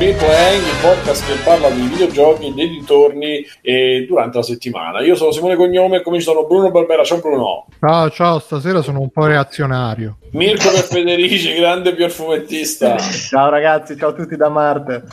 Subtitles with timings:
[0.00, 5.00] Free Playing, il podcast che parla di videogiochi, dei dintorni e durante la settimana.
[5.00, 7.04] Io sono Simone Cognome e come ci sono Bruno Barbera.
[7.04, 7.66] Ciao Bruno.
[7.78, 10.16] Ciao, ciao, stasera sono un po' reazionario.
[10.30, 12.96] Mirko per Federici, grande fumettista.
[12.96, 15.04] Ciao ragazzi, ciao a tutti da Marte.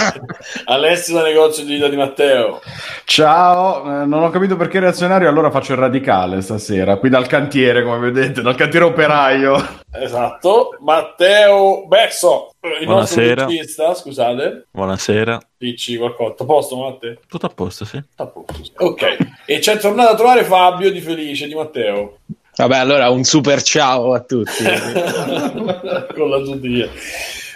[0.64, 2.62] Alessio da negozio di vita di Matteo.
[3.04, 7.84] Ciao, eh, non ho capito perché reazionario, allora faccio il radicale stasera, qui dal cantiere,
[7.84, 9.80] come vedete, dal cantiere operaio.
[9.92, 13.42] Esatto, Matteo Besso, il Buonasera.
[13.42, 14.66] nostro regista, scusate.
[14.70, 15.40] Buonasera.
[15.58, 17.16] Dici qualcosa, a posto Matteo?
[17.26, 18.00] Tutto a posto, sì.
[18.16, 18.62] A posto.
[18.62, 18.70] sì.
[18.76, 22.18] Ok, e c'è tornato a trovare Fabio di Felice, di Matteo.
[22.54, 24.62] Vabbè, allora un super ciao a tutti.
[26.14, 26.88] Con la giudia.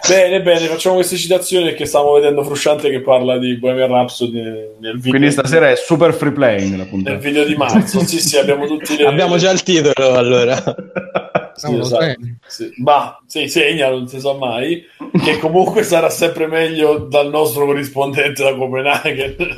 [0.09, 4.95] Bene, bene, facciamo queste citazioni perché stavo vedendo Frusciante che parla di Bohemian Rhapsody nel,
[4.97, 5.11] video.
[5.11, 7.17] Quindi stasera è super free playing la Nel puntata.
[7.19, 9.07] video di marzo, sì, sì, abbiamo tutti le...
[9.07, 10.55] Abbiamo già il titolo allora.
[11.57, 12.21] Sì, Cavolo, esatto.
[12.47, 12.73] Sì.
[12.83, 14.85] Ma sì, segna, non si sa mai.
[15.25, 19.37] Che comunque sarà sempre meglio dal nostro corrispondente da Copenaghen.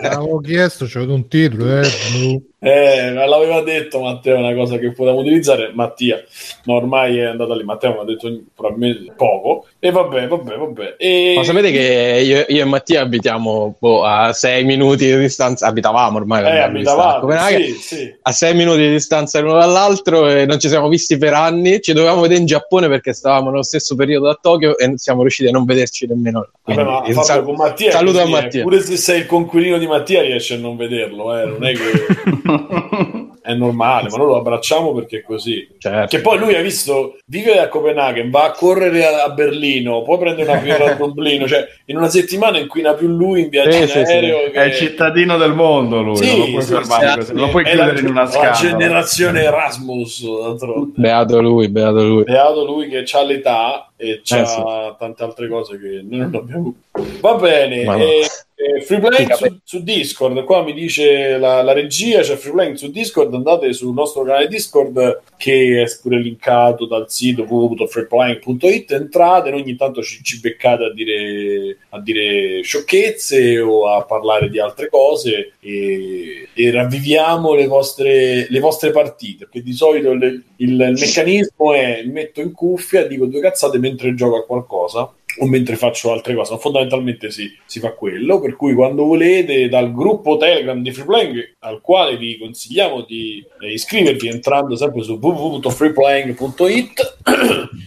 [0.00, 2.42] L'avevo chiesto, c'è un titolo, eh.
[2.64, 5.72] Eh, l'aveva detto Matteo una cosa che potevamo utilizzare.
[5.74, 6.22] Mattia,
[6.66, 7.64] ma ormai è andata lì.
[7.64, 9.66] Matteo mi ha detto probabilmente poco.
[9.80, 10.94] E vabbè, vabbè, vabbè.
[10.96, 11.34] E...
[11.34, 16.18] Ma sapete che io, io e Mattia abitiamo boh, a sei minuti di distanza, abitavamo
[16.18, 18.14] ormai Eh, visto a sì, sì.
[18.22, 21.92] a sei minuti di distanza l'uno dall'altro e non ci siamo visti per anni, ci
[21.92, 25.52] dovevamo vedere in Giappone perché stavamo nello stesso periodo a Tokyo e siamo riusciti a
[25.52, 26.50] non vederci nemmeno là.
[26.62, 28.28] Vabbè, ma Quindi, Fabio, sal- con Mattia saluto a eh.
[28.28, 28.62] Mattia.
[28.62, 31.44] Pure se sei il conquilino di Mattia riesci a non vederlo, eh.
[31.44, 31.80] non è che
[33.42, 35.68] è normale, ma noi lo abbracciamo perché è così.
[35.78, 36.06] Certo.
[36.16, 40.18] Che poi lui ha visto, vive a Copenaghen, va a correre a, a Berlino, poi
[40.18, 43.80] prende una birra a Dublino, cioè in una settimana inquina più lui in viaggio Sì,
[43.82, 44.50] in sì, aereo sì.
[44.52, 44.60] che...
[44.60, 47.98] È il cittadino del mondo lui, Sì, lo puoi sì, fermare lo puoi chiudere la,
[48.00, 48.52] in una la scatola.
[48.52, 50.92] generazione Erasmus, d'altronde.
[50.96, 52.22] Beato lui, beato lui.
[52.24, 54.62] Beato lui che ha l'età e c'ha Eh, sì.
[54.98, 56.74] tante altre cose che noi non abbiamo.
[57.20, 57.96] Va bene, no.
[57.96, 58.20] e,
[58.54, 60.44] e free playing su, su Discord.
[60.44, 63.32] Qua mi dice la, la regia: c'è free playing su Discord.
[63.32, 68.92] Andate sul nostro canale Discord che è pure linkato dal sito www.freeplaying.it.
[68.92, 74.48] Entrate, e ogni tanto ci, ci beccate a dire, a dire sciocchezze o a parlare
[74.48, 79.44] di altre cose e, e ravviviamo le vostre, le vostre partite.
[79.46, 84.14] Perché di solito le- il, il meccanismo è metto in cuffia, dico due cazzate mentre
[84.14, 86.56] gioco a qualcosa o mentre faccio altre cose.
[86.58, 88.40] Fondamentalmente si, si fa quello.
[88.40, 93.72] Per cui quando volete, dal gruppo Telegram di Freeplaying, al quale vi consigliamo di eh,
[93.72, 97.18] iscrivervi entrando sempre su www.freeplaying.it,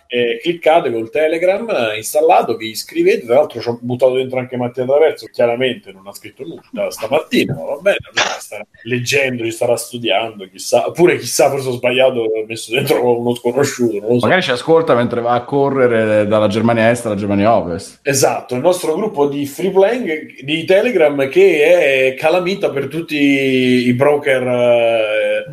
[0.08, 3.26] e cliccate col Telegram eh, installato, vi iscrivete.
[3.26, 7.54] Tra l'altro ci ho buttato dentro anche Mattia Traverso, chiaramente non ha scritto nulla stamattina,
[7.54, 7.98] ma va bene,
[8.40, 13.36] starà leggendo, ci starà studiando, chissà, oppure chissà, forse ho sbagliato, ho messo dentro uno
[13.36, 14.26] sconosciuto, so.
[14.26, 18.00] Magari ci ascolta mentre va a correre dalla Germania Est alla Germania Ovest.
[18.04, 23.94] Esatto, il nostro gruppo di free playing di Telegram che è calamita per tutti i
[23.94, 25.44] broker eh,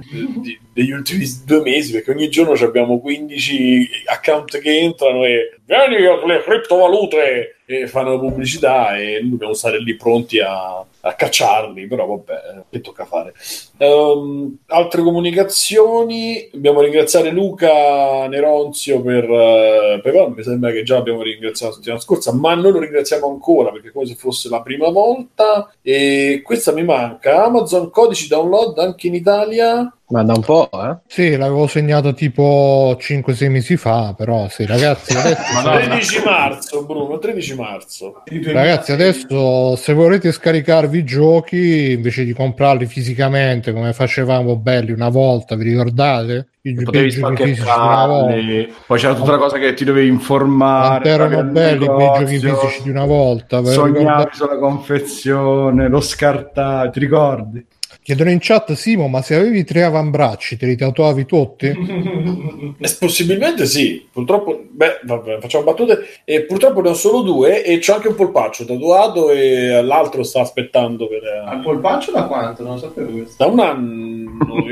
[0.40, 6.04] di- degli ultimi due mesi perché ogni giorno abbiamo 15 account che entrano e vieni
[6.20, 11.86] con le criptovalute e fanno pubblicità e noi dobbiamo stare lì pronti a, a cacciarli,
[11.86, 13.32] però vabbè, che tocca fare.
[13.78, 21.22] Ehm, altre comunicazioni, dobbiamo ringraziare Luca Neronzio per eh, PayPal, mi sembra che già abbiamo
[21.22, 24.60] ringraziato la settimana scorsa, ma noi lo ringraziamo ancora perché è come se fosse la
[24.60, 29.96] prima volta e questa mi manca, Amazon codici download anche in Italia.
[30.12, 30.98] Ma da un po', eh?
[31.06, 37.54] Sì, l'avevo segnato tipo 5-6 mesi fa, però sì, ragazzi, adesso, 13 marzo, Bruno, 13
[37.54, 38.22] marzo.
[38.52, 45.08] ragazzi, adesso se volete scaricarvi i giochi invece di comprarli fisicamente come facevamo belli una
[45.08, 46.48] volta, vi ricordate?
[46.64, 48.30] I giochi Potevi i giochi fisici di una volta.
[48.34, 51.08] spachettarli, poi c'era tutta la cosa che ti dovevi informare.
[51.08, 53.64] Erano belli quei giochi fisici di una volta.
[53.64, 54.30] Sognavi ricordate?
[54.36, 57.66] sulla confezione, lo scartavi, ti ricordi?
[58.02, 61.66] Chiedono in chat, Simo, ma se avevi tre avambracci te li tatuavi tutti?
[61.66, 65.98] Eh, Possibilmente sì, purtroppo, beh, vabbè, facciamo battute.
[66.24, 70.40] E purtroppo ne ho solo due e c'ho anche un polpaccio tatuato e l'altro sta
[70.40, 72.64] aspettando per, eh, Al polpaccio da quanto?
[72.64, 73.34] Non lo sapevo questo.
[73.44, 74.64] da un anno,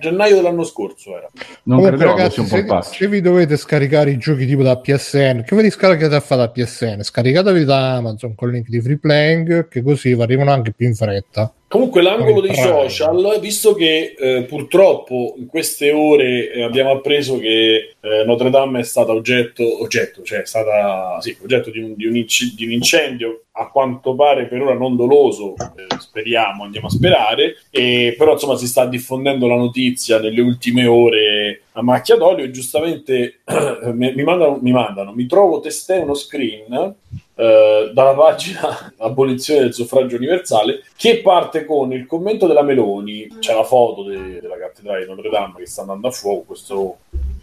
[0.00, 1.28] gennaio dell'anno scorso era.
[1.64, 2.92] Non Comunque, ragazzi, un se, po' pazzo.
[2.94, 6.42] se vi dovete scaricare i giochi tipo da PSN, che ve li scaricate a fare
[6.42, 7.02] da PSN?
[7.02, 10.86] Scaricatevi da Amazon con il link di Free Playing, che così vi arrivano anche più
[10.86, 11.52] in fretta.
[11.68, 17.96] Comunque l'angolo dei social, visto che eh, purtroppo in queste ore eh, abbiamo appreso che
[18.00, 22.06] eh, Notre Dame è stata oggetto, oggetto cioè è stata sì, oggetto di un, di
[22.06, 26.90] un di un incendio a quanto pare per ora non doloso, eh, speriamo, andiamo a
[26.90, 32.44] sperare, e, però insomma si sta diffondendo la notizia nelle ultime ore a macchia d'olio
[32.44, 33.40] e giustamente
[33.92, 36.94] mi, mandano, mi mandano, mi trovo testé uno screen
[37.36, 43.28] eh, dalla pagina Abolizione del suffragio universale, che parte con il commento della Meloni.
[43.38, 46.96] C'è la foto de- della cattedrale di Notre Dame che sta andando a fuoco, questo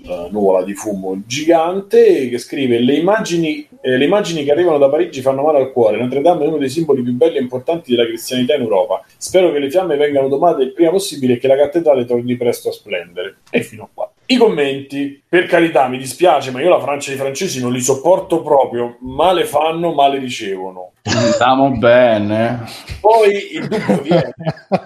[0.06, 4.90] eh, nuvola di fumo gigante che scrive le immagini, eh, le immagini che arrivano da
[4.90, 5.98] Parigi fanno male al cuore.
[5.98, 9.06] Notre Dame è uno dei simboli più belli e importanti della cristianità in Europa.
[9.18, 12.70] Spero che le fiamme vengano domate il prima possibile e che la cattedrale torni presto
[12.70, 13.38] a splendere.
[13.52, 17.16] E fino a qua i commenti, per carità, mi dispiace, ma io la Francia e
[17.16, 18.98] i francesi non li sopporto proprio.
[19.02, 20.93] Male fanno, male ricevono.
[21.06, 22.64] Stiamo bene.
[23.02, 24.34] Poi il dubbio viene,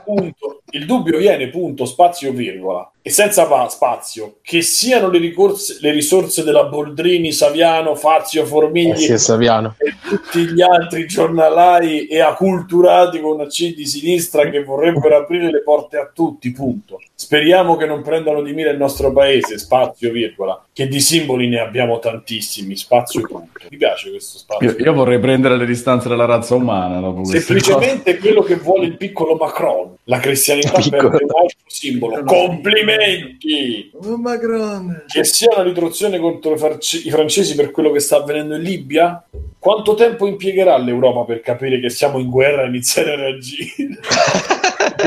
[0.03, 2.91] punto, il dubbio viene, punto, spazio, virgola.
[3.03, 8.45] E senza pa- spazio, che siano le, ricorse- le risorse della Boldrini, Saviano, Fazio, Eh
[8.47, 9.75] Formigli sì, è Saviano.
[9.77, 15.51] e tutti gli altri giornalai e acculturati con una C di sinistra che vorrebbero aprire
[15.51, 16.99] le porte a tutti, punto.
[17.13, 21.59] Speriamo che non prendano di mira il nostro paese, spazio, virgola, che di simboli ne
[21.59, 23.65] abbiamo tantissimi, spazio, punto.
[23.67, 24.69] Mi piace questo spazio.
[24.69, 27.59] Io, io vorrei prendere le distanze della razza umana dopo queste cose.
[27.59, 29.95] Semplicemente quello che vuole il piccolo Macron.
[30.03, 31.09] La cristianità Piccolo.
[31.09, 32.21] perde un altro simbolo.
[32.25, 33.89] Complimenti!
[34.03, 35.05] Oh, Macron.
[35.07, 39.27] Che sia una ritrozione contro i francesi per quello che sta avvenendo in Libia?
[39.57, 43.97] Quanto tempo impiegherà l'Europa per capire che siamo in guerra e iniziare a reagire?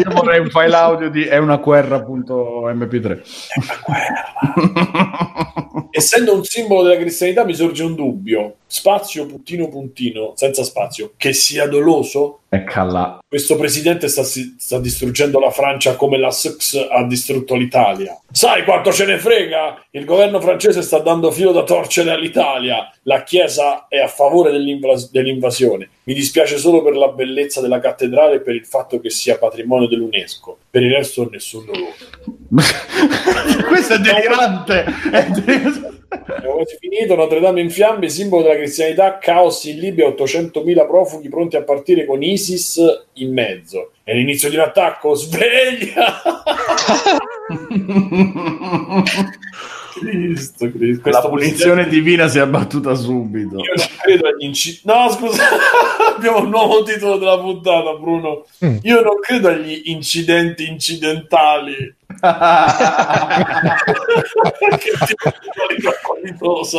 [0.04, 3.20] Io vorrei un file audio di è una guerra.mp3.
[5.90, 8.56] Essendo un simbolo della cristianità mi sorge un dubbio.
[8.66, 11.12] Spazio, puntino, puntino, senza spazio.
[11.16, 12.40] Che sia doloso?
[12.48, 13.18] Eccola.
[13.26, 18.20] Questo presidente sta, sta distruggendo la Francia come la Sux ha distrutto l'Italia.
[18.30, 19.86] Sai quanto ce ne frega?
[19.90, 22.92] Il governo francese sta dando filo da torcere all'Italia.
[23.10, 25.88] La Chiesa è a favore dell'invas- dell'invasione.
[26.04, 29.88] Mi dispiace solo per la bellezza della cattedrale e per il fatto che sia patrimonio
[29.88, 30.58] dell'UNESCO.
[30.70, 31.96] Per il resto nessun dolore.
[33.66, 34.84] Questo è delirante.
[35.10, 36.04] È delirante.
[36.08, 37.16] Abbiamo quasi finito.
[37.16, 42.06] Notre Dame in fiamme, simbolo della cristianità, caos in Libia, 800.000 profughi pronti a partire
[42.06, 42.80] con ISIS
[43.14, 43.90] in mezzo.
[44.04, 46.22] È l'inizio di un attacco, sveglia!
[50.00, 51.10] Cristo, Cristo.
[51.10, 53.56] La punizione divina si è abbattuta subito.
[53.56, 54.86] Io non credo agli incidenti.
[54.86, 55.42] No, scusa,
[56.16, 58.46] abbiamo un nuovo titolo della puntata, Bruno.
[58.64, 58.78] Mm.
[58.82, 61.94] Io non credo agli incidenti incidentali.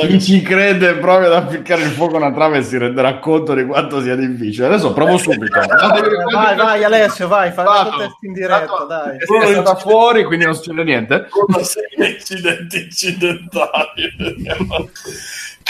[0.08, 3.54] Chi ci crede proprio ad appiccare il fuoco a una trave e si renderà conto
[3.54, 4.68] di quanto sia difficile.
[4.68, 5.60] Adesso provo subito.
[6.32, 9.18] Vai, vai Alessio, vai, fai il test in diretta, dai.
[9.18, 11.28] È stata fuori, quindi non succede niente.
[11.30, 14.16] Con sei incidenti incidentali.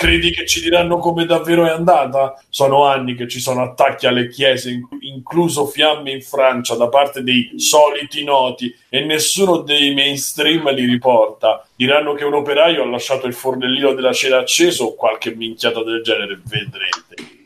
[0.01, 2.33] Credi che ci diranno come davvero è andata?
[2.50, 7.21] Sono anni che ci sono attacchi alle chiese, in- incluso fiamme in Francia da parte
[7.21, 11.68] dei soliti noti, e nessuno dei mainstream li riporta.
[11.75, 16.01] Diranno che un operaio ha lasciato il fornellino della cera acceso o qualche minchiata del
[16.01, 17.42] genere, vedrete.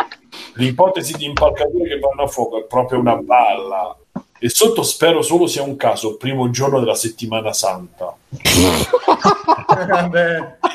[0.53, 3.97] L'ipotesi di impalcature che vanno a fuoco è proprio una balla.
[4.45, 8.15] E sotto spero solo sia un caso, primo giorno della settimana santa.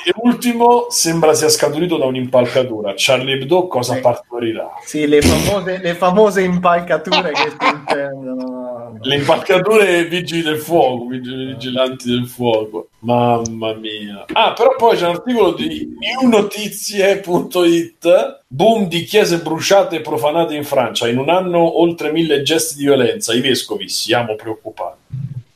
[0.05, 2.95] E ultimo, sembra sia scaturito da un'impalcatura.
[2.97, 4.73] Charlie Hebdo cosa partorirà?
[4.85, 8.99] Sì, le famose, le famose impalcature che si intendono.
[9.03, 12.89] Le impalcature vigili del fuoco, vigilanti del fuoco.
[13.01, 14.25] Mamma mia.
[14.33, 20.65] Ah, però poi c'è un articolo di newnotizie.it Boom di chiese bruciate e profanate in
[20.65, 21.09] Francia.
[21.09, 23.33] In un anno oltre mille gesti di violenza.
[23.33, 24.99] I vescovi siamo preoccupati.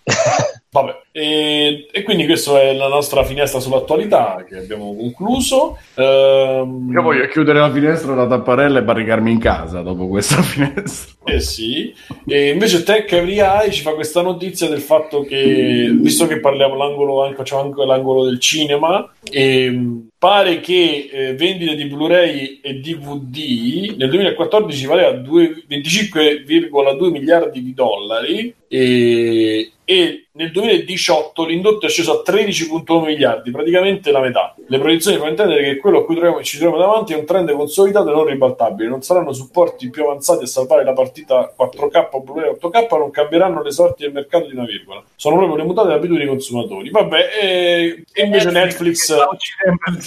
[0.75, 5.79] Vabbè, e, e quindi questa è la nostra finestra sull'attualità che abbiamo concluso.
[5.95, 11.15] Ehm, Io voglio chiudere la finestra, la tapparella e barricarmi in casa dopo questa finestra.
[11.27, 11.95] Eh sì,
[12.27, 16.75] e invece Tech Every Eye ci fa questa notizia del fatto che, visto che parliamo
[16.75, 22.81] l'angolo, anche, facciamo anche l'angolo del cinema, ehm, pare che eh, vendite di Blu-ray e
[22.81, 31.89] DVD nel 2014 valeva due- 25,2 miliardi di dollari e, e nel 2018 l'indotto è
[31.89, 34.53] sceso a 13,1 miliardi, praticamente la metà.
[34.67, 37.53] Le proiezioni fanno intendere che quello a cui troviamo- ci troviamo davanti è un trend
[37.53, 38.89] consolidato e non ribaltabile.
[38.89, 43.63] Non saranno supporti più avanzati a salvare la partita 4K o Blu-ray 8K, non cambieranno
[43.63, 45.05] le sorti del mercato di una virgola.
[45.15, 46.91] Sono proprio le mutate abitudini dei consumatori.
[46.91, 49.11] Vabbè, e, e invece Netflix...
[49.11, 49.19] Il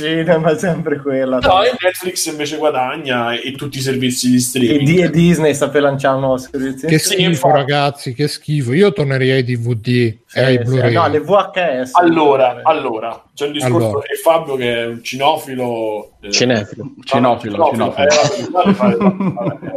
[0.08, 1.40] cinema, sempre quella.
[1.40, 4.98] No, e Netflix invece guadagna e, tutti i servizi di E, streaming.
[4.98, 6.88] D- e Disney sta per lanciare un nuovo servizio.
[6.88, 8.74] Che schifo, ragazzi, che schifo.
[8.74, 10.94] Io tornerei ai DVD E sì, Blu-ray.
[10.94, 11.92] No, le VHS.
[11.94, 14.06] Allora, allora, c'è un discorso Allora.
[14.08, 16.18] e Fabio che è un cinofilo...
[16.20, 16.92] eh, Cinefilo.
[17.04, 17.96] Cinofilo, cinofilo.
[17.96, 18.08] Eh,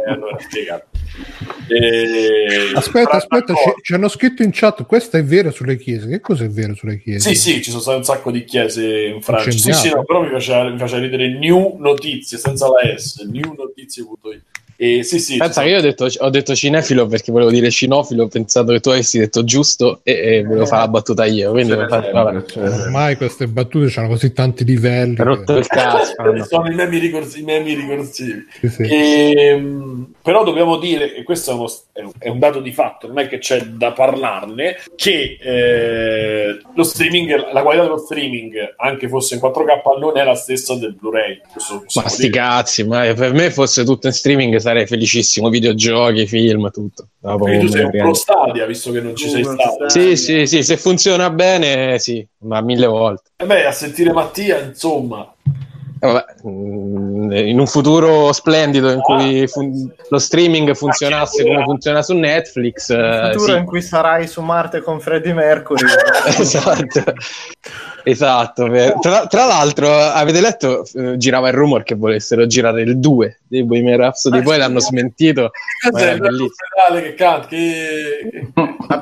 [0.07, 0.37] allora,
[2.75, 6.07] Aspetta, aspetta, ci, ci hanno scritto in chat, questo è vero sulle chiese.
[6.07, 7.29] Che cosa è vero sulle chiese?
[7.29, 9.51] Sì, sì, ci sono state un sacco di chiese in Francia.
[9.51, 14.43] Sì, sì, no, però mi faceva, mi faceva ridere New Notizie senza la S, newnotizie.it.
[14.83, 18.23] E sì, sì, Pensa che io ho detto, ho detto cinefilo perché volevo dire cinofilo,
[18.23, 21.51] ho pensato che tu avessi detto giusto e, e volevo fare la battuta io.
[21.51, 22.61] Quindi ce n'è sempre.
[22.63, 25.13] Ormai queste battute hanno così tanti livelli.
[25.17, 26.13] rotto che- il cazzo.
[26.23, 26.43] no.
[26.45, 28.43] sono i memi, ricorsi- i memi ricorsivi.
[28.59, 28.81] sì, sì.
[28.89, 33.05] Ehm, però dobbiamo dire, e questo è, uno- è un- è un dato di fatto,
[33.05, 39.07] non è che c'è da parlarne, che eh, lo streaming, la qualità dello streaming, anche
[39.07, 41.39] fosse in 4K, non è la stessa del Blu-ray.
[41.93, 45.49] Ma sti cazzi, ma per me fosse tutto in streaming sarei felicissimo.
[45.49, 47.07] Videogiochi, film, tutto.
[47.19, 48.13] No, tu sei un pro.
[48.13, 49.89] Stadia, visto che non ci sei stato.
[49.89, 53.31] Sì, sì, sì, se funziona bene, sì, ma mille volte.
[53.35, 55.33] E beh, a sentire Mattia, insomma,
[56.03, 62.01] Eh, vabbè, mm, in un futuro splendido in cui fun- lo streaming funzionasse come funziona
[62.01, 63.59] su Netflix, Il eh, futuro sì.
[63.59, 65.85] in cui sarai su Marte con Freddie Mercury.
[66.39, 67.03] esatto.
[68.03, 68.67] Esatto,
[68.99, 73.65] tra, tra l'altro avete letto, eh, girava il rumor che volessero girare il 2 dei
[73.65, 74.59] Bohemian Rhapsody, Ah, poi sì.
[74.59, 75.51] l'hanno smentito,
[75.93, 76.47] era il bellissimo.
[76.47, 77.47] ospedale che canta?
[77.47, 78.51] Che...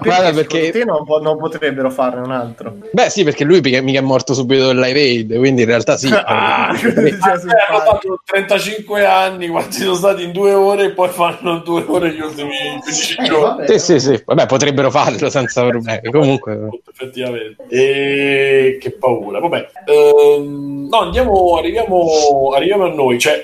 [0.01, 2.77] Guarda, perché- te non, po- non potrebbero farne un altro?
[2.91, 6.09] Beh sì, perché lui mica è morto subito del Live Aid, quindi in realtà sì.
[6.25, 10.91] Ah, Eh, sul Eh, hanno fatto 35 anni, quanti sono stati in due ore e
[10.93, 12.49] poi fanno due ore gli ultimi
[12.81, 13.43] 15 Eh, giorni.
[13.43, 13.77] vabbè.
[13.77, 16.09] sì, sì, sì, vabbè, potrebbero farlo senza problemi.
[16.11, 23.41] Comunque, effettivamente e che paura vabbè Ehm, no andiamo arriviamo, arriviamo a noi cioè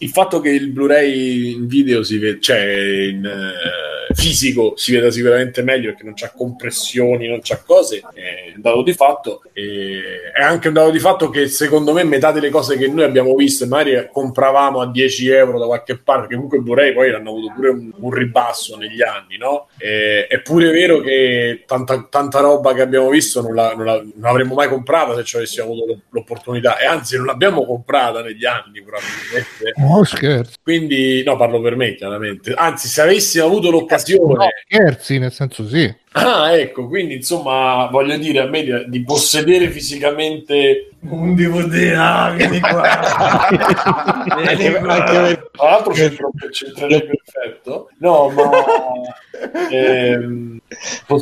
[0.00, 5.10] il- fatto che il Blu-ray in video si vede cioè in eh, fisico si veda
[5.10, 10.42] sicuramente meglio perché non c'ha compressioni non c'ha cose è un dato di fatto è
[10.42, 13.64] anche un dato di fatto che secondo me metà delle cose che noi abbiamo visto
[13.64, 17.52] e magari compravamo a 10 euro da qualche parte perché comunque Blu-ray poi hanno avuto
[17.54, 19.68] pure un, un ribasso negli anni no?
[19.78, 23.96] E- è pure vero che tanta, tanta roba che abbiamo visto non, la- non la-
[24.02, 28.44] non l'avremmo mai comprata se ci avessimo avuto l'opportunità e anzi non l'abbiamo comprata negli
[28.44, 30.54] anni probabilmente No, scherzi.
[30.62, 33.98] quindi no parlo per me chiaramente anzi se avessimo avuto l'occasione
[34.34, 35.92] No, scherzi, nel senso sì.
[36.12, 42.30] Ah ecco quindi insomma voglio dire a me di, di possedere fisicamente Un DVD, ah,
[42.36, 42.82] vieni qua.
[44.44, 44.92] Vieni qua.
[44.92, 48.50] anche per- tra l'altro c'entro- c'entrerei perfetto no ma
[49.70, 50.58] ehm,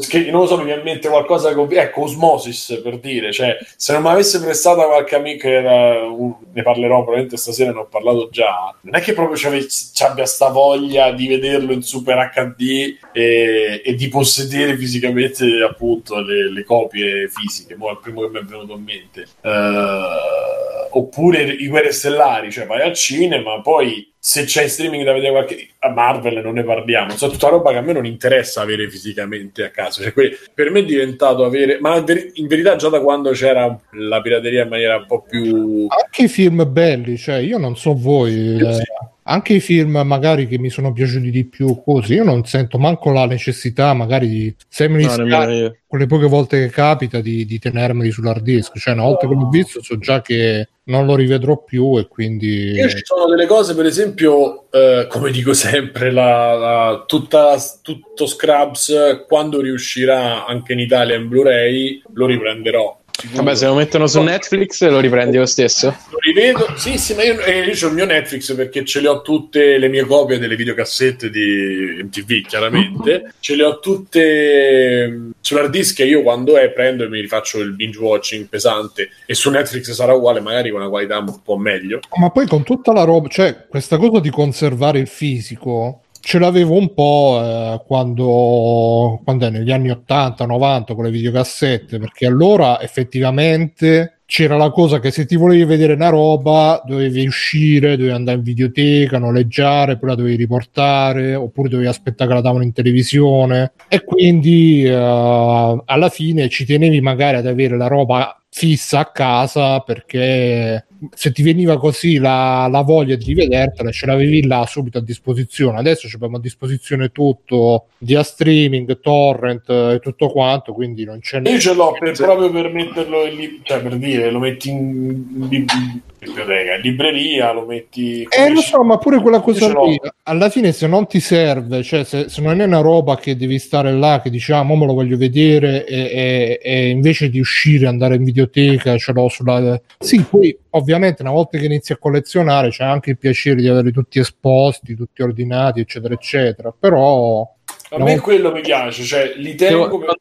[0.08, 3.56] che- non lo so mi viene in mente qualcosa con ecco Osmosis per dire cioè
[3.76, 7.86] se non mi avesse prestata qualche amico era un- ne parlerò probabilmente stasera ne ho
[7.86, 12.96] parlato già non è che proprio ci abbia sta voglia di vederlo in super HD
[13.12, 18.28] e, e di possedere fisicamente appunto le, le copie fisiche mo è il primo che
[18.30, 24.10] mi è venuto in mente Eh, oppure i Guerre Stellari cioè vai al cinema poi
[24.18, 27.70] se c'è in streaming da vedere qualche a Marvel non ne parliamo cioè tutta roba
[27.72, 31.44] che a me non interessa avere fisicamente a casa cioè, que- per me è diventato
[31.44, 31.96] avere ma
[32.34, 36.28] in verità già da quando c'era la pirateria in maniera un po' più Anche i
[36.28, 38.82] film belli, cioè io non so voi, eh, Sì.
[39.28, 43.10] Anche i film magari che mi sono piaciuti di più così, io non sento manco
[43.10, 47.44] la necessità magari di se me li No, scarico, quelle poche volte che capita di,
[47.44, 51.14] di tenermeli sull'hard disk, cioè una volta che l'ho visto so già che non lo
[51.14, 56.10] rivedrò più e quindi Io ci sono delle cose, per esempio, eh, come dico sempre,
[56.10, 62.97] la, la- tutta, tutto Scrubs, quando riuscirà anche in Italia in Blu-ray, lo riprenderò.
[63.18, 63.42] Sicuro.
[63.42, 65.94] Vabbè, se lo mettono su Netflix lo riprendi lo stesso.
[66.10, 69.08] Lo rivedo, sì, sì, ma io, eh, io ho il mio Netflix perché ce le
[69.08, 73.34] ho tutte le mie copie delle videocassette di MTV, chiaramente.
[73.40, 77.58] Ce le ho tutte mm, sull'hard disk e io quando è prendo e mi rifaccio
[77.58, 81.56] il binge watching pesante e su Netflix sarà uguale, magari con una qualità un po'
[81.56, 82.00] meglio.
[82.16, 86.74] Ma poi con tutta la roba, cioè questa cosa di conservare il fisico, ce l'avevo
[86.74, 94.18] un po' eh, quando, quando è negli anni 80-90 con le videocassette, perché allora effettivamente
[94.28, 98.44] c'era la cosa che se ti volevi vedere una roba dovevi uscire, dovevi andare in
[98.44, 103.72] videoteca, noleggiare, poi la dovevi riportare, oppure dovevi aspettare che la davano in televisione.
[103.88, 109.80] E quindi eh, alla fine ci tenevi magari ad avere la roba fissa a casa
[109.80, 115.02] perché se ti veniva così la, la voglia di vedertela ce l'avevi là subito a
[115.02, 115.78] disposizione.
[115.78, 121.40] Adesso ci abbiamo a disposizione tutto via streaming, torrent e tutto quanto quindi non c'è
[121.44, 125.46] Io ce l'ho per, proprio per metterlo in lib- cioè per dire, lo metti in
[125.48, 125.70] lib-
[126.18, 128.26] biblioteca, in libreria, lo metti...
[128.28, 132.04] Eh, lo so, ma pure quella cosa lì, alla fine se non ti serve, cioè
[132.04, 134.86] se, se non è una roba che devi stare là, che dici, ah, mo me
[134.86, 139.80] lo voglio vedere, e, e- e invece di uscire, andare in videoteca, ce l'ho sulla...
[139.98, 143.92] Sì, poi ovviamente una volta che inizi a collezionare c'è anche il piacere di averli
[143.92, 146.74] tutti esposti, tutti ordinati, eccetera, eccetera.
[146.78, 147.54] Però
[147.90, 148.04] A No.
[148.04, 150.16] me quello mi piace, cioè li tengo per...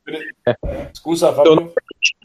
[0.91, 1.73] Scusa Fabio.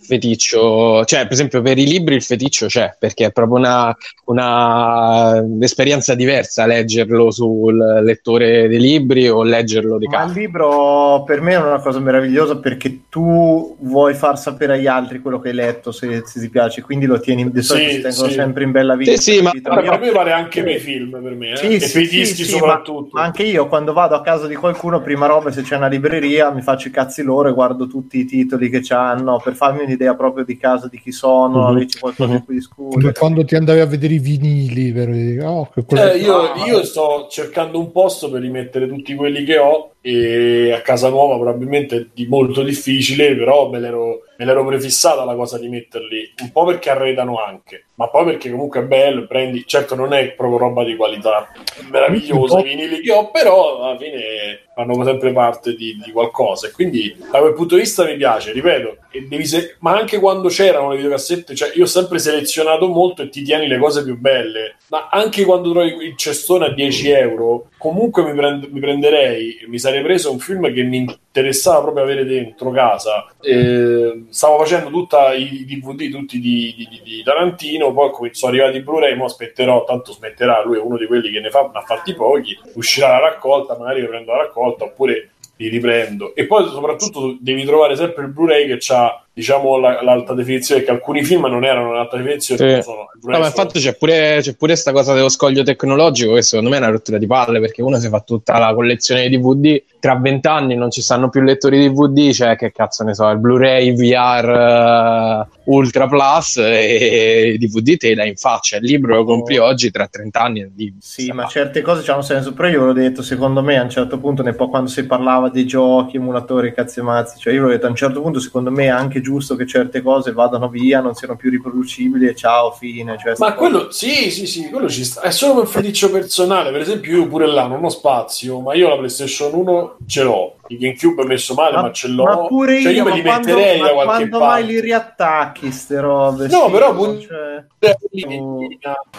[0.03, 5.45] Feticcio, cioè per esempio per i libri il feticcio c'è perché è proprio una, una
[5.61, 11.53] esperienza diversa leggerlo sul lettore dei libri o leggerlo di Ma il libro per me
[11.53, 15.93] è una cosa meravigliosa perché tu vuoi far sapere agli altri quello che hai letto
[15.93, 18.35] se, se ti piace, quindi lo tieni di solito Sì, si tengono sì.
[18.35, 19.13] sempre in bella vita.
[19.13, 21.57] Sì, sì, ma- per me vale anche per i film per me, eh?
[21.57, 23.11] Sì, e i dischi sì, soprattutto.
[23.13, 25.89] Ma, ma anche io quando vado a casa di qualcuno, prima roba, se c'è una
[25.89, 29.87] libreria, mi faccio i cazzi loro e guardo tutti i titoli che hanno per farmi
[29.93, 31.77] un'idea proprio di casa, di chi sono, Mhm.
[31.77, 33.01] mm c'è qualcosa di cui discutere.
[33.01, 35.09] come quando ti andavi a vedere i vinili per
[35.45, 36.65] oh, Eh, io, Ah.
[36.67, 41.37] io sto cercando un posto per rimettere tutti quelli che ho e a casa nuova
[41.37, 46.51] probabilmente di molto difficile, però me l'ero, me l'ero prefissata la cosa di metterli, un
[46.51, 50.59] po' perché arredano anche, ma poi perché comunque è bello, prendi, certo non è proprio
[50.59, 51.49] roba di qualità
[51.89, 56.67] meravigliosa i vinili che ho, però alla fine fanno sempre parte di, di qualcosa.
[56.67, 58.97] E quindi da quel punto di vista mi piace, ripeto,
[59.29, 63.29] devi se- ma anche quando c'erano le videocassette, cioè io ho sempre selezionato molto e
[63.29, 67.69] ti tieni le cose più belle, ma anche quando trovi il cestone a 10 euro,
[67.83, 72.25] comunque mi, prend- mi prenderei, mi sarei preso un film che mi interessava proprio avere
[72.25, 73.27] dentro casa.
[73.41, 78.83] Eh, stavo facendo tutti i DVD, tutti di, di- di- Tarantino, poi sono arrivati i
[78.83, 81.83] Blu-ray, mo aspetterò, tanto smetterà, lui è uno di quelli che ne fa, ne ha
[81.83, 86.37] fatti pochi, uscirà la raccolta, magari io prendo la raccolta oppure li riprendo.
[86.37, 90.91] E poi soprattutto devi trovare sempre il Blu-ray che ha diciamo la- l'alta definizione, che
[90.91, 92.83] alcuni film non erano in alta definizione, Sì.
[92.83, 96.71] sono, No, ma infatti c'è pure, c'è pure sta cosa dello scoglio tecnologico che secondo
[96.71, 99.81] me è una rottura di palle perché uno si fa tutta la collezione di DVD
[100.01, 103.95] tra vent'anni non ci stanno più lettori DVD cioè che cazzo ne so il Blu-ray
[103.95, 109.59] VR eh, Ultra Plus e i DVD te dai in faccia il libro lo compri
[109.59, 112.93] oggi tra 30 anni è di- Sì, ma certe cose hanno senso, però io l'ho
[112.93, 116.75] detto, secondo me a un certo punto, ne po- quando si parlava dei giochi, emulatori,
[116.75, 119.57] cazzi e mazzi, cioè io l'ho detto, a un certo punto secondo me anche giusto
[119.57, 123.17] che certe cose vadano via, non siano più riproducibili e ciao, fine.
[123.19, 125.23] Cioè, Ma quello, sì, sì, sì, quello ci sta.
[125.23, 126.71] È solo un feticcio personale.
[126.71, 130.57] Per esempio, io pure là non ho spazio, ma io la PlayStation 1 ce l'ho.
[130.69, 132.25] Il GameCube è messo male, ma, ce l'ho.
[132.25, 134.63] ma pure Cioè, io, me ma li quando, metterei ma da qualche quando parte.
[134.63, 136.47] mai li riattacchi ste robe?
[136.49, 137.65] No, Sì, però cioè,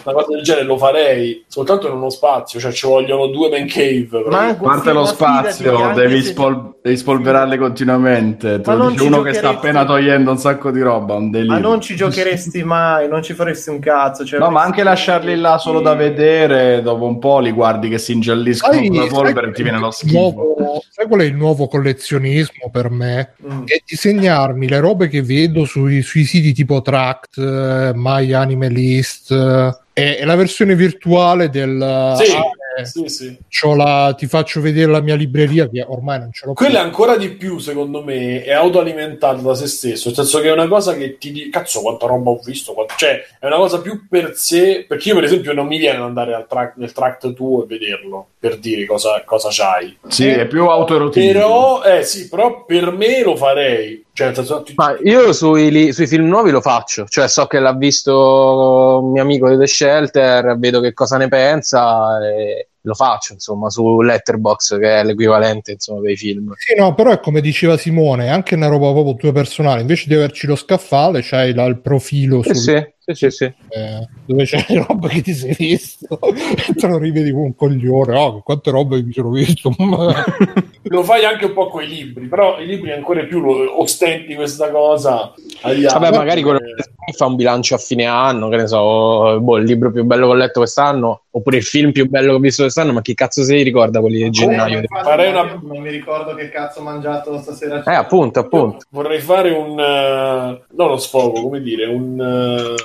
[0.06, 3.68] Una cosa del genere lo farei, soltanto non ho spazio, cioè ci vogliono due man
[3.68, 4.24] cave.
[4.30, 8.62] Ma- parte lo Ma spazio, devi, se- spol- devi spolverarli continuamente.
[8.62, 11.54] Te Ma uno che sta appena togliendo un sacco di roba, un delirio.
[11.54, 14.26] ma non ci giocheresti mai, non ci faresti un cazzo.
[14.26, 17.98] Cioè, No, ma anche lasciarli là solo da vedere, dopo un po' li guardi che
[17.98, 20.82] si ingialliscono Sai- con la polvere e ti viene lo schifo.
[20.90, 23.34] sai qual è il nuovo collezionismo per me?
[23.46, 23.66] Mm.
[23.66, 29.78] È disegnarmi le robe che vedo sui, sui siti tipo Tract, eh, My Animalist, eh,
[29.94, 32.16] è, è la versione virtuale del...
[32.24, 32.42] Sì, ah,
[32.78, 33.38] eh, sì, sì.
[33.50, 36.66] c'ho la- ti faccio vedere la mia libreria che ormai non ce l'ho più.
[36.66, 40.08] Quella ancora di più, secondo me, è autoalimentata da se stesso.
[40.08, 42.74] Nel senso che è una cosa che ti dice, cazzo, quanta roba ho visto.
[42.74, 44.86] quanto-" Cioè, è una cosa più per sé.
[44.88, 47.68] Perché io, per esempio, non mi viene ad andare al tract- nel tract tuo e
[47.68, 49.98] vederlo per dire cosa, cosa c'hai.
[50.08, 51.26] Sì, è più autoerotico.
[51.26, 54.03] Però, eh sì, però per me lo farei.
[54.16, 54.32] Cioè,
[54.76, 59.12] Ma io sui, li- sui film nuovi lo faccio, cioè so che l'ha visto un
[59.12, 64.02] mio amico di The Shelter, vedo che cosa ne pensa e lo faccio, insomma, su
[64.02, 66.54] Letterbox che è l'equivalente, insomma, dei film.
[66.58, 69.82] Sì, no, però è come diceva Simone, anche una roba proprio tua personale.
[69.82, 73.44] Invece di averci lo scaffale, c'hai là il profilo sul- sì, sì, sì, sì.
[73.46, 77.56] eh, dove c'è le robe che ti sei visto e te lo rivedi come un
[77.56, 78.16] coglione.
[78.18, 79.72] Oh, quante robe mi sono visto.
[80.84, 82.28] lo fai anche un po' con i libri.
[82.28, 85.34] Però i libri ancora più lo ostenti questa cosa.
[85.62, 86.18] agli Vabbè, altri.
[86.18, 89.92] magari quello che fa un bilancio a fine anno, che ne so, boh, il libro
[89.92, 92.94] più bello che ho letto quest'anno, oppure il film più bello che ho visto quest'anno,
[92.94, 94.78] ma chi cazzo si ricorda quelli di gennaio?
[94.78, 97.84] Eh, infatti, Farei una- Non mi ricordo che cazzo ho mangiato stasera.
[97.84, 98.86] Eh, appunto, appunto.
[98.90, 102.76] Vorrei fare un eh, non lo sfogo, come dire, un eh,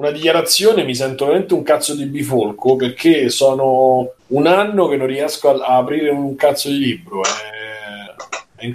[0.00, 0.84] una dichiarazione.
[0.84, 5.64] Mi sento veramente un cazzo di bifolco perché sono un anno che non riesco a,
[5.64, 7.22] a aprire un cazzo di libro.
[7.22, 7.68] eh.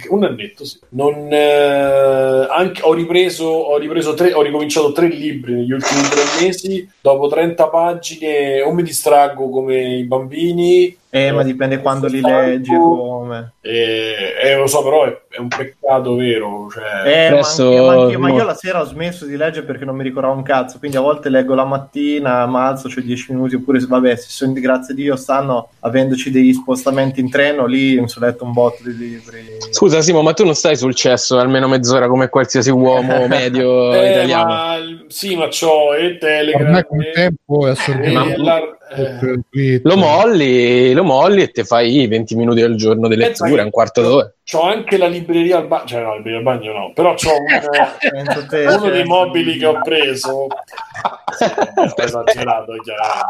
[0.08, 0.80] Un annetto, sì.
[0.90, 6.22] Non, eh, anche, ho ripreso, ho ripreso tre, ho ricominciato tre libri negli ultimi tre
[6.40, 6.90] mesi.
[7.00, 12.72] Dopo 30 pagine, o mi distraggo come i bambini, Eh, ma dipende quando li leggi
[12.74, 13.52] e come.
[13.60, 16.68] e, e lo so, però è, è un peccato vero.
[16.70, 19.64] Cioè, Eh, ma, Adesso- anche- ma anche- ma io la sera ho smesso di leggere
[19.66, 23.00] perché non mi ricordavo un cazzo, quindi a volte leggo la mattina, ma alzo, c'ho
[23.00, 27.66] 10 minuti, oppure vabbè, se sono, grazie a Dio stanno avendoci degli spostamenti in treno,
[27.66, 29.44] lì mi sono letto un botto di libri.
[29.70, 34.10] Scusa, Simo, ma tu non stai sul cesso almeno mezz'ora come qualsiasi uomo medio Eh,
[34.10, 34.44] italiano?
[34.52, 36.66] ma il- sì, ma c'ho e Telegram.
[36.66, 38.74] Ormai col e- tempo è assorbito.
[38.90, 39.80] Eh.
[39.82, 44.02] Lo molli, lo molli e te fai 20 minuti al giorno di lettura, un quarto
[44.02, 44.32] d'ora.
[44.48, 47.32] C'ho anche la libreria al bagno, cioè no, la libreria al bagno no, però c'ho
[47.36, 50.46] un, te, uno dei mobili che ho preso.
[50.46, 50.48] Ho
[51.96, 53.26] esagerato, chiaramente.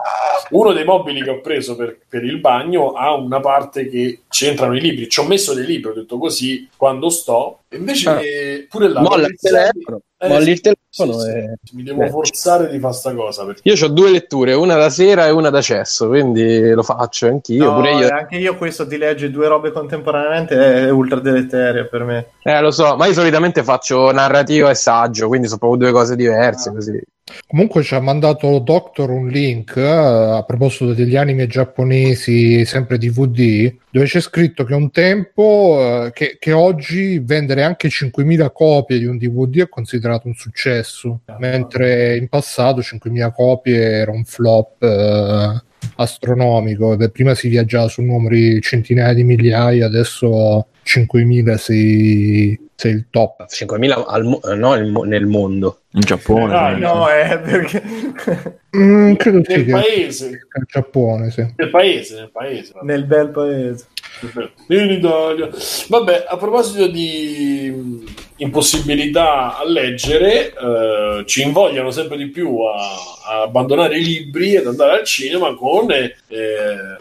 [0.50, 4.76] Uno dei mobili che ho preso per, per il bagno ha una parte che c'entrano
[4.76, 5.08] i libri.
[5.08, 7.60] Ci ho messo dei libri, ho detto così quando sto.
[7.68, 9.00] E invece pure là.
[9.00, 11.74] Molla il telefono, Eh, molli il telefono sì, e- sì.
[11.76, 12.10] Mi devo Eh.
[12.10, 13.44] forzare di fare sta cosa.
[13.44, 13.62] Perché...
[13.68, 17.64] Io ho due letture, una da sera e una da cesso, quindi lo faccio anch'io.
[17.64, 18.08] no, pure io.
[18.08, 22.26] Anche io questo di leggere due robe contemporaneamente è ultra deleteria per me.
[22.42, 26.16] Eh, lo so, ma io solitamente faccio narrativa e saggio, quindi sono proprio due cose
[26.16, 26.68] diverse.
[26.68, 26.72] Ah.
[26.72, 27.02] Così.
[27.48, 33.74] Comunque ci ha mandato Doctor un link eh, a proposito degli anime giapponesi, sempre DVD,
[33.90, 39.06] dove c'è scritto che un tempo, eh, che, che oggi vendere anche 5.000 copie di
[39.06, 45.62] un DVD è considerato un successo, mentre in passato 5.000 copie era un flop eh,
[45.96, 46.96] astronomico.
[47.12, 53.46] Prima si viaggiava su numeri centinaia di migliaia, adesso 5.000 sei, sei il top.
[53.48, 55.80] 5.000 al eh, no, nel mondo.
[55.92, 56.54] In Giappone.
[56.54, 56.80] Ah, sì.
[56.80, 57.82] No, è perché...
[58.76, 61.46] Mm, credo sì Nel che paese, il Giappone, sì.
[61.56, 62.72] nel paese, nel paese.
[62.82, 63.86] nel bel paese.
[64.68, 65.48] In Italia.
[65.88, 68.04] Vabbè, a proposito di
[68.38, 72.74] impossibilità a leggere, eh, ci invogliano sempre di più a,
[73.28, 76.14] a abbandonare i libri ed andare al cinema con eh,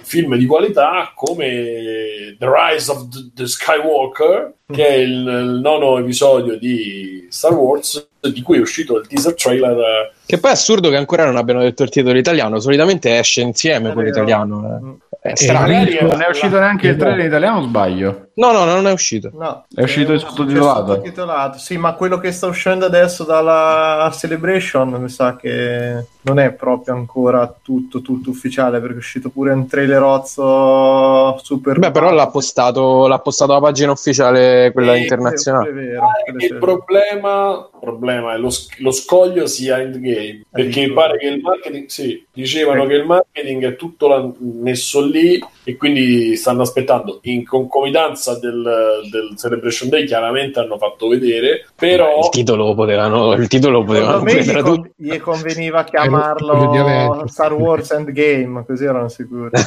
[0.02, 5.98] film di qualità come The Rise of the, the Skywalker, che è il, il nono
[5.98, 9.78] episodio di Star Wars, di cui è uscito il teaser trailer.
[9.78, 13.42] eh, Che poi è assurdo che ancora non abbiano detto il titolo italiano, solitamente esce
[13.42, 14.22] insieme È quello vero.
[14.24, 14.80] italiano.
[14.82, 14.90] Mm.
[14.90, 14.98] eh.
[15.26, 15.60] È Eh, strano.
[15.74, 18.28] magari Non è uscito neanche il trailer in italiano o sbaglio?
[18.36, 19.32] No, no, non è uscito.
[19.34, 20.88] No, È uscito eh, il sottotitolato?
[20.94, 21.58] sottotitolato.
[21.58, 26.94] Sì, ma quello che sta uscendo adesso dalla Celebration mi sa che non è proprio
[26.94, 31.80] ancora tutto, tutto ufficiale perché è uscito pure un trailerozzo super.
[31.80, 35.70] Beh, però l'ha postato, l'ha postato la pagina ufficiale, quella Sì, internazionale.
[35.70, 36.54] È vero, quello il sì.
[36.56, 42.86] problema, problema è lo, lo scoglio sia endgame perché pare che il marketing sì, dicevano
[42.86, 44.30] che il marketing è tutto la-
[44.62, 45.15] messo lì
[45.64, 52.20] e quindi stanno aspettando in concomitanza del, del Celebration Day chiaramente hanno fatto vedere però
[52.20, 54.92] Il titolo lo potevano, il titolo lo potevano gli, con- tutti.
[54.96, 57.32] gli conveniva chiamarlo Avengers.
[57.32, 59.52] Star Wars Endgame, così erano sicuri.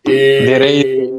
[0.00, 0.42] e...
[0.44, 1.12] Direi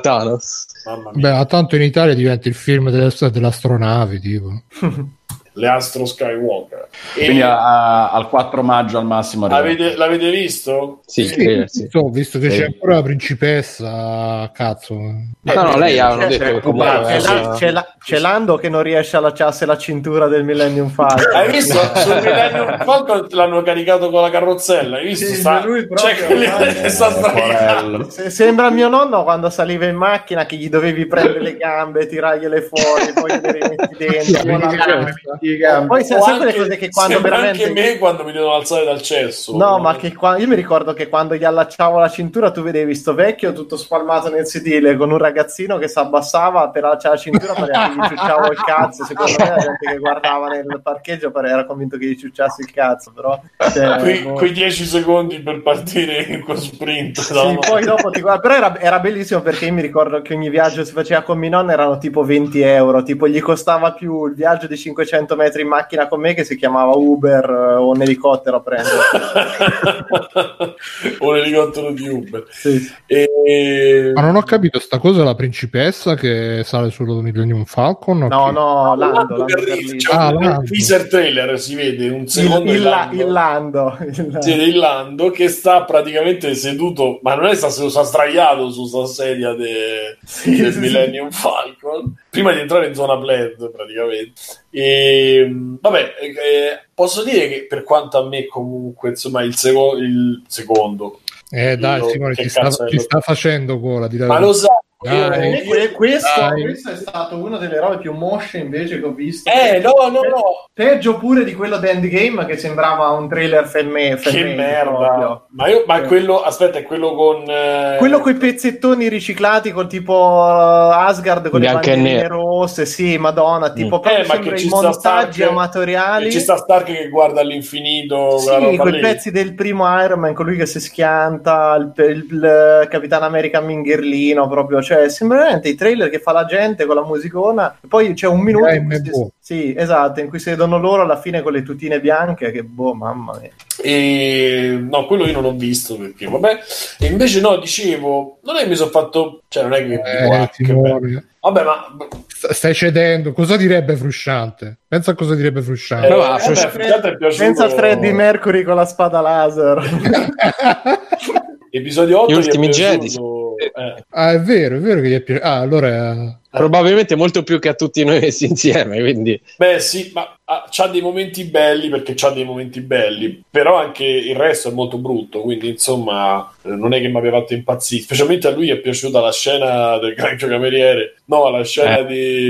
[0.00, 0.66] Thanos.
[1.12, 4.62] Beh, ma tanto in Italia diventa il film delle, delle astronavi, tipo.
[5.56, 9.46] le Astro Skywalker E Quindi a- a- al 4 maggio al massimo.
[9.46, 11.00] avete- l'avete visto?
[11.06, 11.82] Sì, trailer, sì.
[11.82, 12.58] Visto, visto che Sì.
[12.58, 14.94] c'è ancora la principessa, cazzo.
[14.94, 18.18] No, no, lei avevano C'è- detto che guarda, comunque C'è, sì, la- c'è la- c'è
[18.18, 21.34] Lando che non riesce a allacciarsi la cintura del Millennium Falcon.
[21.34, 21.78] Hai visto?
[21.94, 24.96] Sul Millennium Falcon l'hanno caricato con la carrozzella.
[24.98, 25.26] Hai visto?
[25.26, 25.64] Sì, sta...
[25.64, 26.46] lui proprio, C'è quelli
[26.82, 28.10] che sta Eh, sdraiando.
[28.10, 33.12] Sembra mio nonno quando saliva in macchina che gli dovevi prendere le gambe, tirargliele fuori,
[33.12, 35.42] poi le rimetti dentro.
[35.44, 35.86] Con sì, mano.
[35.86, 37.64] Poi sai quelle anche- cose che quando veramente...
[37.64, 39.56] anche me quando mi devono alzare dal cesso.
[39.56, 42.94] No, ma che qua- io mi ricordo che quando gli allacciavo la cintura tu vedevi
[42.94, 47.20] sto vecchio tutto spalmato nel sedile con un ragazzino che si abbassava per allacciare la
[47.20, 49.04] cintura che gli ciucciavo il cazzo.
[49.04, 52.72] Secondo me la gente che guardava nel parcheggio pare- era convinto che gli ciucciassi il
[52.72, 53.40] cazzo, però...
[53.72, 54.32] cioè, Quei, boh.
[54.32, 57.20] quei 10 secondi per partire in quel sprint.
[57.20, 60.48] Sì, poi dopo ti guarda, però era, era bellissimo perché io mi ricordo che ogni
[60.50, 64.34] viaggio si faceva con mio nonno erano tipo 20 euro, tipo gli costava più il
[64.34, 68.02] viaggio di 500 metri in macchina con me che si chiamava Uber eh, o un
[68.02, 68.96] elicottero a prendere.
[71.20, 72.44] o l'elicottero di Uber.
[72.50, 72.80] Sì.
[73.06, 74.10] E...
[74.14, 78.18] Ma non ho capito, sta cosa è la principessa che sale sullo Millennium Falcon?
[78.18, 79.96] No, no, Lando, Lando Lando arriva, Carlino.
[79.96, 80.60] c'è Ah, un- Lando.
[80.60, 83.22] nel teaser trailer si vede un Il, secondo il, di la- Lando.
[83.22, 83.96] il Lando.
[84.00, 84.38] il Lando.
[84.46, 89.06] Vede il Lando che sta praticamente seduto, ma non è sta, sta sdraiato su sta
[89.06, 94.32] sedia de- Sì, del sì, Millennium Falcon prima di entrare in zona Bled praticamente.
[94.70, 95.48] E,
[95.80, 101.20] vabbè, eh, posso dire che per quanto a me comunque, insomma, il, seco- il secondo,
[101.48, 104.08] Eh dai, Simone, ti sta, ti sta facendo gola.
[104.26, 105.52] Ma lo sai, Dai.
[105.58, 106.62] E que- questo, Dai.
[106.62, 109.50] questo è stato una delle robe più mosce invece che ho visto.
[109.50, 114.16] Eh, no, no, no, Peggio pure di quello di Endgame che sembrava un trailer femme,
[114.16, 115.44] che merda.
[115.50, 116.06] Ma, io, ma Eh.
[116.06, 117.44] quello, aspetta, è quello con...
[117.48, 122.22] eh, Quello con i pezzettoni riciclati con tipo uh, Asgard con Bianco le e bandierine
[122.22, 122.36] nero.
[122.36, 124.00] rosse, sì, madonna, tipo Mm.
[124.00, 124.94] proprio Eh, ma che i ci montaggi
[125.32, 126.30] Stark- amatoriali.
[126.32, 128.38] Ci sta Stark che guarda all'infinito.
[128.38, 129.00] Sì, quei lì.
[129.00, 134.48] pezzi del primo Iron Man, colui che si schianta, il, il- il Capitan America Mingherlino,
[134.48, 137.88] proprio, cioè cioè sembra veramente i trailer che fa la gente con la musicona, e
[137.88, 141.20] poi c'è un minuto in cui si, sì, esatto, in cui si vedono loro alla
[141.20, 143.50] fine con le tutine bianche, che boh, mamma mia.
[143.82, 146.58] E no, quello io non ho visto perché vabbè.
[147.00, 150.50] E invece no, dicevo, non è che mi sono fatto, cioè non è che Eh.
[150.52, 151.28] Timone.
[151.40, 153.32] Vabbè, ma St- Stai cedendo.
[153.32, 154.78] Cosa direbbe Frusciante?
[154.88, 156.06] Pensa a cosa direbbe Frusciante.
[156.06, 157.44] eh, va, vabbè, Fred- Frusciante è piaciuto.
[157.44, 159.82] Pensa a Freddy Mercury con la spada laser.
[161.78, 164.04] Episodio 8 Gli ultimi piaciuto, eh.
[164.10, 165.46] Ah, è vero, è vero che gli è piaciuto.
[165.46, 166.38] Ah, allora...
[166.54, 170.86] Probabilmente molto più che a tutti noi messi insieme, quindi Beh, sì, ma ha, c'ha
[170.86, 175.40] dei momenti belli perché c'ha dei momenti belli, però anche il resto è molto brutto.
[175.40, 178.02] Quindi, insomma, eh, non è che mi aveva fatto impazzire.
[178.02, 182.06] Specialmente a lui è piaciuta la scena del granchio cameriere, no, la scena Eh.
[182.06, 182.48] di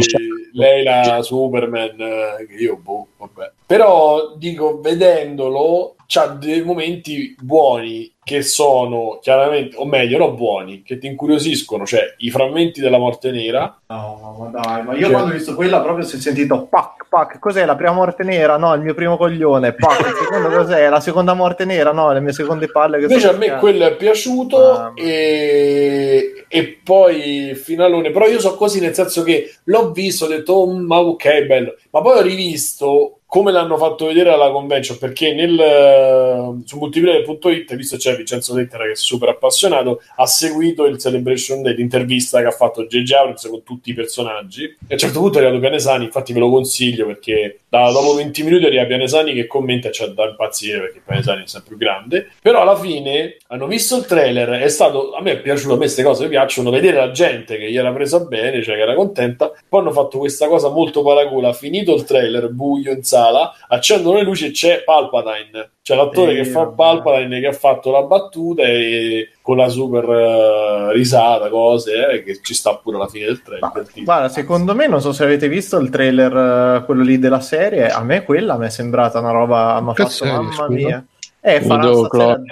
[0.53, 1.99] Leila Superman.
[1.99, 3.53] eh, Che io, boh, vabbè.
[3.65, 10.99] Però dico, vedendolo, c'ha dei momenti buoni che sono chiaramente, o meglio, non buoni, che
[10.99, 13.79] ti incuriosiscono, cioè i frammenti della morte nera.
[13.87, 17.07] No, ma dai, ma io Cioè- quando ho visto quella proprio si è sentito pac,
[17.09, 18.57] pac, cos'è la prima morte nera?
[18.57, 20.89] No, il mio primo coglione, pac, il secondo cos'è?
[20.89, 21.93] La seconda morte nera?
[21.93, 24.93] No, le mie seconde palle che Invece a me quello è piaciuto Mamma.
[24.97, 30.53] e, e poi finalone, però io so così nel senso che l'ho visto, ho detto
[30.55, 35.35] oh, ma ok bello, ma poi ho rivisto come l'hanno fatto vedere alla convention perché
[35.35, 40.99] nel, eh, su multiplayer.it visto c'è Vincenzo Lettera che è super appassionato ha seguito il
[40.99, 43.13] Celebration Day l'intervista che ha fatto J.J.
[43.13, 46.39] Abrams con tutti i personaggi e a un certo punto è arrivato Pianesani infatti ve
[46.39, 50.79] lo consiglio perché da, dopo 20 minuti arriva Pianesani che commenta e c'è da impazzire
[50.79, 52.29] perché Pianesani è sempre più grande.
[52.41, 55.83] Però alla fine hanno visto il trailer è stato a me è piaciuto a me
[55.83, 58.95] queste cose mi piacciono vedere la gente che gli era presa bene cioè che era
[58.95, 59.51] contenta.
[59.69, 64.23] Poi hanno fatto questa cosa molto paracula finito il trailer buio in sala accendono le
[64.23, 65.71] luci e c'è Palpatine.
[65.83, 66.67] C'è l'attore Eh, che fa.
[66.67, 72.41] Palpatine che ha fatto la battuta e con la super eh, risata cose eh, che
[72.43, 75.23] ci sta pure alla fine del trailer Ma, del guarda, secondo me, non so se
[75.23, 79.21] avete visto il trailer, eh, quello lì della serie, a me quella mi è sembrata
[79.21, 80.69] una roba, mi ha fatto serie, mamma scusa?
[80.71, 81.05] mia.
[81.43, 82.47] Eh, farà Clorian.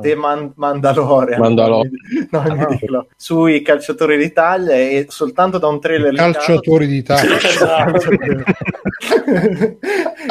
[0.00, 1.92] The Man- Mandalorian, Mandalorian.
[2.30, 7.36] No, mi dico, sui calciatori d'Italia e soltanto da un trailer Calciatori d'Italia.
[7.42, 8.10] Esatto.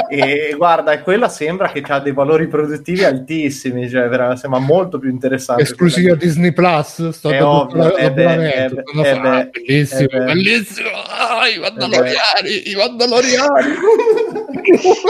[0.10, 5.10] e guarda, quella sembra che ha dei valori produttivi altissimi, cioè veramente sembra molto più
[5.10, 5.64] interessante.
[5.64, 7.10] Esclusiva Disney Plus.
[7.10, 10.90] Sto È ovvio, beh, bellissimo, bellissimo.
[11.08, 13.74] Ah, I Mandaloriani, i Mandaloriani.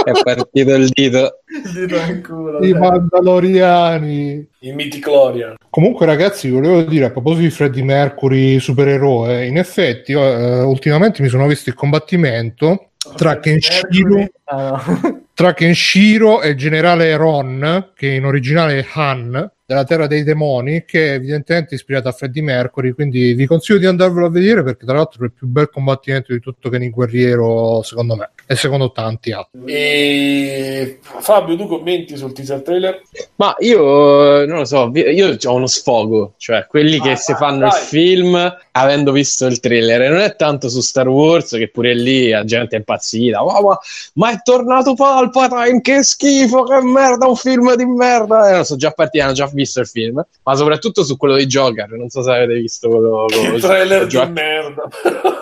[0.04, 1.40] è partito il dito.
[1.74, 4.41] Dito in culo, I cioè.
[4.42, 4.48] Mandaloriani.
[4.60, 10.62] i Miticlorian Comunque, ragazzi, volevo dire a proposito di Freddie Mercury, supereroe, in effetti, eh,
[10.62, 15.22] ultimamente mi sono visto il combattimento tra Kenshiro, Ah, no.
[15.34, 20.84] tra Kenshiro e il generale Ron, che in originale è Han, della Terra dei Demoni,
[20.86, 24.86] che è evidentemente ispirato a Freddie Mercury, quindi vi consiglio di andarvelo a vedere perché
[24.86, 28.92] tra l'altro è il più bel combattimento di tutto Kenny Guerriero, secondo me, e secondo
[28.92, 29.62] tanti altri.
[29.66, 33.02] e Fabio tu commenti sul teaser trailer
[33.36, 37.36] Ma io non lo so, io ho uno sfogo, cioè quelli che Ah, si ah,
[37.36, 37.82] fanno il dai.
[37.82, 42.30] film avendo visto il trailer, e non è tanto su Star Wars che pure lì
[42.30, 43.44] la gente è impazzita.
[43.44, 43.78] "Oh, ma,
[44.16, 48.50] ma è tornato Palpatine, che schifo, che merda, un film di merda.
[48.50, 51.46] E non so, già partiti, hanno già visto il film, ma soprattutto su quello di
[51.46, 54.88] Joker, non so se avete visto quello con- trailer di merda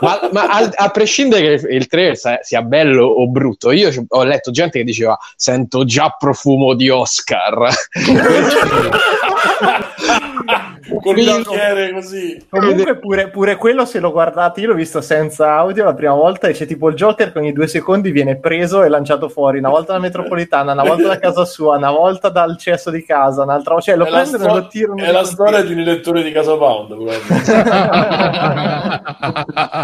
[0.01, 4.51] ma, ma al- a prescindere che il trailer sia bello o brutto, io ho letto
[4.51, 7.67] gente che diceva sento già profumo di Oscar.
[11.01, 15.53] con il bicchiere così Comunque pure, pure quello se lo guardate, io l'ho visto senza
[15.55, 18.81] audio la prima volta e c'è tipo il Joker che ogni due secondi viene preso
[18.83, 22.57] e lanciato fuori, una volta da metropolitana, una volta da casa sua, una volta dal
[22.57, 25.03] cesso di casa, un'altra volta, cioè lo è la, prendono e sto- lo tirano.
[25.03, 27.27] è la storia di un elettore di Casa Pound guarda.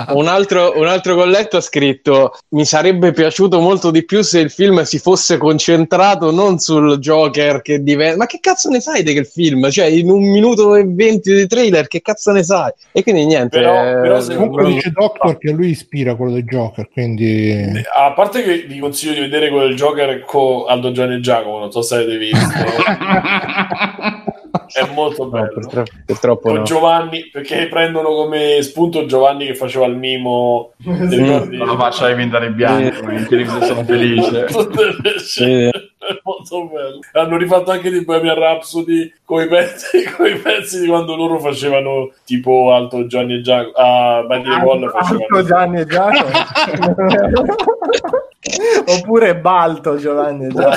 [0.14, 4.50] un, altro, un altro colletto ha scritto mi sarebbe piaciuto molto di più se il
[4.50, 8.18] film si fosse concentrato non sul Joker che diventa...
[8.18, 9.45] Ma che cazzo ne sai che film?
[9.72, 12.72] Cioè in un minuto e venti di trailer che cazzo ne sai?
[12.92, 13.60] E quindi niente...
[13.60, 17.54] Però- però eh, se- Comunque non- dice Doctor che lui ispira quello del Joker, quindi...
[17.98, 21.72] a parte che vi consiglio di vedere quel Joker con Aldo Gianni e Giacomo non
[21.72, 22.36] so se avete visto
[24.74, 26.64] è molto no, bello purtroppo, purtroppo con no.
[26.64, 31.58] Giovanni perché prendono come spunto Giovanni che faceva il mimo ti ricordi?
[31.58, 34.46] La faccia di Bianco, televisione sono felice.
[36.06, 37.00] È molto bello.
[37.14, 41.40] Hanno rifatto anche di Bohemian Rhapsody con i pezzi, con i pezzi di quando loro
[41.40, 43.74] facevano tipo Alto Gianni e Giacomo.
[43.76, 45.44] A Bandi di Paul Alto facevano.
[45.44, 46.30] Gianni e Giacomo.
[48.86, 50.48] Oppure Balto Giovanni.
[50.54, 50.76] Baldo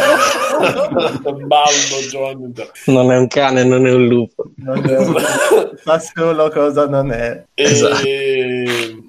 [2.08, 2.52] Giovanni.
[2.86, 4.44] Non è un cane, non è un lupo.
[4.56, 7.44] Non è- Sa solo cosa non è.
[7.54, 8.96] E...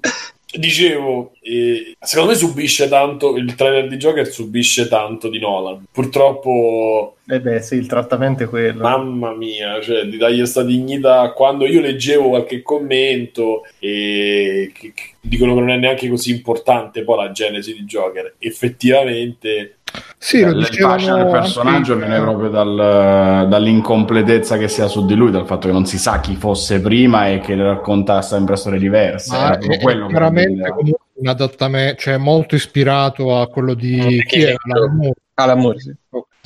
[0.52, 5.84] Dicevo, eh, secondo me subisce tanto il trailer di Joker subisce tanto di Nolan.
[5.92, 8.82] Purtroppo, Eh beh, sì, il trattamento è quello.
[8.82, 11.30] mamma mia, cioè di dargli questa dignità.
[11.32, 17.04] Quando io leggevo qualche commento e che, che dicono che non è neanche così importante
[17.04, 19.76] poi la genesi di Joker, effettivamente
[20.18, 24.86] Sì, lo il fascino dicevano del personaggio anche- viene proprio dal- dall'incompletezza che si ha
[24.86, 28.20] su di lui, dal fatto che non si sa chi fosse prima e che racconta
[28.22, 29.32] sempre storie diverse.
[29.36, 34.42] Ma proprio è, quello è comunque un adattamento, cioè molto ispirato a quello di chi
[34.42, 35.94] era Moore, Ah, l'amore, sì.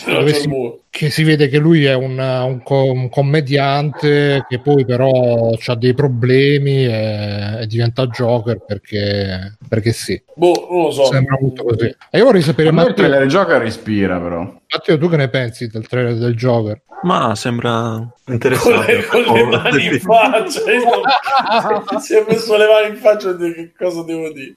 [0.07, 0.51] Dove si,
[0.91, 5.75] che si vede che lui è un, un co- un commediante che poi però ha
[5.77, 11.05] dei problemi e, e diventa Joker perché, perché sì, boh, non lo so.
[11.07, 11.95] sembra molto così.
[12.11, 14.41] E io vorrei sapere, A me il Matteo, trailer Joker ispira però.
[14.41, 16.83] Matteo, tu che ne pensi del trailer del Joker?
[17.03, 18.97] Ma sembra Con interessante.
[18.97, 20.61] le, con le mani in faccia,
[22.01, 24.55] si è messo le mani in faccia e che cosa devo dire?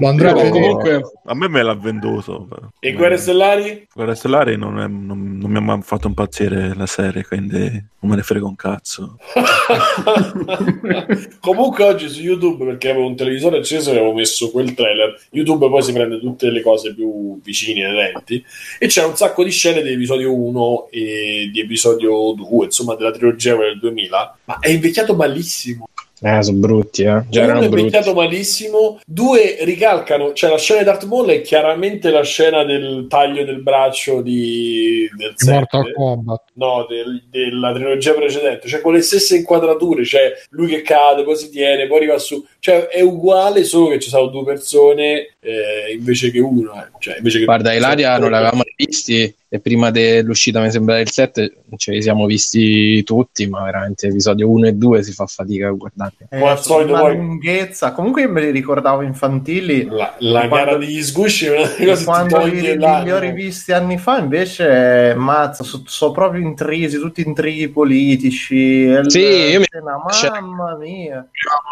[0.00, 0.62] Lo andrà a Però vedere?
[0.64, 2.48] comunque A me me l'ha venduto.
[2.80, 3.86] E Guerre Stellari?
[3.94, 7.58] Guerra Stellari non, è- non- non mi ha mai fatto impazzire la serie, quindi
[8.00, 9.18] non me ne frega un cazzo.
[11.40, 15.68] Comunque oggi su YouTube, perché avevo un televisore acceso e avevo messo quel trailer, YouTube
[15.68, 18.42] poi si prende tutte le cose più vicine ai eventi
[18.78, 23.10] e c'era un sacco di scene di episodio 1 e di episodio 2, insomma della
[23.10, 25.88] trilogia del 2000, ma è invecchiato malissimo.
[26.22, 27.24] Eh, sono brutti, eh.
[27.28, 32.10] Già Uno è invecchiato malissimo, due ricalcano, cioè la scena di Darth Maul è chiaramente
[32.10, 35.94] la scena del taglio del braccio di, del Di Mortal 7.
[35.94, 36.42] Kombat.
[36.54, 41.36] No, del- della trilogia precedente, cioè con le stesse inquadrature, cioè lui che cade, poi
[41.36, 45.92] si tiene, poi arriva su, cioè è uguale, solo che ci sono due persone eh,
[45.96, 46.74] invece che uno.
[46.74, 46.88] eh.
[46.98, 50.96] Cioè, invece che Guarda, Ilaria cioè, non l'avevamo mai visti e prima dell'uscita mi sembra
[50.96, 55.26] del 7 ce li siamo visti tutti, ma veramente episodio 1 e 2 si fa
[55.26, 56.12] fatica a guardare.
[56.28, 57.92] Eh, Come al solito una poi- lunghezza.
[57.92, 59.86] Comunque io me li ricordavo infantili.
[59.86, 65.14] La, la Quando- gara degli sgusci è una Quando li, ho rivisti anni fa, invece,
[65.16, 68.84] mazza, sono proprio intrisi, tutti intrighi politici.
[68.84, 69.64] e Sì, il- io mi-
[70.10, 71.26] scena, mamma mia.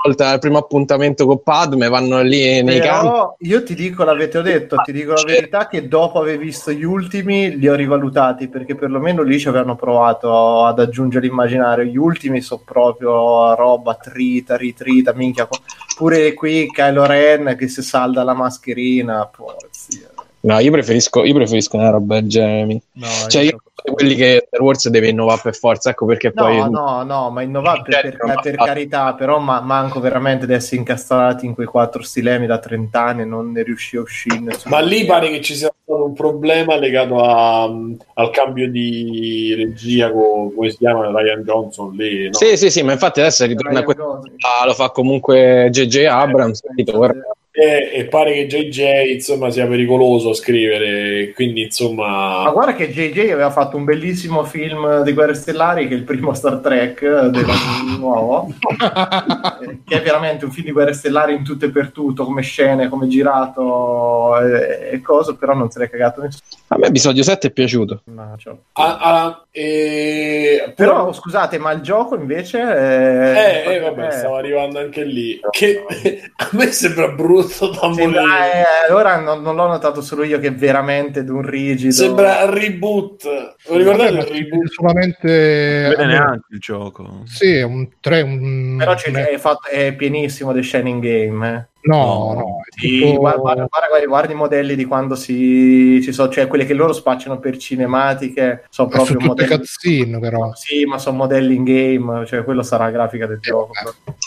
[0.05, 3.07] Volta al primo appuntamento con Padme vanno lì nei campi.
[3.07, 6.85] Però io ti dico, l'avete detto, ti dico la verità che dopo aver visto gli
[6.85, 11.85] ultimi li ho rivalutati perché perlomeno lì ci avevano provato ad aggiungere l'immaginario.
[11.85, 15.49] Gli ultimi sono proprio roba trita, ritrita, minchia.
[15.97, 19.27] Pure qui Kylo Ren che si salda la mascherina.
[19.27, 20.11] Porzia.
[20.41, 22.81] No, io preferisco, io preferisco una roba del genere.
[22.93, 26.71] No, Cioè, io quelli che Star Wars deve innovare per forza, ecco perché No, poi...
[26.71, 31.47] no, no, ma innovare per, per- per carità, però ma- manco veramente di essere incastrati
[31.47, 34.57] in quei quattro stilemi da 30 anni e non ne riuscì a uscire.
[34.67, 40.11] Ma lì pare che ci sia stato un problema legato a- al cambio di regia
[40.11, 42.35] con, come si chiama, Ryan Johnson lì, no?
[42.35, 44.23] Sì, sì, sì, ma infatti adesso ritorna a questo...
[44.61, 46.05] Ah, lo fa comunque J.J.
[46.07, 46.97] Abrams, capito?
[46.97, 52.51] Guarda, E, e pare che JJ insomma sia pericoloso a scrivere, quindi Ma insomma...
[52.53, 56.33] guarda che JJ aveva fatto un bellissimo film di Guerre Stellari che è il primo
[56.35, 57.47] Star Trek eh, del
[57.99, 62.25] nuovo, eh, che è veramente un film di Guerre Stellari in tutto e per tutto,
[62.25, 66.43] come scene, come girato e, e cose, però non se l'è cagato nessuno.
[66.69, 68.03] a me episodio 7 è piaciuto.
[68.07, 68.55] No, cioè.
[68.73, 72.61] Ah, ah, e- Però scusate, ma il gioco invece...
[72.61, 75.41] Eh, eh, eh, vabbè, eh, stavo arrivando anche lì.
[75.51, 75.85] Che
[76.37, 78.53] a me sembra brutto da Sembra, morire.
[78.53, 81.93] eh, allora non, non l'ho notato solo io che è veramente di un rigido.
[81.93, 83.57] Sembra un reboot.
[83.66, 84.68] Lo ricordate Vabbè, il reboot?
[84.68, 87.23] solamente Non vede allora, neanche il gioco.
[87.27, 91.49] sì, è un 3 un Però c'è- è, fatto- è pienissimo di Shining Game.
[91.49, 91.66] eh.
[91.83, 92.61] No, No.
[92.75, 96.75] tutto- guarda, guarda, guarda- guarda- i modelli di quando si, ci sono, cioè quelle che
[96.75, 99.59] loro spacciano per cinematiche, sono è su proprio tutte modelli.
[99.59, 100.53] cutscene però.
[100.55, 103.73] Sì, ma sono modelli in game, cioè quello sarà la grafica del gioco.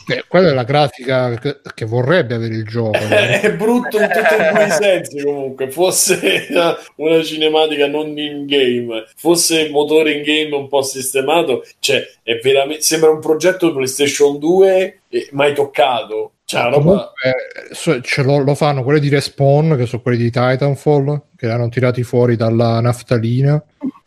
[0.08, 2.98] Eh, quella è la grafica che, che vorrebbe avere il gioco.
[3.42, 5.70] È brutto in tutti e due i sensi comunque.
[5.70, 6.48] Fosse
[6.96, 12.82] una, cinematica non in game, fosse motore in game un po' sistemato, cioè è veramente
[12.82, 16.32] sembra un progetto PlayStation 2 e mai toccato.
[16.52, 21.22] Cioè, roba Comunque, ce lo, lo fanno quelli di Respawn, che sono quelli di Titanfall,
[21.38, 23.64] che li hanno tirati fuori dalla naftalina.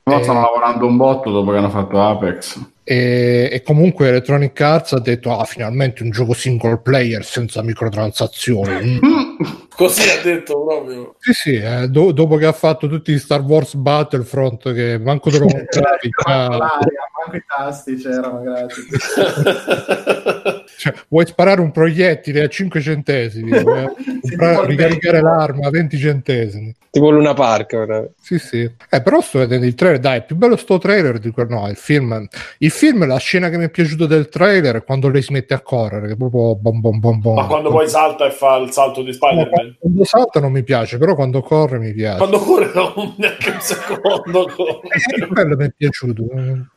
[0.07, 0.23] No, Eh.
[0.23, 2.61] stanno lavorando un botto dopo che hanno fatto Apex.
[2.85, 9.01] E, e comunque Electronic Arts ha detto: Ah, finalmente un gioco single player senza microtransazioni.
[9.03, 9.34] Mm.
[9.75, 11.15] Così ha detto proprio.
[11.19, 15.31] Sì, sì, eh, do- dopo che ha fatto tutti i Star Wars Battlefront, che manco
[15.31, 18.85] te lo compravi, manco i tasti c'erano, grazie.
[20.79, 25.71] cioè, vuoi sparare un proiettile a 5 centesimi, eh, compra- tipo il ricaricare l'arma a
[25.71, 26.75] 20 centesimi.
[26.91, 27.73] Tipo Luna Park.
[27.73, 28.07] ora.
[28.21, 28.61] Sì, sì.
[28.61, 31.69] Eh, però sto vedendo il trailer, dai, è più bello sto trailer di quel no,
[31.69, 32.25] il film.
[32.59, 35.55] Il film, la scena che mi è piaciuta del trailer è quando lei si mette
[35.55, 37.35] a correre, che è proprio bom bom bom bom.
[37.35, 39.77] Ma quando poi salta e fa il salto di No, Spider-Man?
[39.81, 42.19] quando salta non mi piace, però quando corre mi piace.
[42.19, 44.47] Quando corre no, neanche un secondo.
[44.55, 44.89] corre.
[45.19, 46.25] Eh, quello mi è piaciuto.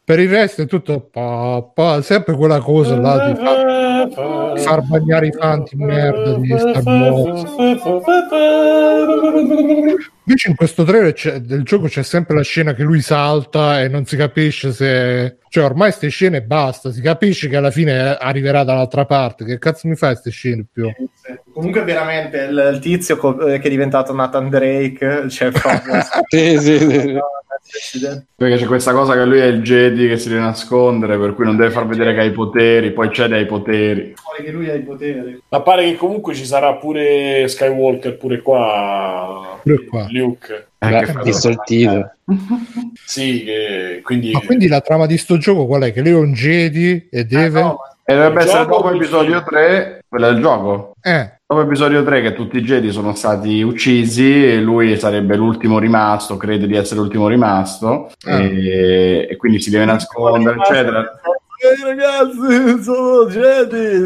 [0.08, 4.82] Per il resto è tutto pa, pa, sempre quella cosa là di far, di far
[4.84, 7.44] bagnare i fanti in merda di Star Wars.
[10.24, 13.90] Invece in questo trailer c'è- del gioco c'è sempre la scena che lui salta e
[13.90, 15.40] non si capisce se...
[15.50, 19.44] Cioè ormai queste scene basta, si capisce che alla fine arriverà dall'altra parte.
[19.44, 20.90] Che cazzo mi fai queste scene più?
[21.52, 25.96] Comunque veramente il, il tizio co- eh, che è diventato Nathan Drake, cioè proprio...
[26.30, 27.20] Sì, sì, sì.
[28.36, 31.46] Perché c'è questa cosa che lui è il Jedi che si deve nascondere, per cui
[31.46, 34.14] non deve far vedere che ha i poteri, poi cede ai poteri.
[34.22, 35.42] Poi che lui ha i poteri.
[35.48, 39.60] Ma pare che comunque ci sarà pure Skywalker pure qua.
[39.64, 40.08] Pure qua.
[40.10, 40.68] Luke.
[41.66, 42.12] Titolo.
[43.06, 44.32] Sì, che quindi...
[44.32, 45.94] Ma quindi la trama di sto gioco qual è?
[45.94, 47.60] Che lui è un Jedi e deve...
[47.62, 49.46] Ah, no, E dovrebbe essere dopo episodio film?
[49.46, 50.94] 3, quello del gioco.
[51.02, 55.80] Eh, Dopo episodio 3 che tutti i Jedi sono stati uccisi e lui sarebbe l'ultimo
[55.80, 58.42] rimasto, crede di essere l'ultimo rimasto Ah.
[58.42, 61.00] e, e quindi si deve nascondere, eccetera.
[61.00, 63.98] Ehi ragazzi, sono Jedi!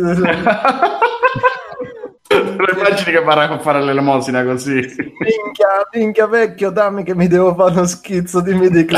[2.58, 4.74] Lo immagini che varrà a fare l'elemosina così.
[4.76, 8.86] minchia, minchia vecchio, dammi che mi devo fare uno schizzo di midi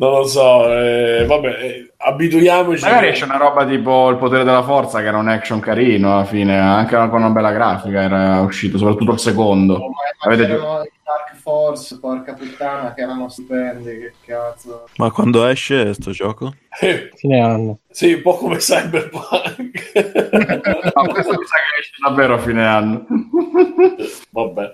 [0.00, 2.82] Non lo so, eh, vabbè, eh, abituiamoci.
[2.84, 6.24] Magari c'è una roba tipo il potere della forza che era un action carino alla
[6.24, 9.92] fine, anche con una bella grafica era uscito, soprattutto il secondo.
[10.20, 10.58] Avete
[11.40, 14.88] Force, porca puttana, che erano stupendi, che cazzo.
[14.96, 16.54] Ma quando esce sto gioco?
[16.80, 17.78] Eh, Fine anno.
[17.90, 19.68] sì, un po' come Cyberpunk.
[20.92, 23.06] No, questo mi sa che esce davvero a fine anno.
[24.30, 24.72] Vabbè.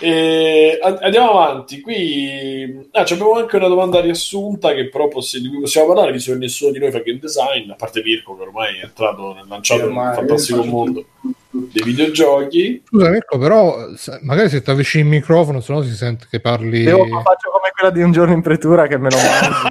[0.00, 1.80] E and- andiamo avanti.
[1.80, 6.32] Qui ah, abbiamo anche una domanda riassunta che però possi- di cui possiamo parlare, visto
[6.32, 9.46] che nessuno di noi fa game design, a parte Mirko che ormai è entrato nel
[9.48, 11.04] lanciato nel fantastico mondo
[11.72, 12.82] dei videogiochi.
[12.86, 16.82] Scusa Mirko, però se- magari se ti avvicini il microfono, sennò si sente che parli...
[16.82, 19.68] Io faccio come quella di un giorno in pretura che me lo mangio.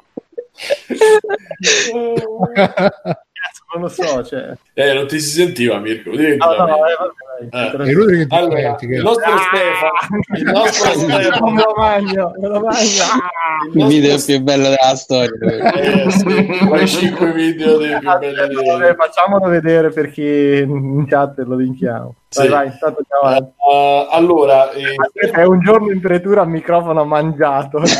[3.72, 4.52] Non lo so, cioè.
[4.74, 6.10] Eh, non ti si sentiva, Mirko.
[6.10, 7.88] No, no, la eh, vabbè.
[7.88, 7.92] Eh.
[7.92, 9.38] Lui Allora, il nostro Ah!
[9.38, 13.02] Stefano, il nostro Stefano, lo mangio, me lo mangio.
[13.02, 13.64] Ah!
[13.72, 15.30] il video più bello della storia.
[15.74, 21.38] Eh, sì, quei 5 video dei più belli Vabbè, facciamolo vedere per chi in chat
[21.38, 22.14] lo linkiamo.
[22.34, 22.52] Vai, Sì.
[22.52, 23.52] vai, intanto andiamo avanti.
[23.70, 27.80] Eh, allora, eh, Aspetta, è un giorno in pretura a microfono mangiato.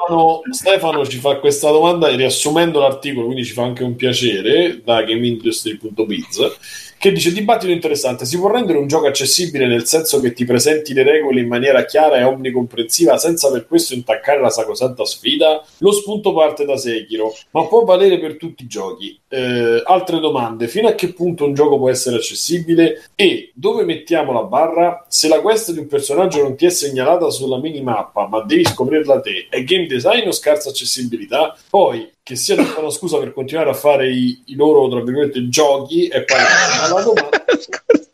[0.05, 5.01] Stefano, Stefano ci fa questa domanda riassumendo l'articolo, quindi ci fa anche un piacere da
[5.01, 6.57] gameindustry.biz
[7.05, 10.91] che dice dibattito interessante, si può rendere un gioco accessibile nel senso che ti presenti
[10.91, 15.63] le regole in maniera chiara e omnicomprensiva senza per questo intaccare la sacrosanta sfida?
[15.79, 19.19] Lo spunto parte da Sekiro, ma può valere per tutti i giochi.
[19.27, 24.33] Eh, altre domande, fino a che punto un gioco può essere accessibile e dove mettiamo
[24.33, 25.05] la barra?
[25.07, 29.21] Se la quest di un personaggio non ti è segnalata sulla minimappa ma devi scoprirla
[29.21, 31.55] te, è game design o scarsa accessibilità?
[31.69, 36.07] Poi, che sia una scusa per continuare a fare i, i loro, tra virgolette, giochi
[36.07, 36.37] e poi
[36.81, 38.09] ma la domanda Scusa,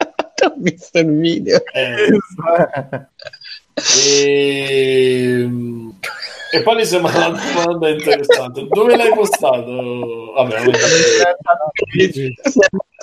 [0.48, 1.64] ho visto il video.
[1.72, 2.08] è
[3.74, 5.50] e...
[6.52, 10.34] e poi mi sembra una domanda interessante dove l'hai postato?
[10.36, 10.64] Vabbè.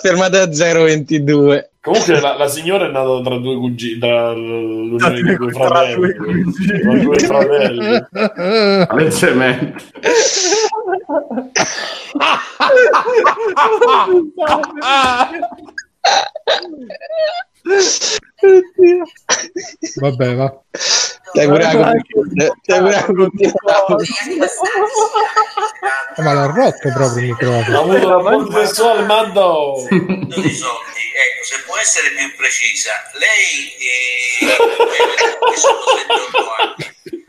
[0.01, 1.65] Fermate a 0,22.
[1.81, 6.13] comunque la, la signora è nata tra due cugini tra l'unione di due Tra fratelli
[6.81, 8.05] tra due fratelli
[17.61, 19.11] Palesemente.
[19.95, 20.53] Vabbè, va.
[21.33, 21.93] Dai continuità.
[22.65, 22.91] Dai.
[26.15, 27.79] Eh, ma l'ha rotto proprio il ha microfono.
[27.79, 34.55] avuto una fonte sessuale Mando soldi, ecco, se può essere più precisa, lei eh,
[35.55, 36.85] sono 38 anni,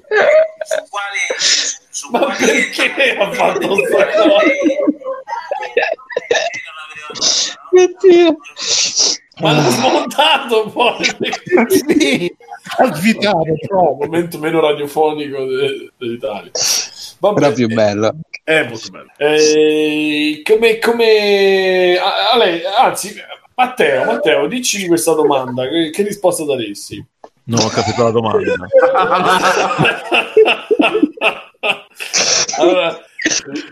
[0.09, 0.29] eh,
[0.65, 1.21] su quali,
[1.91, 4.37] su Ma quali perché ha fatto lei- sta cosa?
[7.73, 8.37] lei
[9.41, 11.05] Ma l'ha smontato poi.
[11.69, 12.35] sì,
[12.79, 14.07] ha svitato Il proprio.
[14.07, 16.51] momento meno radiofonico de- dell'Italia.
[17.19, 18.15] Vabbè, Era più bello.
[18.43, 19.11] È molto bello.
[19.17, 21.97] Eh, come, come...
[21.99, 23.15] ah, Ale- anzi,
[23.55, 27.05] Matteo, Matteo, dici questa domanda, che, che risposta daresti?
[27.45, 28.55] Non ho capito la domanda.
[32.59, 32.99] allora,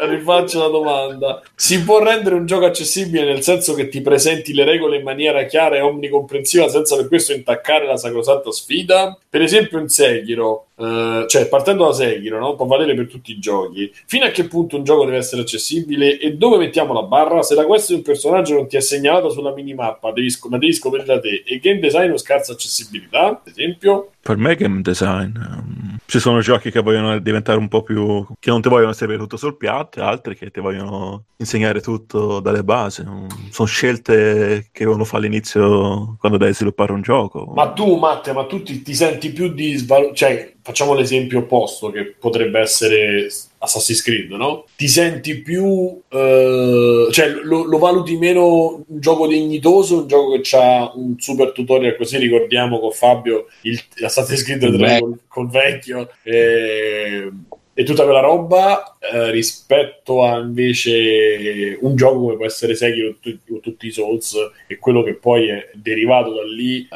[0.01, 1.43] rifaccio la domanda.
[1.55, 5.45] Si può rendere un gioco accessibile nel senso che ti presenti le regole in maniera
[5.45, 9.19] chiara e omnicomprensiva senza per questo intaccare la sacrosanta sfida?
[9.29, 12.55] Per esempio in Sekiro, eh, cioè partendo da Sekiro, no?
[12.55, 13.91] può valere per tutti i giochi.
[14.07, 17.43] Fino a che punto un gioco deve essere accessibile e dove mettiamo la barra?
[17.43, 20.59] Se la quest di un personaggio non ti è segnalata sulla minimappa, devi, sc- ma
[20.59, 24.11] devi scoprirla da te e game design o scarsa accessibilità, ad esempio?
[24.21, 25.35] Per me game design.
[25.37, 28.27] ehm, ci sono giochi che vogliono diventare un po' più...
[28.39, 32.41] che non ti vogliono servire tutto sul piatto e altri che ti vogliono insegnare tutto
[32.41, 33.05] dalle basi.
[33.51, 37.53] Sono scelte che uno fa all'inizio quando devi sviluppare un gioco.
[37.55, 40.15] Ma tu, Matte, ma tu ti, ti senti più di svalutare?
[40.17, 44.65] Cioè, facciamo l'esempio opposto, che potrebbe essere Assassin's Creed, no?
[44.77, 46.01] Ti senti più...
[46.09, 51.53] eh, cioè, lo, lo valuti meno un gioco dignitoso, un gioco che ha un super
[51.53, 54.99] tutorial, così ricordiamo con Fabio il, Assassin's Creed 3 Beh.
[55.01, 56.11] col, col vecchio...
[56.25, 57.31] eh,
[57.79, 63.17] e tutta quella roba eh, rispetto a invece un gioco come può essere Sekiro o
[63.21, 64.35] tu- o tutti i Souls
[64.67, 66.87] e quello che poi è derivato da lì eh,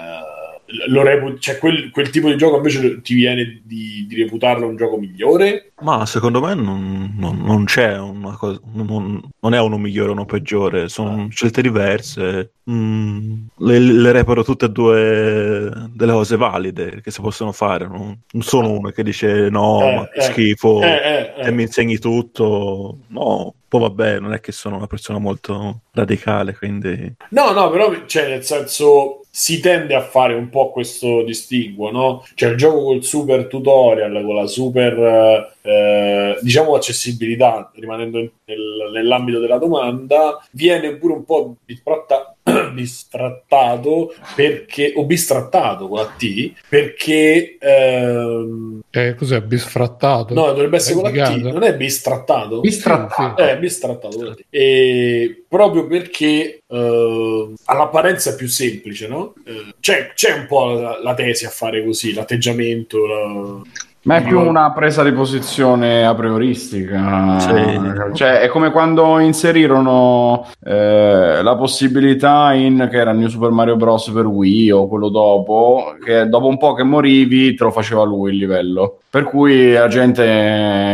[0.89, 4.77] lo repu- cioè quel, quel tipo di gioco invece ti viene di, di reputarlo un
[4.77, 9.79] gioco migliore Ma secondo me non, non- non c'è una cosa, non, non è uno
[9.79, 12.53] migliore o uno peggiore, sono scelte diverse.
[12.71, 17.87] Mm, le, le reparo tutte e due delle cose valide che si possono fare.
[17.89, 21.47] Non, non sono uno che dice no, Eh, ma che eh, schifo, eh, eh, eh.
[21.49, 22.99] e mi insegni tutto.
[23.09, 27.93] No, poi vabbè, non è che sono una persona molto radicale, quindi No, no, però
[28.07, 32.25] cioè, nel senso si tende a fare un po' questo distinguo, no?
[32.35, 39.39] Cioè il gioco col super tutorial, con la super eh, diciamo accessibilità, rimanendo nel- nell'ambito
[39.39, 42.35] della domanda, viene pure un po' bisfratta-
[42.73, 49.41] bistrattato perché o bistrattato con la T perché ehm, Eh, cos'è?
[49.43, 50.35] Bisfrattato?
[50.35, 52.61] no, dovrebbe essere con la T, non è bistrattato?
[52.61, 53.41] Bistrattato.
[53.43, 54.17] Eh, bistrattato.
[54.17, 54.45] con la T.
[54.51, 59.35] E proprio perché eh, all'apparenza è più semplice, no?
[59.47, 63.07] Eh, c'è, c'è un po' la, la tesi a fare così, l'atteggiamento.
[63.07, 63.61] la-
[64.05, 67.39] Ma è più una presa di posizione a prioristica.
[67.39, 67.81] Sì.
[68.15, 74.11] Cioè, è come quando inserirono eh, la possibilità in che era New Super Mario Bros.
[74.11, 78.33] per Wii o quello dopo, che dopo un po' che morivi te lo faceva lui
[78.33, 78.97] il livello.
[79.13, 80.25] Per cui la gente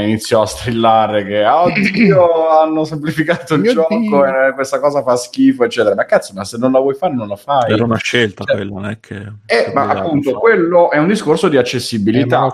[0.05, 5.03] iniziò a strillare che "Ah, oddio hanno semplificato il Mio gioco Dio." e questa cosa
[5.03, 5.95] fa schifo, eccetera.
[5.95, 7.73] Ma cazzo, ma se non la vuoi fare, non la fai.
[7.73, 9.15] era una scelta Cioè, quella, non è che...
[9.47, 12.41] Eh, ma appunto, quello è un discorso di accessibilità.
[12.41, 12.47] ma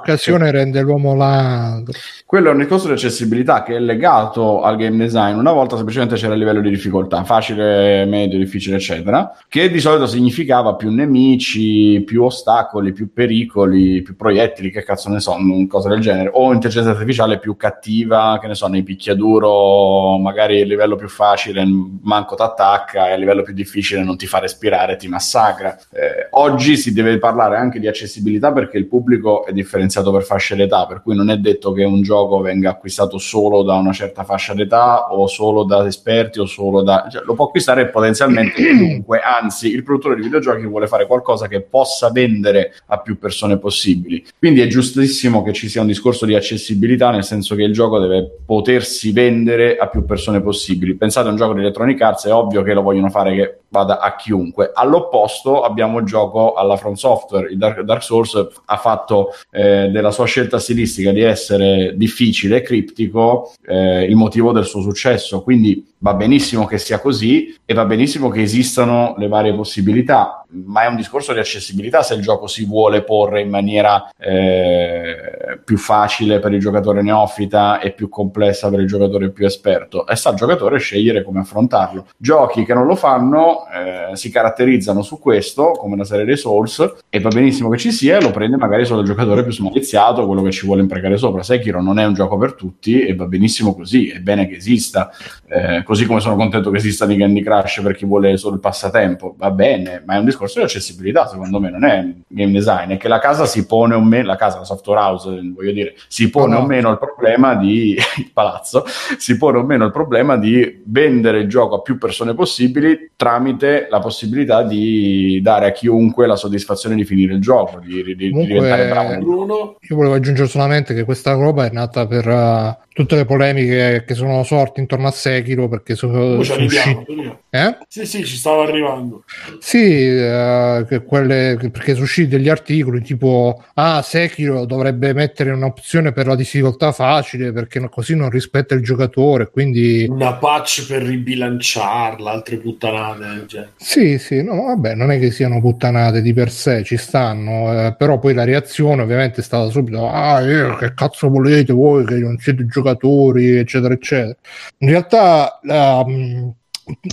[0.44, 1.98] l'occasione rende l'uomo ladro.
[2.26, 5.36] Quello è un discorso di accessibilità che è legato al game design.
[5.36, 10.06] Una volta semplicemente c'era il livello di difficoltà, facile, medio, difficile, eccetera, che di solito
[10.06, 15.36] significava più nemici, più ostacoli, più pericoli, più proiettili, che cazzo ne so,
[15.68, 20.66] cose del genere, o intelligenza artificiale più cattiva, che ne so, nei picchiaduro, magari il
[20.66, 21.64] livello più facile
[22.02, 25.76] manco t'attacca e a livello più difficile non ti fa respirare, ti massacra.
[25.92, 30.56] Eh, oggi si deve parlare anche di accessibilità perché il pubblico è differenziato per fasce
[30.56, 34.24] d'età, per cui non è detto che un gioco venga acquistato solo da una certa
[34.24, 37.06] fascia d'età o solo da esperti o solo da...
[37.10, 41.62] cioè, lo può acquistare potenzialmente chiunque, anzi il produttore di videogiochi vuole fare qualcosa che
[41.62, 44.24] possa vendere a più persone possibili.
[44.38, 47.98] Quindi è giustissimo che ci sia un discorso di accessibilità, nel senso che il gioco
[47.98, 50.96] deve potersi vendere a più persone possibili.
[50.96, 53.98] Pensate a un gioco di Electronic Arts, è ovvio che lo vogliono fare che vada
[53.98, 54.70] a chiunque.
[54.72, 60.12] All'opposto abbiamo il gioco alla From Software, il Dark, Dark Souls ha fatto eh, della
[60.12, 65.93] sua scelta stilistica di essere difficile e criptico eh, il motivo del suo successo, quindi
[66.04, 70.86] va benissimo che sia così e va benissimo che esistano le varie possibilità, ma è
[70.86, 76.40] un discorso di accessibilità se il gioco si vuole porre in maniera eh, più facile
[76.40, 80.34] per il giocatore neofita e più complessa per il giocatore più esperto e sta al
[80.34, 82.06] giocatore scegliere come affrontarlo.
[82.18, 86.96] Giochi che non lo fanno eh, si caratterizzano su questo, come la serie dei Souls,
[87.08, 90.42] e va benissimo che ci sia lo prende magari solo il giocatore più smaliziato, quello
[90.42, 91.42] che ci vuole imprecare sopra.
[91.42, 95.10] Sekiro non è un gioco per tutti e va benissimo così, è bene che esista,
[95.48, 98.60] eh, così come sono contento che esistano i Candy Crush per chi vuole solo il
[98.60, 102.90] passatempo, va bene, ma è un discorso di accessibilità secondo me, non è game design,
[102.90, 105.94] è che la casa si pone o meno, la casa, la software house, voglio dire,
[106.08, 108.84] si pone No, o meno il problema di, il palazzo,
[109.18, 113.86] si pone o meno il problema di vendere il gioco a più persone possibili tramite
[113.88, 118.30] la possibilità di dare a chiunque la soddisfazione di finire il gioco, di, di- di
[118.30, 119.18] Comunque- diventare bravo.
[119.18, 124.04] Bruno, Io volevo aggiungere solamente che questa roba è nata per eh, tutte le polemiche
[124.06, 127.00] che sono sorte intorno a Sekiro perché sono arriviamo.
[127.00, 127.36] usciti.
[127.54, 127.78] Eh?
[127.86, 129.22] Sì, sì, ci stavo arrivando.
[129.60, 136.26] Sì, eh, quelle, perché sono usciti degli articoli tipo ah Sekiro dovrebbe mettere un'opzione per
[136.26, 142.56] la difficoltà facile perché così non rispetta il giocatore quindi Una patch per ribilanciarla, altre
[142.56, 143.72] puttanate genere.
[143.76, 147.94] sì sì no vabbè non è che siano puttanate di per sé ci stanno eh,
[147.96, 152.16] però poi la reazione ovviamente è stata subito ah eh, che cazzo volete voi che
[152.16, 154.36] non siete giocatori eccetera eccetera
[154.78, 156.52] in realtà la, mh,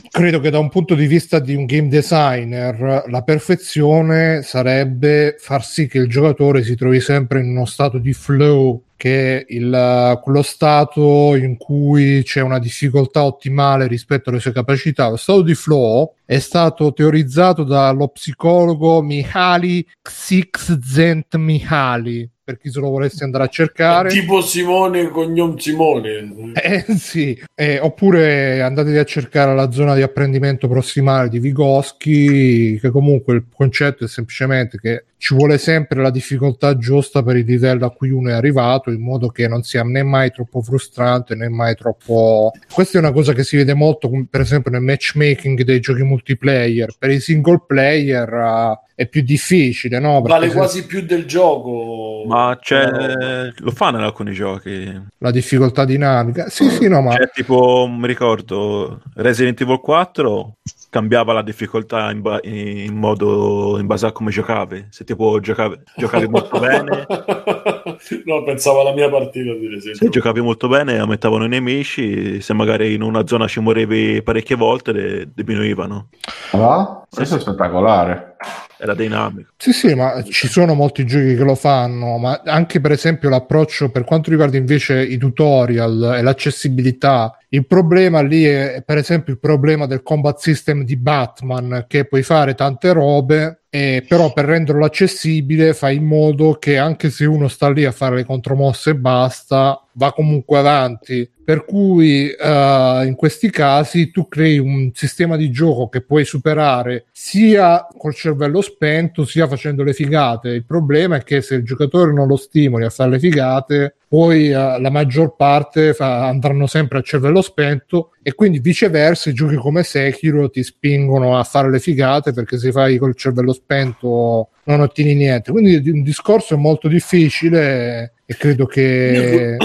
[0.09, 5.63] credo che da un punto di vista di un game designer la perfezione sarebbe far
[5.63, 10.43] sì che il giocatore si trovi sempre in uno stato di flow che è quello
[10.43, 15.09] stato in cui c'è una difficoltà ottimale rispetto alle sue capacità.
[15.09, 22.89] Lo stato di flow è stato teorizzato dallo psicologo Mihaly Csikszentmihalyi, per chi se lo
[22.89, 24.09] volesse andare a cercare.
[24.09, 26.53] Tipo Simone Cognom Simone.
[26.53, 32.89] Eh, sì, Eh, oppure andatevi a cercare la zona di apprendimento prossimale di Vygotsky, che
[32.89, 37.85] comunque il concetto è semplicemente che ci vuole sempre la difficoltà giusta per il livello
[37.85, 41.47] a cui uno è arrivato, in modo che non sia né mai troppo frustrante né
[41.47, 42.51] mai troppo.
[42.73, 46.95] Questa è una cosa che si vede molto, per esempio, nel matchmaking dei giochi multiplayer.
[46.97, 50.23] Per i single player eh, è più difficile, no?
[50.23, 52.23] Perché Vale se- quasi più del gioco.
[52.25, 53.51] Ma c'è, No.
[53.57, 55.01] lo fanno in alcuni giochi.
[55.19, 56.49] la difficoltà dinamica.
[56.49, 60.55] Sì, sì, no, ma C'è tipo, mi ricordo, Resident Evil 4
[60.91, 64.87] cambiava la difficoltà in, ba- in modo in base a come giocavi.
[64.89, 67.07] Se tipo giocavi, giocavi molto bene,
[68.25, 70.09] no, pensavo alla mia partita se esempio.
[70.09, 74.91] giocavi molto bene aumentavano i nemici, se magari in una zona ci morivi parecchie volte
[74.91, 76.09] le diminuivano.
[76.51, 77.43] Ah, questo è sì.
[77.43, 78.35] spettacolare.
[78.77, 79.51] Era dinamico.
[79.57, 83.91] Sì, sì, ma ci sono molti giochi che lo fanno, ma anche per esempio l'approccio
[83.91, 87.37] per quanto riguarda invece i tutorial e l'accessibilità.
[87.49, 92.23] Il problema lì è per esempio il problema del combat system di Batman, che puoi
[92.23, 97.47] fare tante robe, e però per renderlo accessibile fai in modo che anche se uno
[97.47, 101.27] sta lì a fare le contromosse e basta, va comunque avanti.
[101.51, 107.07] Per cui eh, in questi casi tu crei un sistema di gioco che puoi superare
[107.11, 110.47] sia col cervello spento sia facendo le figate.
[110.47, 114.47] Il problema è che se il giocatore non lo stimoli a fare le figate, poi
[114.47, 119.55] eh, la maggior parte fa- andranno sempre a cervello spento e quindi viceversa i giochi
[119.55, 124.79] come Sekiro ti spingono a fare le figate perché se fai col cervello spento non
[124.79, 125.51] ottieni niente.
[125.51, 129.57] Quindi un discorso è molto difficile e credo che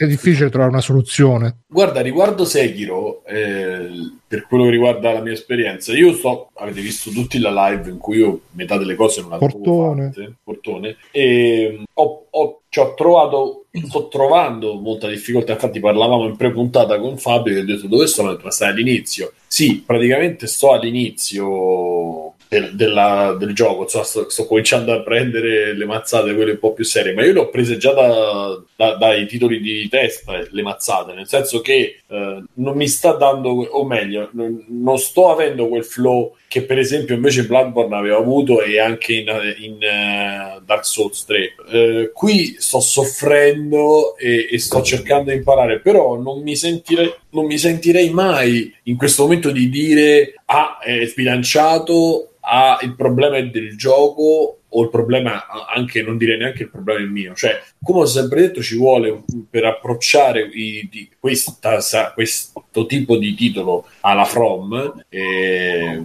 [0.00, 1.58] sia difficile trovare una soluzione.
[1.66, 3.90] Guarda, riguardo Sekiro, eh,
[4.26, 7.98] per quello che riguarda la mia esperienza, io sto, avete visto tutti la live in
[7.98, 10.06] cui io metà delle cose non avevo Portone.
[10.06, 16.36] fatte, portone, e ho, ho- ci ho trovato, sto trovando molta difficoltà, infatti parlavamo in
[16.36, 19.32] pre-puntata con Fabio che ho detto dove sono, Ho detto, ma stai all'inizio?
[19.46, 25.84] Sì, praticamente sto all'inizio del, della- del gioco, insomma, sto, sto cominciando a prendere le
[25.84, 29.26] mazzate, quelle un po' più serie, ma io le ho prese già da- da- dai
[29.26, 34.30] titoli di testa, le mazzate, nel senso che eh, non mi sta dando, o meglio,
[34.32, 39.12] non, non sto avendo quel flow che per esempio invece Bloodborne aveva avuto e anche
[39.12, 39.28] in,
[39.60, 41.54] in, eh, Dark Souls 3.
[41.70, 47.44] Eh, qui sto soffrendo e, e sto cercando di imparare, però non mi, sentirei, non
[47.44, 53.46] mi sentirei mai in questo momento di dire ah, è sbilanciato, ah, il problema è
[53.46, 58.00] del gioco o il problema, anche non direi neanche il problema è mio, cioè come
[58.00, 63.86] ho sempre detto ci vuole per approcciare i- di questa, sa- questo tipo di titolo
[64.00, 66.02] alla From eh,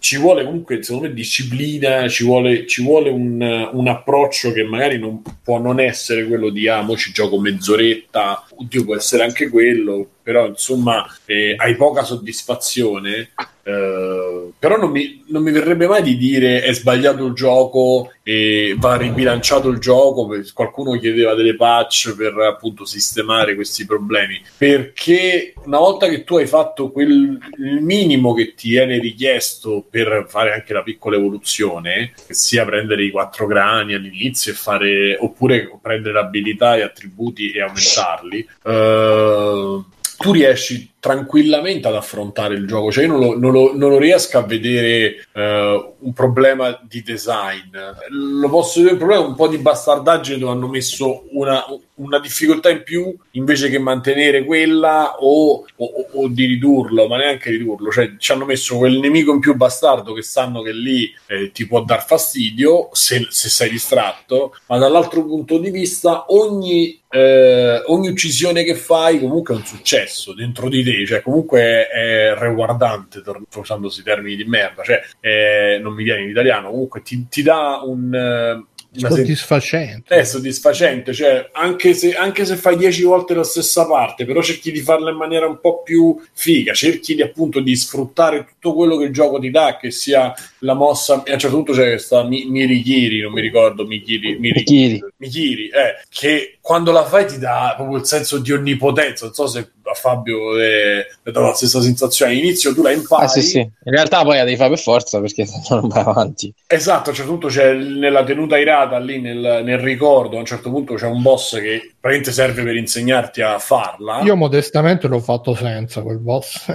[0.00, 4.98] ci vuole comunque secondo me disciplina ci vuole, ci vuole un, un approccio che magari
[4.98, 8.46] non può non essere quello di ah ci gioco mezz'oretta.
[8.56, 13.30] Oddio può essere anche quello però insomma eh, hai poca soddisfazione
[13.62, 18.74] eh, però non mi, non mi verrebbe mai di dire è sbagliato il gioco e
[18.78, 24.40] va ribilanciato il gioco qualcuno chiedeva delle patch per appunto sistemare questi problemi.
[24.56, 27.38] Perché una volta che tu hai fatto quel
[27.80, 33.10] minimo che ti viene richiesto per fare anche la piccola evoluzione che sia prendere i
[33.10, 39.80] quattro grani all'inizio e fare oppure prendere abilità e attributi e aumentarli eh,
[40.20, 42.92] tu riesci tranquillamente ad affrontare il gioco.
[42.92, 47.02] Cioè, io non lo, non lo- non lo riesco a vedere eh, un problema di
[47.02, 47.74] design.
[48.10, 52.70] Lo posso vedere un problema un po' di bastardaggine dove hanno messo una, una difficoltà
[52.70, 57.90] in più invece che mantenere quella o, o- o di ridurlo, ma neanche ridurlo.
[57.90, 61.66] Cioè, ci hanno messo quel nemico in più bastardo che sanno che lì eh, ti
[61.66, 68.06] può dar fastidio se, se sei distratto, ma dall'altro punto di vista ogni eh, ogni
[68.08, 73.42] uccisione che fai comunque è un successo dentro di te, cioè comunque è rewardante, tor-
[73.56, 77.42] usando questi termini di merda, cioè eh, non mi viene in italiano, comunque ti, ti
[77.42, 78.12] dà un...
[78.12, 80.14] eh, soddisfacente.
[80.16, 84.72] è soddisfacente, cioè anche se, anche se fai 10 volte la stessa parte, però cerchi
[84.72, 88.96] di farla in maniera un po' più figa, cerchi di appunto di sfruttare tutto quello
[88.96, 91.88] che il gioco ti dà, che sia la mossa, e a un certo punto c'è
[91.90, 94.38] questa Mi- Mirikiri, non mi ricordo, Mikiri.
[94.38, 99.46] Mikiri, eh, che quando la fai ti dà proprio il senso di onnipotenza, non so
[99.46, 103.42] se a Fabio è, è data la stessa sensazione, all'inizio tu la impari, Ah, sì,
[103.42, 103.58] sì.
[103.58, 106.52] In realtà poi la devi fare per forza perché se no non vai avanti.
[106.66, 110.44] Esatto, a un certo punto c'è nella tenuta irata lì nel, nel ricordo, a un
[110.44, 114.20] certo punto c'è un boss che praticamente serve per insegnarti a farla.
[114.22, 116.70] Io modestamente l'ho fatto senza quel boss.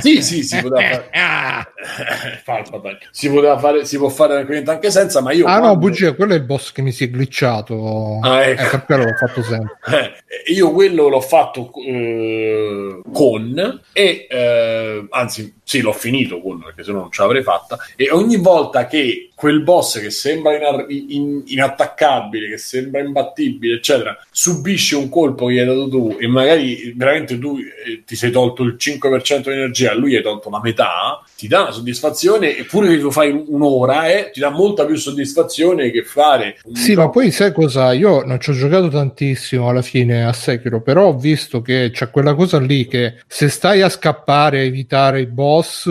[0.00, 1.10] Sì, sì, si poteva fare.
[2.90, 3.10] Palpatine.
[3.12, 6.12] Si poteva fare, si può fare tranquillamente anche senza, ma io Ah, no, quando- bugia,
[6.14, 8.18] quello è il boss che mi si è glitchato.
[8.22, 8.62] Ah, ecco.
[8.62, 9.78] Eh, per quello l'ho fatto senza.
[10.42, 16.84] Eh, io quello l'ho fatto eh, con e eh, anzi sì l'ho finito con perché
[16.84, 20.86] se no non ce l'avrei fatta e ogni volta che quel boss che sembra inar-
[20.88, 26.26] in- inattaccabile che sembra imbattibile eccetera subisce un colpo che gli hai dato tu e
[26.28, 30.60] magari veramente tu eh, ti sei tolto il 5% di energia lui hai tolto la
[30.62, 34.96] metà ti dà una soddisfazione eppure che lo fai un'ora eh, ti dà molta più
[34.96, 37.92] soddisfazione che fare Sì, ma poi sai cosa?
[37.92, 42.10] Io non ci ho giocato tantissimo alla fine a Sekiro, però ho visto che c'è
[42.10, 45.90] quella cosa lì che se stai a scappare a evitare i boss eh,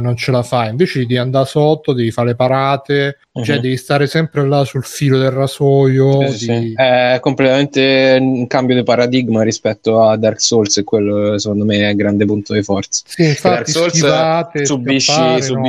[0.00, 3.62] non ce la fai, invece di andare sotto devi fare le parate, cioè Mhm.
[3.62, 6.26] devi stare sempre là sul filo del rasoio.
[6.30, 6.72] Sì, di- sì.
[6.76, 11.88] È completamente un cambio di paradigma rispetto a Dark Souls e quello secondo me è
[11.90, 13.02] il grande punto di forza.
[13.06, 15.60] Sì, infatti Dark Souls schivate, subisci, scappare, no.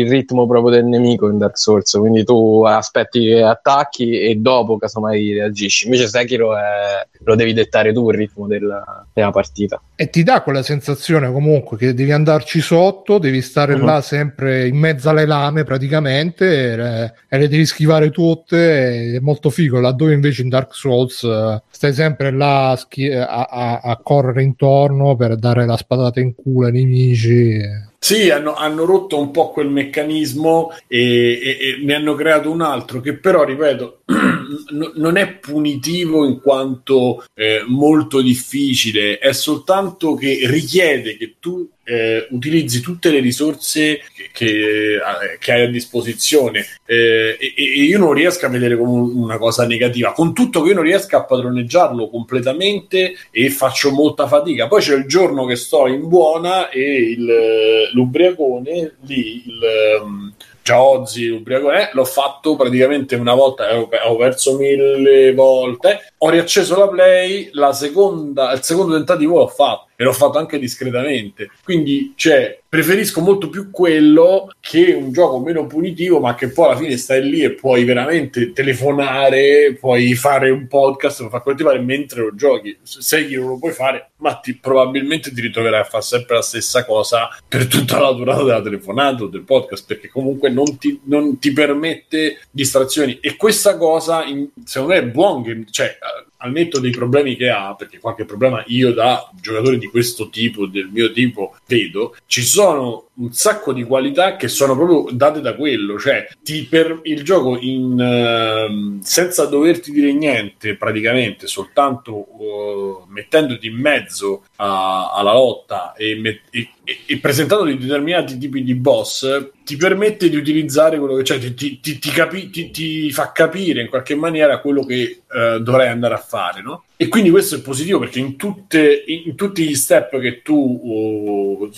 [0.00, 5.32] Il ritmo proprio del nemico in Dark Souls, quindi tu aspetti attacchi e dopo casomai
[5.34, 5.84] reagisci.
[5.86, 9.80] Invece Sekiro è- lo devi dettare tu il ritmo della, della partita.
[9.96, 13.84] E ti dà quella sensazione comunque che devi andarci sotto, devi stare Mhm.
[13.84, 19.14] là sempre in mezzo alle lame praticamente e, le- e le devi schivare tutte.
[19.16, 23.26] È molto figo, laddove invece in Dark Souls eh, stai sempre là a, schi- a-
[23.50, 27.86] a- a correre intorno per dare la spadata in culo ai nemici.
[28.00, 32.60] Sì, hanno, hanno rotto un po' quel meccanismo e, e- e ne hanno creato un
[32.62, 40.14] altro che però, ripeto, n- non è punitivo in quanto eh, molto difficile, è soltanto
[40.14, 44.00] che richiede che tu eh, utilizzi tutte le risorse
[44.32, 46.66] che, eh, che hai a disposizione.
[46.84, 50.62] Eh, e, e io non riesco a vedere come un- una cosa negativa, con tutto
[50.62, 54.68] che io non riesco a padroneggiarlo completamente e faccio molta fatica.
[54.68, 60.34] Poi c'è il giorno che sto in buona e il, eh, l'ubriacone lì, il, ehm,
[60.62, 66.28] già oggi l'ubriacone eh, l'ho fatto praticamente una volta, avevo, avevo perso mille volte, ho
[66.28, 71.50] riacceso la play, la seconda, il secondo tentativo l'ho fatto e l'ho fatto anche discretamente.
[71.64, 76.76] Quindi, cioè, preferisco molto più quello che un gioco meno punitivo, ma che poi alla
[76.76, 81.64] fine stai lì e puoi veramente telefonare, puoi fare un podcast, puoi fare quello che
[81.64, 82.78] ti pare mentre lo giochi.
[82.84, 86.42] Se che non lo puoi fare, ma ti- probabilmente ti ritroverai a fare sempre la
[86.42, 91.00] stessa cosa per tutta la durata della telefonata o del podcast, perché comunque non ti,
[91.06, 93.18] non ti permette distrazioni.
[93.20, 95.98] E questa cosa, in- secondo me, è buon game, cioè
[96.38, 100.66] al netto dei problemi che ha, perché qualche problema io da giocatore di questo tipo,
[100.66, 105.54] del mio tipo, vedo, ci sono un sacco di qualità che sono proprio date da
[105.56, 113.04] quello, cioè ti per il gioco in, ehm, senza doverti dire niente praticamente, soltanto eh,
[113.08, 116.68] mettendoti in mezzo a- alla lotta e, met- e,
[117.06, 121.80] e- presentandoti determinati tipi di boss, ti permette di utilizzare quello che c'è, ti, ti-
[121.80, 126.18] ti- ti capi- ti fa capire in qualche maniera quello che eh, dovrai andare a
[126.18, 126.84] fare, no?
[127.00, 131.70] E quindi questo è positivo perché in, tutte, in tutti gli step che tu oh,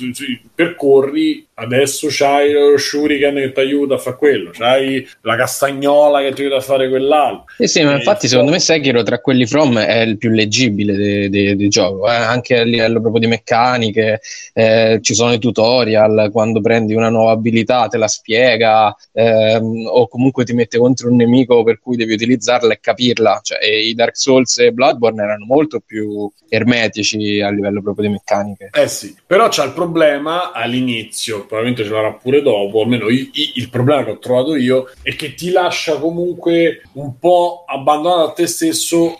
[0.54, 6.32] percorri, adesso c'hai lo shuriken che ti aiuta a fare quello, c'hai la castagnola che
[6.32, 7.44] ti aiuta a fare quell'altro.
[7.58, 10.30] Sì, sì, ma Eh, infatti so- secondo me Sekiro tra quelli from è il più
[10.30, 14.22] leggibile de- de- del gioco, eh, anche a livello proprio di meccaniche,
[14.54, 20.08] eh, ci sono i tutorial, quando prendi una nuova abilità te la spiega, ehm, o
[20.08, 23.92] comunque ti mette contro un nemico per cui devi utilizzarla e capirla, cioè e i
[23.92, 28.70] Dark Souls e Bloodborne Bloodborne erano molto più ermetici a livello proprio di meccaniche.
[28.72, 33.52] Eh sì, però c'ha il problema all'inizio, probabilmente ce l'avrà pure dopo, almeno i- i-
[33.56, 38.32] il problema che ho trovato io è che ti lascia comunque un po' abbandonato a
[38.32, 39.18] te stesso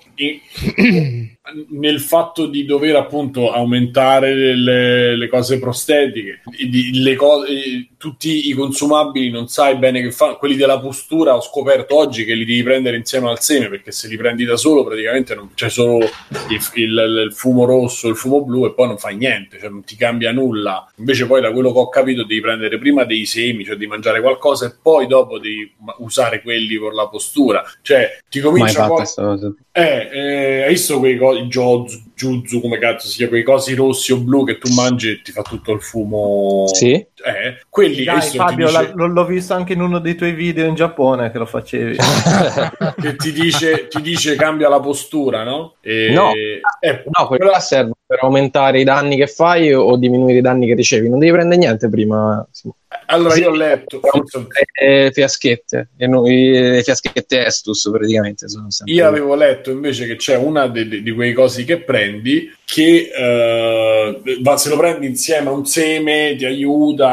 [1.71, 6.43] nel fatto di dover appunto aumentare le, le cose prostetiche,
[6.93, 11.41] le co- eh, tutti i consumabili non sai bene che fanno, quelli della postura ho
[11.41, 14.85] scoperto oggi che li devi prendere insieme al seme perché se li prendi da solo
[14.85, 18.99] praticamente non c'è solo il, il- il fumo rosso, il fumo blu e poi non
[18.99, 20.91] fai niente, cioè non ti cambia nulla.
[20.97, 24.21] Invece poi da quello che ho capito devi prendere prima dei semi, cioè di mangiare
[24.21, 27.63] qualcosa e poi dopo devi usare quelli per la postura.
[27.83, 29.05] Cioè ti comincia poi...
[29.73, 34.19] Eh, eh, hai visto quei cosi, Juzu, come cazzo si chiama, quei cosi rossi o
[34.19, 36.67] blu che tu mangi e ti fa tutto il fumo?
[36.73, 37.07] Sì?
[37.23, 40.33] Eh, quelli Dai, Fabio, ti la- dice, l'ho, l'ho visto anche in uno dei tuoi
[40.33, 41.97] video in Giappone che lo facevi.
[43.01, 45.75] che ti dice, ti dice cambia la postura, no?
[45.83, 46.33] E- No.
[46.33, 46.61] eh,
[47.05, 50.67] No, quello quella- là serve per aumentare i danni che fai o diminuire i danni
[50.67, 51.09] che ricevi.
[51.09, 52.47] Non devi prendere niente prima.
[52.51, 52.69] Sì.
[53.07, 53.41] allora Sì.
[53.43, 54.01] io ho letto,
[54.73, 58.95] Eh, fiaschette, le fiaschette Estus praticamente sono sempre.
[58.95, 63.11] Io avevo letto invece che c'è una de- de- di quei cosi che prendi che
[63.17, 64.21] eh,
[64.57, 67.10] se lo prendi insieme a un seme ti aiuta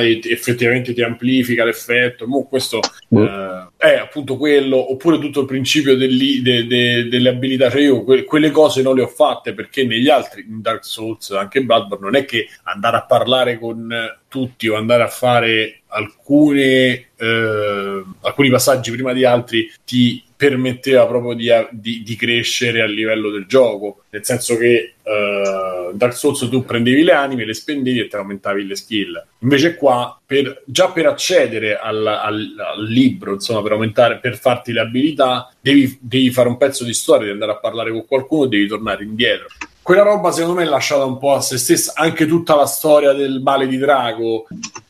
[0.00, 2.26] e ti- effettivamente ti amplifica l'effetto.
[2.26, 3.24] Mo questo Boh.
[3.24, 7.70] eh, è appunto quello, oppure tutto il principio degli- de- de- delle abilità.
[7.70, 11.30] Cioè io que- quelle cose non le ho fatte perché negli altri, in Dark Souls,
[11.30, 13.88] anche in Bloodborne, non è che andare a parlare con
[14.28, 21.34] tutti o andare a fare alcune, eh, alcuni passaggi prima di altri ti permetteva proprio
[21.34, 24.02] di, di- di crescere a livello del gioco.
[24.10, 28.66] Nel senso che eh, Dark Souls tu prendevi le anime, le spendevi e te aumentavi
[28.66, 29.24] le skill.
[29.38, 34.72] Invece qua per- già per accedere al, al- al libro insomma per aumentare per farti
[34.72, 38.46] le abilità devi, devi fare un pezzo di storia devi andare a parlare con qualcuno
[38.46, 39.46] devi tornare indietro
[39.82, 43.12] quella roba secondo me è lasciata un po' a se stessa anche tutta la storia
[43.12, 44.46] del male di drago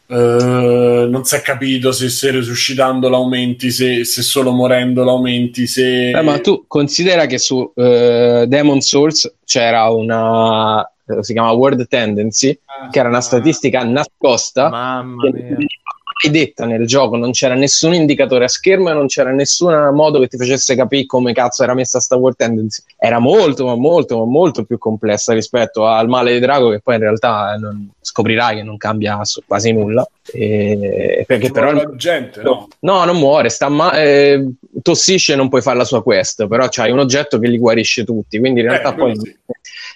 [0.07, 6.11] eh, non si è capito se, se resuscitando l'aumenti se, se solo morendo l'aumenti se
[6.11, 11.89] Eh, ma tu considera che su eh, Demon Souls c'era una eh, si chiama Word
[11.89, 12.59] Tendency,
[12.91, 15.67] che era una statistica nascosta Mamma che mia.
[16.31, 20.29] Detta nel gioco, non c'era nessun indicatore a schermo e non c'era nessun modo che
[20.29, 22.83] ti facesse capire come cazzo era messa sta Word Tendency.
[22.97, 26.95] Era molto, ma molto, ma molto più complessa rispetto al male di drago, che poi
[26.95, 30.07] in realtà non- scoprirai che non cambia ass- quasi nulla.
[30.33, 32.69] E- perché Ci però la gente no?
[32.81, 34.45] No, non muore, sta ma- eh,
[34.83, 38.05] tossisce e non puoi fare la sua quest, però c'hai un oggetto che li guarisce
[38.05, 39.19] tutti, quindi in realtà Eh, poi...
[39.19, 39.37] sì.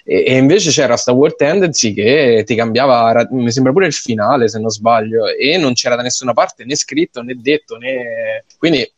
[0.03, 4.47] E, e invece c'era sta War Tendency che ti cambiava, mi sembra pure il finale
[4.47, 8.45] se non sbaglio, e non c'era da nessuna parte né scritto né detto né...
[8.57, 8.89] Quindi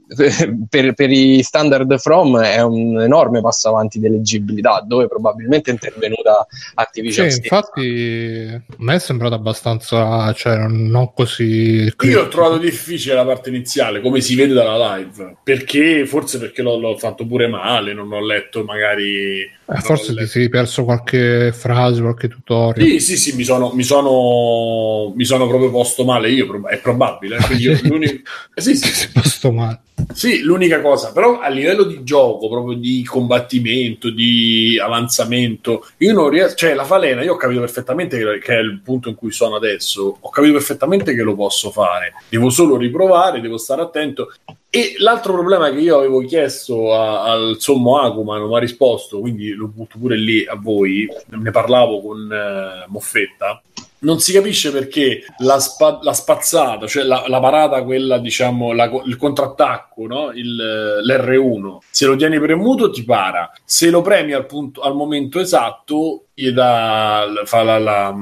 [0.70, 5.74] per, per i standard from è un enorme passo avanti di leggibilità, dove probabilmente è
[5.74, 7.30] intervenuta Sì, Activision.
[7.30, 7.56] stessa.
[7.56, 11.92] infatti a me è sembrato abbastanza, cioè non non così...
[12.02, 16.62] Io ho trovato difficile la parte iniziale, come si vede dalla live, perché forse perché
[16.62, 19.42] l'ho, l'ho fatto pure male, non ho letto magari...
[19.42, 22.88] Eh, forse ti sei perso qualche frase, qualche tutorial.
[22.88, 27.38] Sì, sì, sì, mi sono, mi sono, mi sono proprio posto male io, è probabile.
[27.38, 28.22] eh,
[28.54, 29.82] eh, sì, sì, posto male.
[30.14, 36.30] Sì, l'unica cosa, però a livello di gioco, proprio di combattimento, di avanzamento, io non
[36.30, 39.32] riesco, cioè la falena, io ho capito perfettamente che, che è il punto in cui
[39.32, 44.34] sono adesso, ho capito perfettamente che lo posso fare, devo solo riprovare, devo stare attento.
[44.72, 49.20] E l'altro problema che io avevo chiesto a- al sommo Akuma, non mi ha risposto,
[49.20, 53.62] quindi lo butto pure lì a voi, ne parlavo con eh, Moffetta,
[54.00, 58.90] non si capisce perché la, spa- la spazzata, cioè la, la parata, quella diciamo, la
[59.06, 60.32] il contrattacco, no?
[60.32, 60.56] il,
[61.04, 66.26] l'R1, se lo tieni premuto ti para, se lo premi al, punto, al momento esatto
[66.54, 68.16] dà, fa la, la,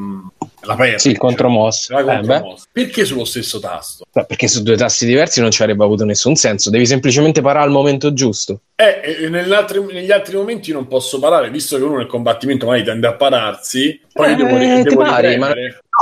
[0.62, 1.00] la perde.
[1.00, 2.00] Sì, il contromossa.
[2.00, 2.16] Eh, beh.
[2.16, 2.66] contromossa.
[2.72, 4.06] perché sullo stesso tasto?
[4.12, 7.66] Beh, Perché su due tassi diversi non ci avrebbe avuto nessun senso, devi semplicemente parare
[7.66, 8.62] al momento giusto.
[8.76, 13.14] Eh, negli altri, momenti non posso parare, visto che uno nel combattimento magari tende a
[13.14, 15.54] pararsi, poi Eh, devo, ti devo pari, ma-.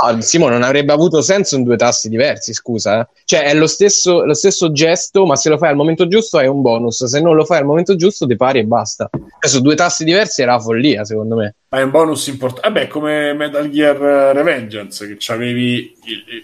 [0.02, 3.00] No, Simo non avrebbe avuto senso in due tassi diversi, scusa.
[3.00, 3.06] eh.
[3.24, 6.46] Cioè, è lo stesso, lo stesso gesto, ma se lo fai al momento giusto è
[6.46, 7.04] un bonus.
[7.06, 9.08] Se non lo fai al momento giusto, ti pari e basta.
[9.10, 11.54] Cioè, su due tassi diversi era follia, secondo me.
[11.70, 12.68] Ma è un bonus importante.
[12.68, 15.94] Vabbè, come Metal Gear eh, Revengeance, che c'avevi,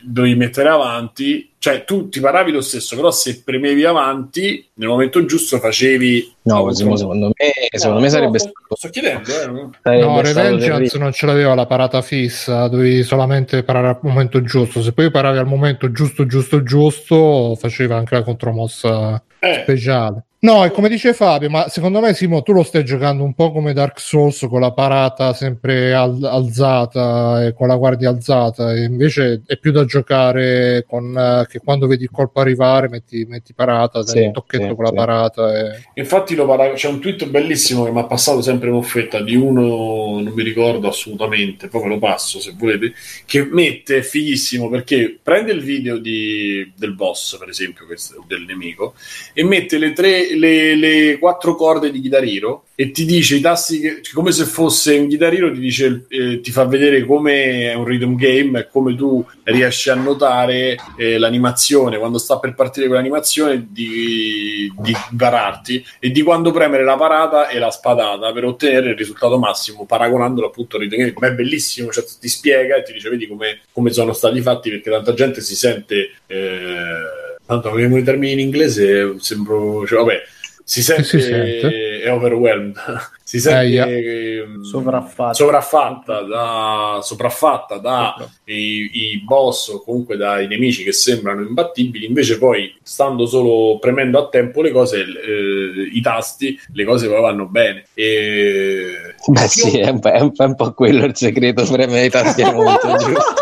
[0.02, 5.24] dovevi mettere avanti, cioè tu ti paravi lo stesso, però se premevi avanti, nel momento
[5.24, 6.34] giusto facevi...
[6.42, 6.74] No, no.
[6.74, 8.74] secondo me, secondo me No, sarebbe no, stato.
[8.74, 9.46] Sto chiedendo, eh.
[9.46, 14.42] non- sarebbe No, Revengeance non ce l'aveva la parata fissa, dovevi solamente parare al momento
[14.42, 14.82] giusto.
[14.82, 20.24] Se poi paravi al momento giusto, giusto, giusto, faceva anche la contromossa Eh, speciale.
[20.44, 23.52] No, è come dice Fabio, ma secondo me Simo tu lo stai giocando un po'
[23.52, 28.82] come Dark Souls con la parata sempre al- alzata e con la guardia alzata, e
[28.82, 33.54] invece è più da giocare con eh, che quando vedi il colpo arrivare metti, metti
[33.54, 34.96] parata, Sì, dai un tocchetto sì, con la sì.
[34.96, 35.58] parata.
[35.74, 35.82] E...
[35.94, 39.36] Infatti lo para- c'è un tweet bellissimo che mi ha passato sempre in offetta di
[39.36, 42.94] uno, non mi ricordo assolutamente, poi ve lo passo se volete,
[43.26, 48.42] che mette, è fighissimo perché prende il video di- del boss, per esempio, questo- del
[48.44, 48.94] nemico,
[49.32, 53.40] e mette le, tre, le, le quattro corde di Guitar Hero e ti dice i
[53.40, 57.70] tassi, che, come se fosse un Guitar Hero, ti, dice, eh, ti fa vedere come
[57.70, 62.54] è un rhythm game e come tu riesci a notare eh, l'animazione, quando sta per
[62.54, 68.44] partire quell'animazione, di, di pararti e di quando premere la parata e la spadata per
[68.44, 71.14] ottenere il risultato massimo, paragonandolo appunto al rhythm game.
[71.18, 74.70] Ma è bellissimo, cioè, ti spiega e ti dice, vedi come, come sono stati fatti,
[74.70, 76.10] perché tanta gente si sente...
[76.26, 79.86] Eh, tanto avevamo i termini in inglese, sembro...
[79.86, 80.22] Cioè, vabbè,
[80.64, 82.00] si sente, si sente?
[82.02, 82.76] è overwhelmed
[83.24, 83.86] si sente Aia.
[83.86, 85.34] ehm, Sovraffatta.
[85.34, 92.38] sopraffatta da, sopraffatta da i, i boss o comunque dai nemici che sembrano imbattibili invece
[92.38, 97.46] poi stando solo premendo a tempo le cose eh, i tasti le cose poi vanno
[97.46, 101.14] bene e Beh, sì, è un, po', è un po', è un po' quello il
[101.14, 103.34] segreto, premere i tasti al momento giusto.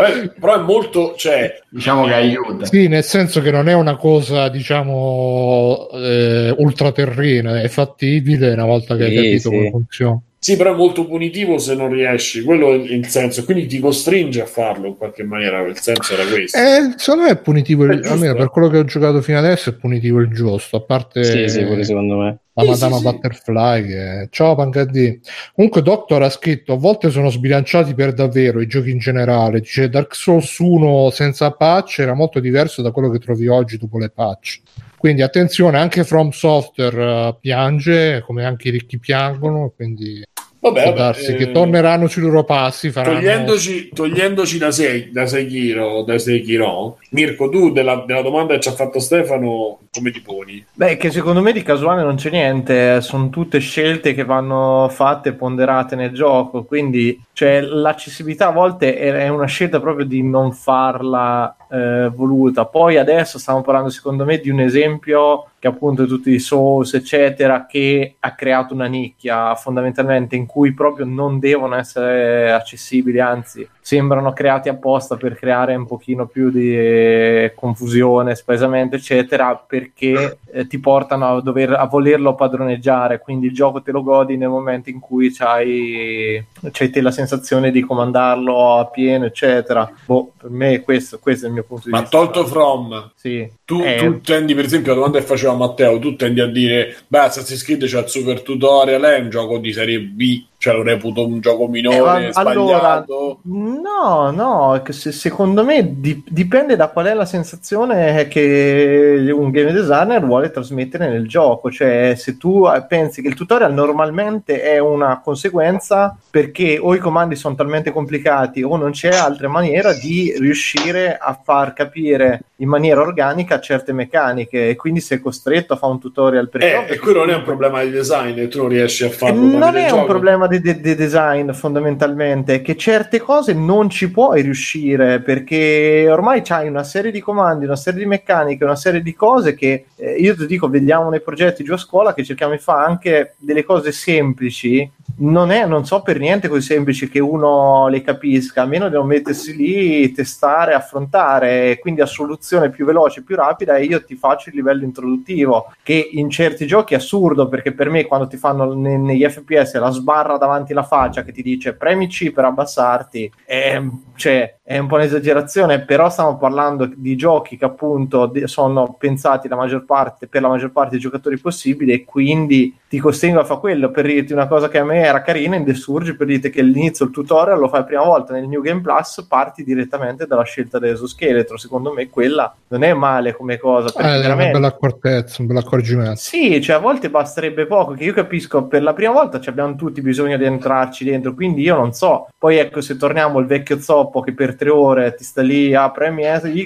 [0.00, 2.64] Vabbè, però è molto cioè Diciamo che aiuta.
[2.66, 8.96] Sì, nel senso che non è una cosa, diciamo, eh, ultraterrena, è fattibile una volta
[8.96, 9.48] che hai Sì, capito sì.
[9.48, 10.20] come funziona.
[10.40, 14.40] Sì, però è molto punitivo se non riesci, quello è il senso, quindi ti costringe
[14.40, 16.56] a farlo in qualche maniera, il senso era questo.
[16.56, 19.70] Eh, secondo me è punitivo, È il, almeno per quello che ho giocato fino adesso
[19.70, 22.38] è punitivo il giusto, a parte Sì, sì, pure secondo me.
[22.52, 23.10] la Sì, Madama sì, sì.
[23.10, 23.86] Butterfly.
[23.86, 24.28] Che...
[24.30, 25.20] Ciao Pancadì.
[25.56, 29.58] Comunque Doctor ha scritto, a volte sono sbilanciati per davvero i giochi in generale.
[29.58, 33.98] Dice Dark Souls 1 senza patch era molto diverso da quello che trovi oggi dopo
[33.98, 34.60] le patch.
[34.98, 40.22] Quindi attenzione, anche From Software eh, piange, come anche i ricchi piangono, quindi
[40.60, 43.16] Vabbè, vabbè, darsi eh, che torneranno sui loro passi, faranno...
[43.16, 48.68] Togliendoci, togliendoci da, sei, da Sekiro, da Sekiro, Mirko, tu della, della domanda che ci
[48.68, 50.64] ha fatto Stefano, come ti poni?
[50.72, 55.28] Beh, che secondo me di casuale non c'è niente, sono tutte scelte che vanno fatte
[55.30, 60.22] e ponderate nel gioco, quindi cioè, l'accessibilità a volte è è una scelta proprio di
[60.22, 62.64] non farla eh, voluta.
[62.64, 67.66] Poi adesso stiamo parlando secondo me di un esempio che appunto tutti i Souls eccetera
[67.66, 74.32] che ha creato una nicchia fondamentalmente in cui proprio non devono essere accessibili, anzi sembrano
[74.34, 80.78] creati apposta per creare un pochino più di eh, confusione, spaesamento eccetera perché eh, ti
[80.78, 83.18] portano a, dover, a volerlo padroneggiare.
[83.18, 87.70] Quindi il gioco te lo godi nel momento in cui c'hai, c'hai te la sensazione
[87.70, 89.90] di comandarlo a pieno eccetera.
[90.04, 92.16] Boh, per me questo, questo è il mio punto di Ma vista.
[92.16, 93.50] tolto From, sì.
[93.68, 96.96] Tu, Eh, tu tendi, per esempio, la domanda che faceva Matteo, tu tendi a dire,
[97.06, 100.82] beh, Assassin's Creed c'è il super tutorial, è un gioco di serie B, cioè lo
[100.82, 103.04] reputo un gioco minore, Eh, allora,
[103.44, 109.72] no, no, se- secondo me di- dipende da qual è la sensazione che un game
[109.72, 111.70] designer vuole trasmettere nel gioco.
[111.70, 116.98] Cioè, se tu eh, pensi che il tutorial normalmente è una conseguenza perché o i
[116.98, 122.68] comandi sono talmente complicati o non c'è altra maniera di riuscire a far capire in
[122.68, 126.98] maniera organica certe meccaniche e quindi sei costretto a fare un tutorial per Eh, e
[126.98, 129.40] quello non è un problema di design, tu non riesci a e farlo.
[129.58, 134.42] non è un problema di, di- di design fondamentalmente, che certe cose non ci puoi
[134.42, 139.14] riuscire perché ormai c'hai una serie di comandi, una serie di meccaniche, una serie di
[139.14, 142.58] cose che eh, io ti dico, vediamo nei progetti giù a scuola che cerchiamo di
[142.58, 144.90] fare anche delle cose semplici.
[145.20, 148.96] Non, è, non so per niente così semplici che uno le capisca, a meno di
[148.98, 154.50] mettersi lì, testare, affrontare, quindi a soluzione più veloce, più rapida, e io ti faccio
[154.50, 158.72] il livello introduttivo, che in certi giochi è assurdo, perché per me quando ti fanno
[158.74, 163.30] ne- negli FPS la sbarra davanti alla faccia che ti dice premi C per abbassarti,
[163.44, 163.82] è,
[164.16, 169.56] cioè, è un po' un'esagerazione, però stiamo parlando di giochi che appunto sono pensati la
[169.56, 173.60] maggior parte, per la maggior parte dei giocatori possibili e quindi ti costringo a fare
[173.60, 176.50] quello per dirti una cosa che a me era carina in The Surge per dirti
[176.50, 180.26] che all'inizio il tutorial lo fai la prima volta nel New Game Plus parti direttamente
[180.26, 184.20] dalla scelta dell'esoscheletro secondo me quella non è male come cosa Eh, perché è una
[184.20, 186.16] veramente bella accortezza, un bel accorgimento.
[186.16, 189.74] sì, cioè a volte basterebbe poco, che io capisco, per la prima volta ci abbiamo
[189.74, 192.28] tutti bisogno bisogno di entrarci dentro, quindi io non so.
[192.36, 196.12] Poi ecco, se torniamo al vecchio zoppo che per tre ore ti sta lì, apre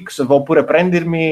[0.03, 1.23] X, oppure prendermi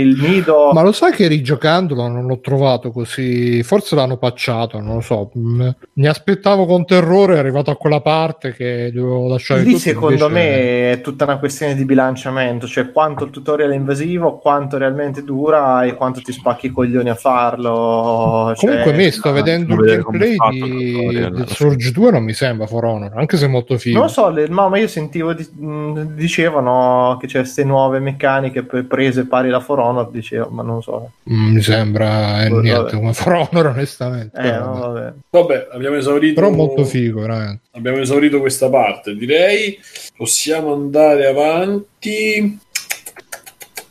[0.00, 0.70] il nido.
[0.72, 5.30] Ma lo sai che rigiocandolo non l'ho trovato così, forse l'hanno pacciato, non lo so.
[5.38, 9.78] Mm, Mi aspettavo con terrore, è arrivato a quella parte che dovevo lasciare Lì tutto,
[9.80, 14.38] secondo invece- me è tutta una questione di bilanciamento, cioè quanto il tutorial è invasivo,
[14.38, 18.52] quanto realmente dura e quanto ti spacchi i coglioni a farlo.
[18.56, 22.84] cioè- Comunque me sto vedendo il gameplay di, del Surge 2 non mi sembra For
[22.84, 23.98] Honor, anche se è molto figo.
[23.98, 27.98] Non lo so, le- no, ma io sentivo, di- mh, dicevano che c'è queste nuove
[27.98, 31.10] meccaniche pre- prese pari la For Honor, dicevo, ma non so.
[31.30, 32.62] Mm, mi sembra eh, Vabbè.
[32.62, 34.36] niente come For Honor onestamente.
[34.38, 35.12] Eh, però, no, vabbè.
[35.30, 35.68] vabbè.
[35.72, 36.34] Abbiamo esaurito.
[36.40, 37.62] Però molto figo, veramente.
[37.72, 39.14] Abbiamo esaurito questa parte.
[39.16, 39.78] Direi
[40.16, 42.58] possiamo andare avanti.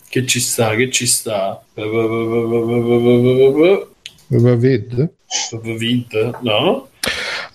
[0.09, 0.75] Che ci sta?
[0.75, 1.59] Che ci sta?
[4.29, 5.09] Vid?
[6.41, 6.87] No?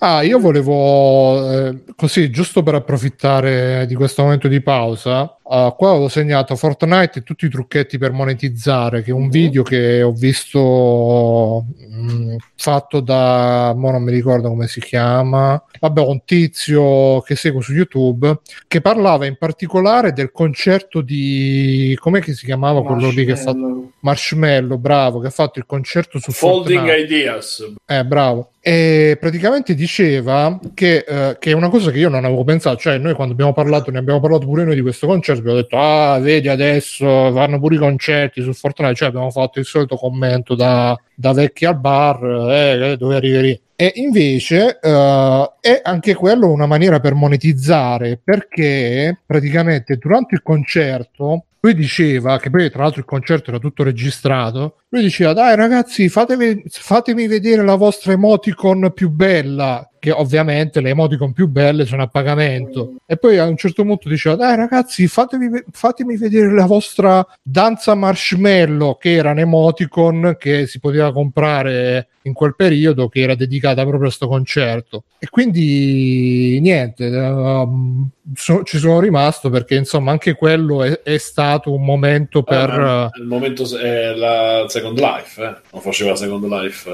[0.01, 5.89] Ah, io volevo, eh, così, giusto per approfittare di questo momento di pausa, eh, qua
[5.89, 10.11] avevo segnato Fortnite e tutti i trucchetti per monetizzare, che è un video che ho
[10.11, 17.35] visto mh, fatto da, mo non mi ricordo come si chiama, vabbè, un tizio che
[17.35, 23.09] seguo su YouTube, che parlava in particolare del concerto di, com'è che si chiamava quello
[23.09, 27.01] lì che ha fatto Marshmallow, bravo, che ha fatto il concerto su Folding Fortnite.
[27.01, 27.73] Ideas.
[27.85, 28.51] Eh, bravo.
[28.61, 32.97] E praticamente diceva che, eh, che è una cosa che io non avevo pensato, cioè
[32.97, 36.19] noi quando abbiamo parlato, ne abbiamo parlato pure noi di questo concerto, abbiamo detto, ah,
[36.19, 40.99] vedi adesso vanno pure i concerti su Fortnite, cioè abbiamo fatto il solito commento da,
[41.13, 43.59] da vecchi al bar, eh, eh, dove arriverì.
[43.75, 51.45] E invece eh, è anche quello una maniera per monetizzare, perché praticamente durante il concerto
[51.61, 56.09] lui diceva che poi tra l'altro il concerto era tutto registrato lui diceva dai ragazzi
[56.09, 62.03] fatevi, fatemi vedere la vostra emoticon più bella che ovviamente le emoticon più belle sono
[62.03, 62.95] a pagamento.
[63.05, 67.93] E poi a un certo punto diceva dai ragazzi fatevi, fatemi vedere la vostra danza
[67.95, 73.81] marshmallow che era un emoticon che si poteva comprare in quel periodo che era dedicata
[73.81, 75.03] proprio a questo concerto.
[75.19, 81.73] E quindi niente ehm, so- ci sono rimasto perché insomma anche quello è, è stato
[81.73, 85.55] un momento per Ah, il momento è la Second Life, eh?
[85.71, 86.89] Non faceva Second Life.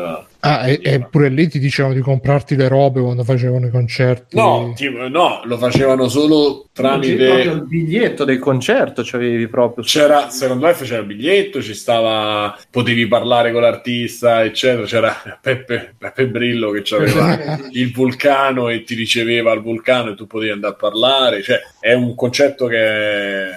[0.47, 4.35] Ah, e, e pure lì ti dicevano di comprarti le robe quando facevano i concerti.
[4.35, 7.61] No, tipo, no, lo facevano solo Proprio il tramite.
[7.61, 9.83] biglietto del concerto c'avevi proprio.
[9.83, 14.85] C'era Second Life, c'era il biglietto, ci stava, potevi parlare con l'artista, eccetera.
[14.85, 20.27] C'era Peppe, Peppe Brillo che aveva il vulcano e ti riceveva al vulcano e tu
[20.27, 21.41] potevi andare a parlare.
[21.41, 23.47] Cioè, è un concetto che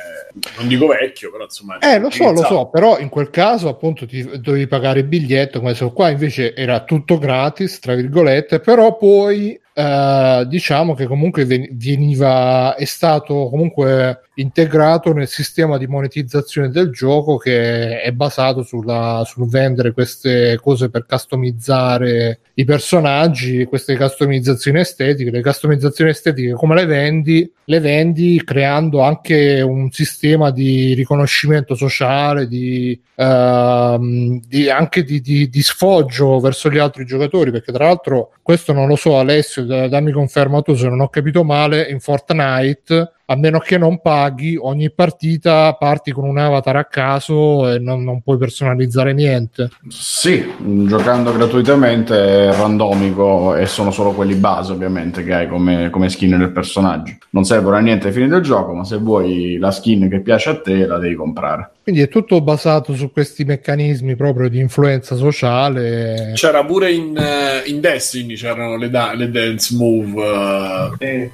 [0.56, 1.78] non dico vecchio, però insomma.
[1.78, 5.58] Eh, lo so, lo so, però in quel caso appunto ti dovevi pagare il biglietto,
[5.58, 11.44] come se qua invece era tutto gratis, tra virgolette, però poi eh, diciamo che comunque
[11.44, 18.62] ven- veniva, è stato comunque integrato nel sistema di monetizzazione del gioco che è basato
[18.62, 25.30] sulla, sul vendere queste cose per customizzare i personaggi, queste customizzazioni estetiche.
[25.30, 27.52] Le customizzazioni estetiche come le vendi?
[27.64, 35.48] Le vendi creando anche un sistema di riconoscimento sociale, di, ehm, di- anche di, di-
[35.48, 40.12] di sfoggio verso gli altri giocatori, perché tra l'altro questo non lo so Alessio, dammi
[40.12, 44.90] conferma tu se non ho capito male, in Fortnite a meno che non paghi ogni
[44.90, 50.46] partita parti con un avatar a caso e non, non puoi personalizzare niente Sì,
[50.86, 56.38] giocando gratuitamente è randomico e sono solo quelli base ovviamente che hai come, come skin
[56.38, 57.16] del personaggio.
[57.30, 60.48] Non servono a niente ai fini del gioco, ma se vuoi la skin che piace
[60.50, 61.70] a te la devi comprare.
[61.82, 67.68] quindi è tutto basato su questi meccanismi proprio di influenza sociale C'era pure in, eh,
[67.68, 71.30] in Destiny c'erano le, da- le dance move eh,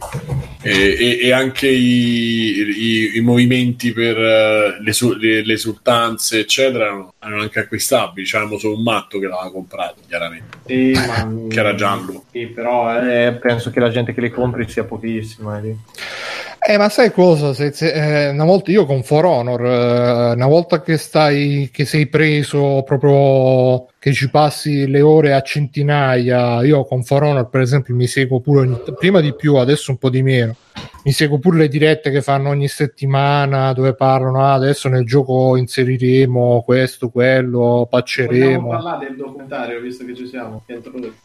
[0.62, 6.40] e, e- e anche i, i- i movimenti per eh, le, su- le- le esultanze,
[6.40, 8.26] eccetera, erano, erano anche acquistabili.
[8.26, 12.24] C'avevamo solo un matto che l'aveva comprato, chiaramente, Sì, ma- che era giallo.
[12.30, 15.60] Sì, però eh, penso che la gente che li compri sia pochissima.
[15.60, 15.76] eh.
[16.58, 17.52] Eh, ma sai cosa?
[17.52, 17.92] Se, se-
[18.26, 22.82] eh, una volta io con For Honor, eh, una volta che stai, che sei preso
[22.86, 28.06] proprio che ci passi le ore a centinaia, io con For Honor, per esempio, mi
[28.06, 30.56] seguo pure ogni- prima di più, adesso un po' di meno.
[31.04, 35.54] Mi seguo pure le dirette che fanno ogni settimana dove parlano ah, adesso nel gioco
[35.56, 38.70] inseriremo questo, quello, pacceremo.
[38.98, 40.64] del documentario, visto che ci siamo.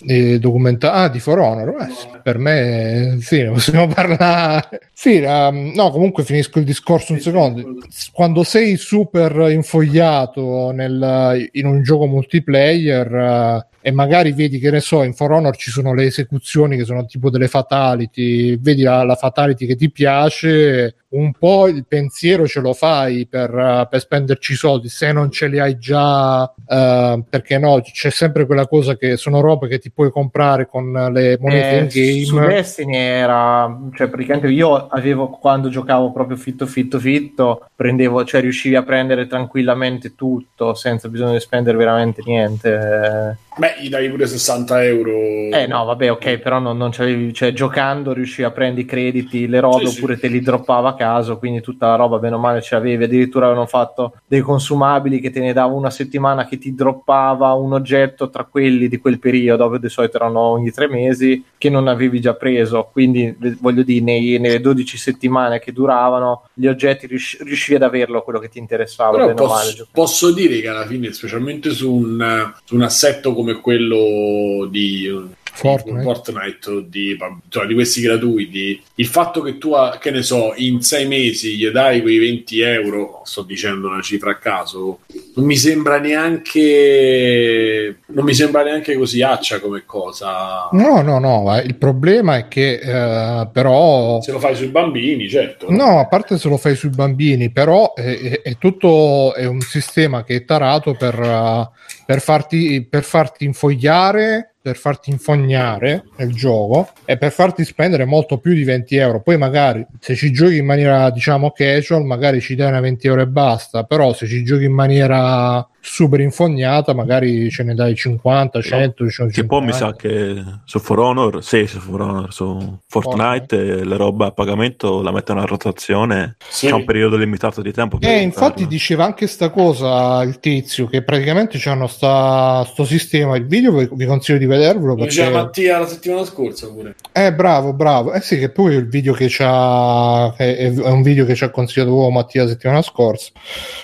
[0.06, 4.90] e documenta- ah, di For Honor eh, sì, per me eh, sì, ne possiamo parlare
[4.94, 7.76] sì, ehm, no comunque finisco il discorso un secondo.
[8.12, 14.80] quando sei super infogliato nel- in un gioco multiplayer eh, e magari vedi che ne
[14.80, 19.04] so in For Honor ci sono le esecuzioni che sono tipo delle fatality vedi la,
[19.04, 24.00] la fatality che ti piace un po' il pensiero ce lo fai per, uh, per
[24.00, 28.95] spenderci soldi se non ce li hai già uh, perché no c'è sempre quella cosa
[28.95, 32.95] che sono robe che ti puoi comprare con le monete Eh, in game Su Destiny
[32.95, 38.84] era, cioè praticamente io avevo quando giocavo proprio fitto fitto fitto, prendevo, cioè riuscivi a
[38.84, 43.38] prendere tranquillamente tutto senza bisogno di spendere veramente niente.
[43.60, 45.11] Beh, gli dai pure 60 euro.
[45.52, 49.48] Eh no, vabbè, ok, però non, non c'avevi, cioè giocando riuscivi a prendere i crediti,
[49.48, 49.98] le robe, Sì, sì.
[49.98, 53.03] oppure te li droppava a caso, quindi tutta la roba bene o male ce l'avevi.
[53.03, 57.73] Addirittura avevano fatto dei consumabili che te ne dava una settimana che ti droppava un
[57.73, 62.22] oggetto tra quelli di quel periodo, di solito erano ogni tre mesi, che non avevi
[62.22, 62.88] già preso.
[62.91, 68.22] Quindi voglio dire, nei- nelle 12 settimane che duravano, gli oggetti riusci- riuscivi ad averlo
[68.22, 69.65] quello che ti interessava, Però bene o male.
[69.65, 75.10] posso, posso dire che alla fine, specialmente su un, su un assetto come quello di
[75.52, 75.98] Fortnite.
[75.98, 77.18] di Fortnite di,
[77.50, 81.58] cioè, di questi gratuiti, il fatto che tu, ha- che ne so, in sei mesi
[81.58, 85.00] gli dai quei 20 euro, sto dicendo una cifra a caso,
[85.36, 90.70] non mi sembra neanche, non mi sembra neanche così accia come cosa.
[90.72, 95.30] no no no eh, il problema è che eh, però Se lo fai sui bambini,
[95.30, 95.68] certo.
[95.70, 100.24] No, a parte se lo fai sui bambini, però è, è- tutto è un sistema
[100.24, 101.68] che è tarato per, uh,
[102.06, 108.38] per farti, per farti infogliare, per farti infognare nel gioco e per farti spendere molto
[108.38, 109.22] più di 20 euro.
[109.22, 113.22] Poi magari se ci giochi in maniera diciamo casual, magari ci dai una 20 euro
[113.22, 118.61] e basta, però se ci giochi in maniera super infognata, magari ce ne dai 50,
[118.61, 123.56] 100, Che poi mi sa che su For Honor, sì, su For Honor, su Fortnite,
[123.56, 126.35] eh, le robe a pagamento la mettono a rotazione.
[126.47, 126.68] Sì.
[126.68, 127.97] C'è un periodo limitato di tempo.
[127.97, 128.68] per Eh, infatti comprarla.
[128.68, 133.35] diceva anche sta cosa il tizio che praticamente c'hanno sta, sto sistema.
[133.38, 136.95] Il video vi, vi consiglio di vedervelo perché Mattia la settimana scorsa pure.
[137.14, 138.14] eh, bravo, bravo.
[138.14, 141.49] Eh sì, che poi il video che c'ha è, è un video che ci ha
[141.49, 143.31] consigliato Mattia la settimana scorsa.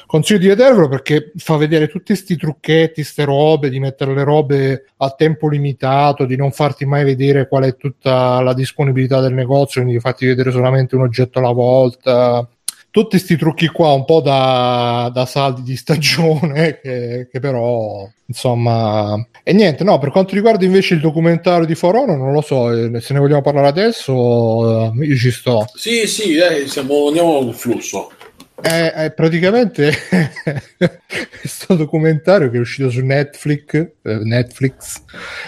[0.06, 4.86] Consiglio di vedervelo perché fa vedere tutti questi trucchetti, ste robe, di mettere le robe
[4.98, 9.82] a tempo limitato, di non farti mai vedere qual è tutta la disponibilità del negozio,
[9.82, 12.48] quindi di farti vedere solamente un oggetto alla volta
[12.96, 19.22] tutti questi trucchi qua un po' da, da saldi di stagione che, che però insomma
[19.44, 22.72] e niente no per quanto riguarda invece il documentario di For Honor non lo so
[22.72, 27.40] eh, se ne vogliamo parlare adesso eh, io ci sto Sì, sì, dai, siamo, andiamo
[27.40, 28.12] con flusso.
[28.62, 29.92] È, è praticamente
[31.40, 35.04] questo documentario che è uscito su Netflix, eh, Netflix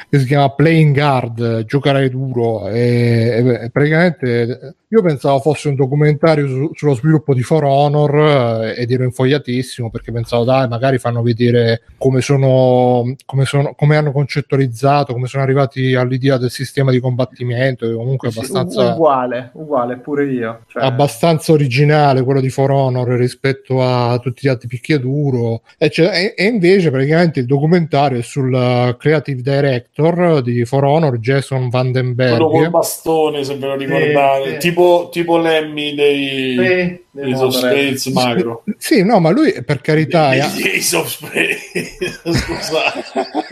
[0.10, 6.48] che si chiama Playing Hard, giocare duro e, e praticamente io pensavo fosse un documentario
[6.48, 11.22] su- sullo sviluppo di For Honor eh, ed ero infogliatissimo perché pensavo dai magari fanno
[11.22, 17.02] vedere come sono come, sono, come hanno concettualizzato come sono arrivati all'idea del sistema di
[17.02, 20.62] combattimento che comunque è Sì, abbastanza uguale, uguale, pure io.
[20.68, 26.34] Cioè, abbastanza originale quello di For Honor rispetto a tutti gli altri picchiaduro e, c'è-
[26.38, 31.70] e- e invece praticamente il documentario è sul uh, creative director di For Honor Jason
[31.70, 34.52] Quello col Vandenberg bastone, se ve lo ricordate.
[34.54, 34.58] sì.
[34.70, 34.77] Tipo,
[35.12, 38.64] tipo Lemmy dei, Sì, dei Spades magro.
[38.78, 41.98] sì no ma lui per carità Dei è- dei Soft Spades.
[42.38, 43.04] Scusate.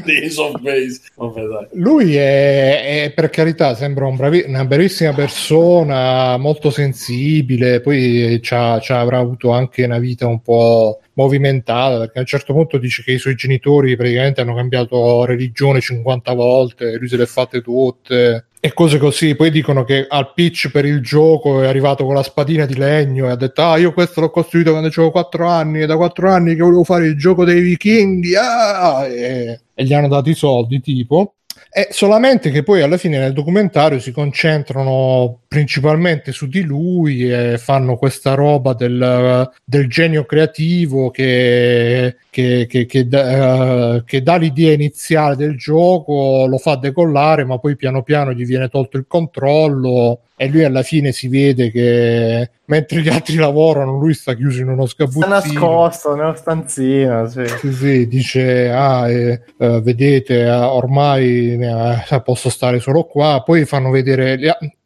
[0.04, 1.02] Dei Soft Spades.
[1.16, 1.68] Vabbè, dai.
[1.74, 8.80] lui è, è, per carità sembra un bravi- una bravissima persona molto sensibile poi c'ha,
[8.82, 13.02] c'ha- avrà avuto anche una vita un po' movimentata perché a un certo punto dice
[13.04, 17.62] che i suoi genitori praticamente hanno cambiato religione 50 volte lui se le ha fatte
[17.62, 22.16] tutte e cose così poi dicono che al pitch per il gioco è arrivato con
[22.16, 25.48] la spadina di legno e ha detto ah io questo l'ho costruito quando avevo 4
[25.48, 29.06] anni e da 4 anni che volevo fare il gioco dei vichinghi ah!
[29.06, 31.36] e, e gli hanno dato i soldi tipo
[31.70, 37.58] è solamente che poi alla fine nel documentario si concentrano principalmente su di lui e
[37.58, 44.74] fanno questa roba del, del genio creativo che, che, che, che eh, che dà l'idea
[44.74, 50.22] iniziale del gioco, lo fa decollare, ma poi piano piano gli viene tolto il controllo
[50.38, 54.68] e lui alla fine si vede che mentre gli altri lavorano lui sta chiuso in
[54.68, 57.28] uno sta sgabuzzino nascosto nella stanzina.
[57.28, 57.48] Sì.
[57.48, 63.44] sì, sì, dice, ah, eh, eh, vedete, eh, ormai eh, posso stare solo qua.
[63.46, 64.38] Poi fanno vedere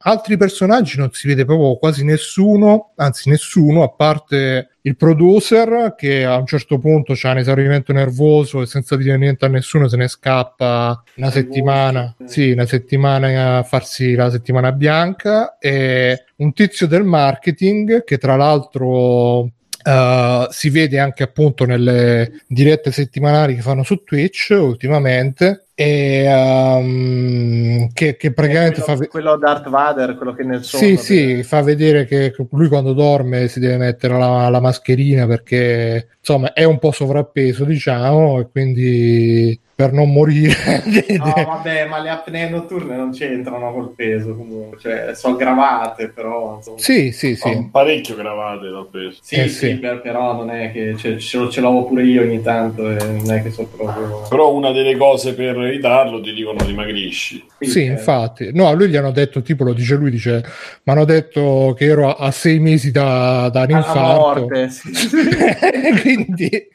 [0.02, 6.24] altri personaggi, non si vede proprio quasi nessuno, anzi nessuno, a parte il producer che
[6.24, 9.98] a un certo punto c'ha un esaurimento nervoso e senza dire niente a nessuno se
[9.98, 16.88] ne scappa una settimana, sì, una settimana a farsi la settimana bianca e un tizio
[16.88, 19.52] del marketing che tra l'altro
[19.82, 27.88] Uh, si vede anche appunto nelle dirette settimanali che fanno su Twitch ultimamente e, um,
[27.94, 29.08] che, che praticamente quello, fa...
[29.08, 31.02] quello Darth Vader, quello che nel sonno Sì, deve-
[31.38, 36.52] sì, fa vedere che lui quando dorme si deve mettere la, la mascherina perché insomma
[36.52, 40.54] è un po' sovrappeso, diciamo, e quindi per non morire.
[41.20, 46.56] No, vabbè, ma le apnee notturne non c'entrano col peso comunque, cioè sono gravate, però
[46.58, 46.78] insomma.
[46.78, 47.48] sì, sì, sì.
[47.48, 49.18] Oh, parecchio gravate dal peso.
[49.22, 49.76] Sì, Eh, sì, sì.
[49.78, 52.98] per- però non è che ce, ce, lo- ce l'avevo pure io ogni tanto e
[53.04, 54.22] non è che so proprio...
[54.30, 57.44] Però una delle cose per evitarlo ti dicono dimagrisci.
[57.60, 58.52] Sì, eh, infatti.
[58.54, 60.44] No, a lui gli hanno detto, tipo lo dice lui, dice,
[60.84, 64.02] mi hanno detto che ero a, a sei mesi da, da un infarto.
[64.02, 64.91] morte, sì.
[66.02, 66.68] Quindi,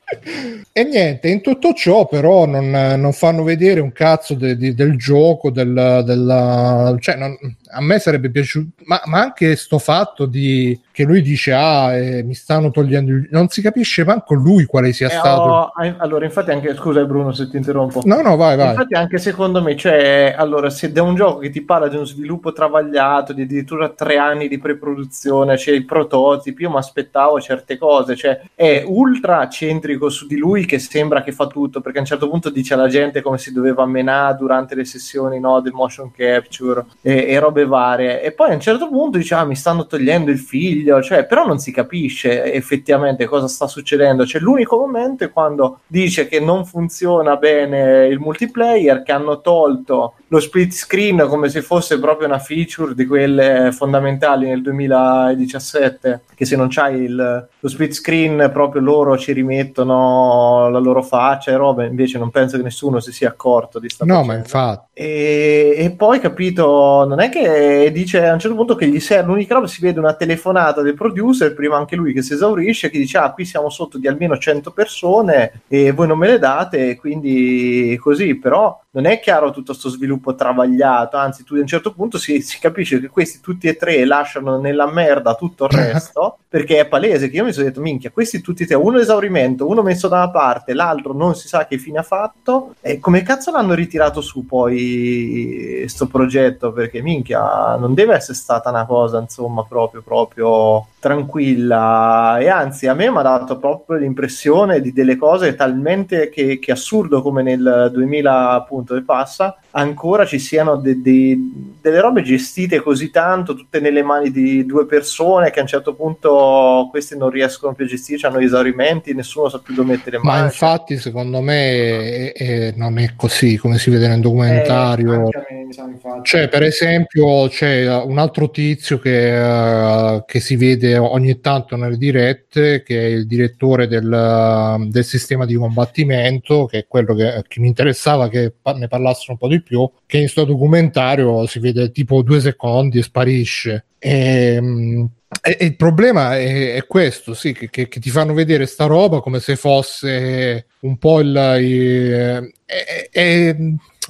[0.73, 4.97] e niente, in tutto ciò però non, non fanno vedere un cazzo de- di- del
[4.97, 7.37] gioco, del, della, cioè non-
[7.77, 12.23] a me sarebbe piaciuto, ma, ma anche sto fatto di che lui dice, ah, eh,
[12.23, 15.41] mi stanno togliendo, il-" non si capisce manco lui quale sia Eh, stato.
[15.43, 18.03] ho- allora, infatti anche, scusa Bruno se ti interrompo.
[18.05, 18.69] No, no, vai, vai.
[18.69, 22.05] Infatti anche secondo me, cioè, allora, se da un gioco che ti parla di uno
[22.05, 27.77] sviluppo travagliato, di addirittura tre anni di preproduzione, c'è i prototipi, io mi aspettavo certe
[27.77, 32.01] cose, cioè è ultra centrico su di lui che sembra che fa tutto, perché a
[32.03, 35.73] un certo punto dice alla gente come si doveva menare durante le sessioni no, del
[35.73, 39.57] motion capture e, e robe varie, e poi a un certo punto dice, ah, mi
[39.57, 44.77] stanno togliendo il figlio, cioè, però non si capisce effettivamente cosa sta succedendo, cioè l'unico
[44.77, 50.73] momento è quando dice che non funziona bene il multiplayer, che hanno tolto lo split
[50.73, 56.67] screen come se fosse proprio una feature di quelle fondamentali nel 2017, che se non
[56.69, 62.19] c'hai il, lo split screen proprio loro ci rimettono la loro faccia e roba, invece
[62.19, 64.33] non penso che nessuno si sia accorto di sta No, faccenda.
[64.35, 64.87] ma infatti.
[64.95, 69.29] E, e poi capito, non è che dice a un certo punto che gli serve
[69.29, 72.99] l'unica roba, si vede una telefonata del producer, prima anche lui che si esaurisce, che
[72.99, 76.91] dice ah qui siamo sotto di almeno 100 persone e voi non me le date,
[76.91, 81.67] e quindi così, però non è chiaro tutto questo sviluppo travagliato, anzi tu a un
[81.67, 85.71] certo punto si, si capisce che questi tutti e tre lasciano nella merda tutto il
[85.77, 88.99] resto, perché è palese che io mi sono detto minchia, questi tutti e tre, uno
[88.99, 93.01] esaurimento, uno messo da una parte, l'altro non si sa che fine ha fatto, e
[93.01, 98.87] come cazzo l'hanno ritirato su poi sto progetto, perché minchia, non deve essere stata una
[98.87, 104.91] cosa insomma proprio proprio tranquilla e anzi a me mi ha dato proprio l'impressione di
[104.91, 110.77] delle cose talmente che, che assurdo come nel 2000 appunto e passa ancora ci siano
[110.77, 111.39] de- de-
[111.83, 115.95] delle robe gestite così tanto tutte nelle mani di due persone che a un certo
[115.95, 120.33] punto questi non riescono più a gestirci hanno esaurimenti nessuno sa più dove mettere Ma
[120.35, 125.13] mano infatti, secondo me, è- è- non è così come si vede nel documentario.
[125.13, 126.21] Eh, anche a me.
[126.23, 131.97] Cioè, per esempio, c'è un altro tizio che, eh, che si vede ogni tanto nelle
[131.97, 137.61] dirette, che è il direttore del, del sistema di combattimento, che è quello che, che
[137.61, 141.91] mi interessava che ne parlassero un po' di più, che in sto documentario si vede
[141.91, 143.85] tipo due secondi e sparisce.
[143.99, 145.09] Ehm,
[145.43, 148.87] E, e il problema è, è questo, sì, che, che- che ti fanno vedere sta
[148.87, 151.57] roba come se fosse un po' il...
[151.61, 153.57] il- è, è-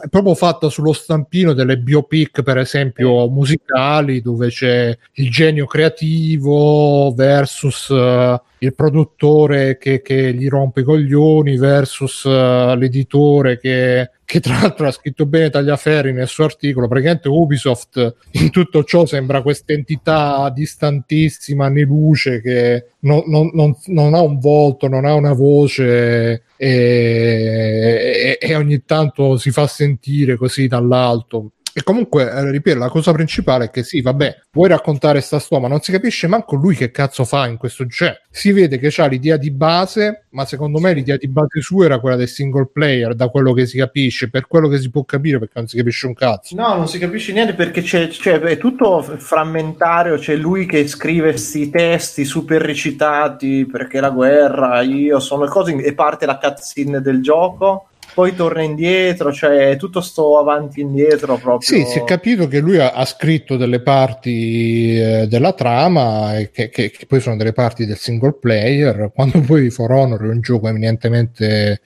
[0.03, 7.12] è proprio fatta sullo stampino delle biopic, per esempio, musicali, dove c'è il genio creativo
[7.15, 14.41] versus eh, il produttore che, che gli rompe i coglioni versus eh, l'editore che, che
[14.41, 16.89] tra l'altro ha scritto bene Tagliaferri nel suo articolo.
[16.89, 23.77] Praticamente Ubisoft in tutto ciò sembra questa entità distantissima anni luce che non, non- non-
[23.87, 30.36] non ha un volto, non ha una voce e, e- ogni tanto si fa sentire
[30.36, 31.53] così dall'alto.
[31.76, 35.66] E comunque, eh, ripeto, la cosa principale è che sì, vabbè, vuoi raccontare sta storia,
[35.66, 38.88] ma non si capisce manco lui che cazzo fa in questo cioè, si vede che
[38.90, 42.68] c'ha l'idea di base, ma secondo me l'idea di base sua era quella del single
[42.72, 45.76] player, da quello che si capisce, per quello che si può capire, perché non si
[45.76, 46.55] capisce un cazzo.
[46.55, 51.30] No, non si capisce niente perché c'è, c'è- è tutto frammentario, c'è lui che scrive
[51.30, 57.20] questi testi super recitati perché la guerra, io sono cose e parte la cutscene del
[57.20, 61.61] gioco, poi torna indietro, cioè tutto sto avanti e indietro proprio.
[61.61, 66.51] Sì, si è capito che lui ha, ha scritto delle parti eh, della trama, e
[66.51, 70.28] che, che- che poi sono delle parti del single player, quando poi For Honor è
[70.28, 71.81] un gioco eminentemente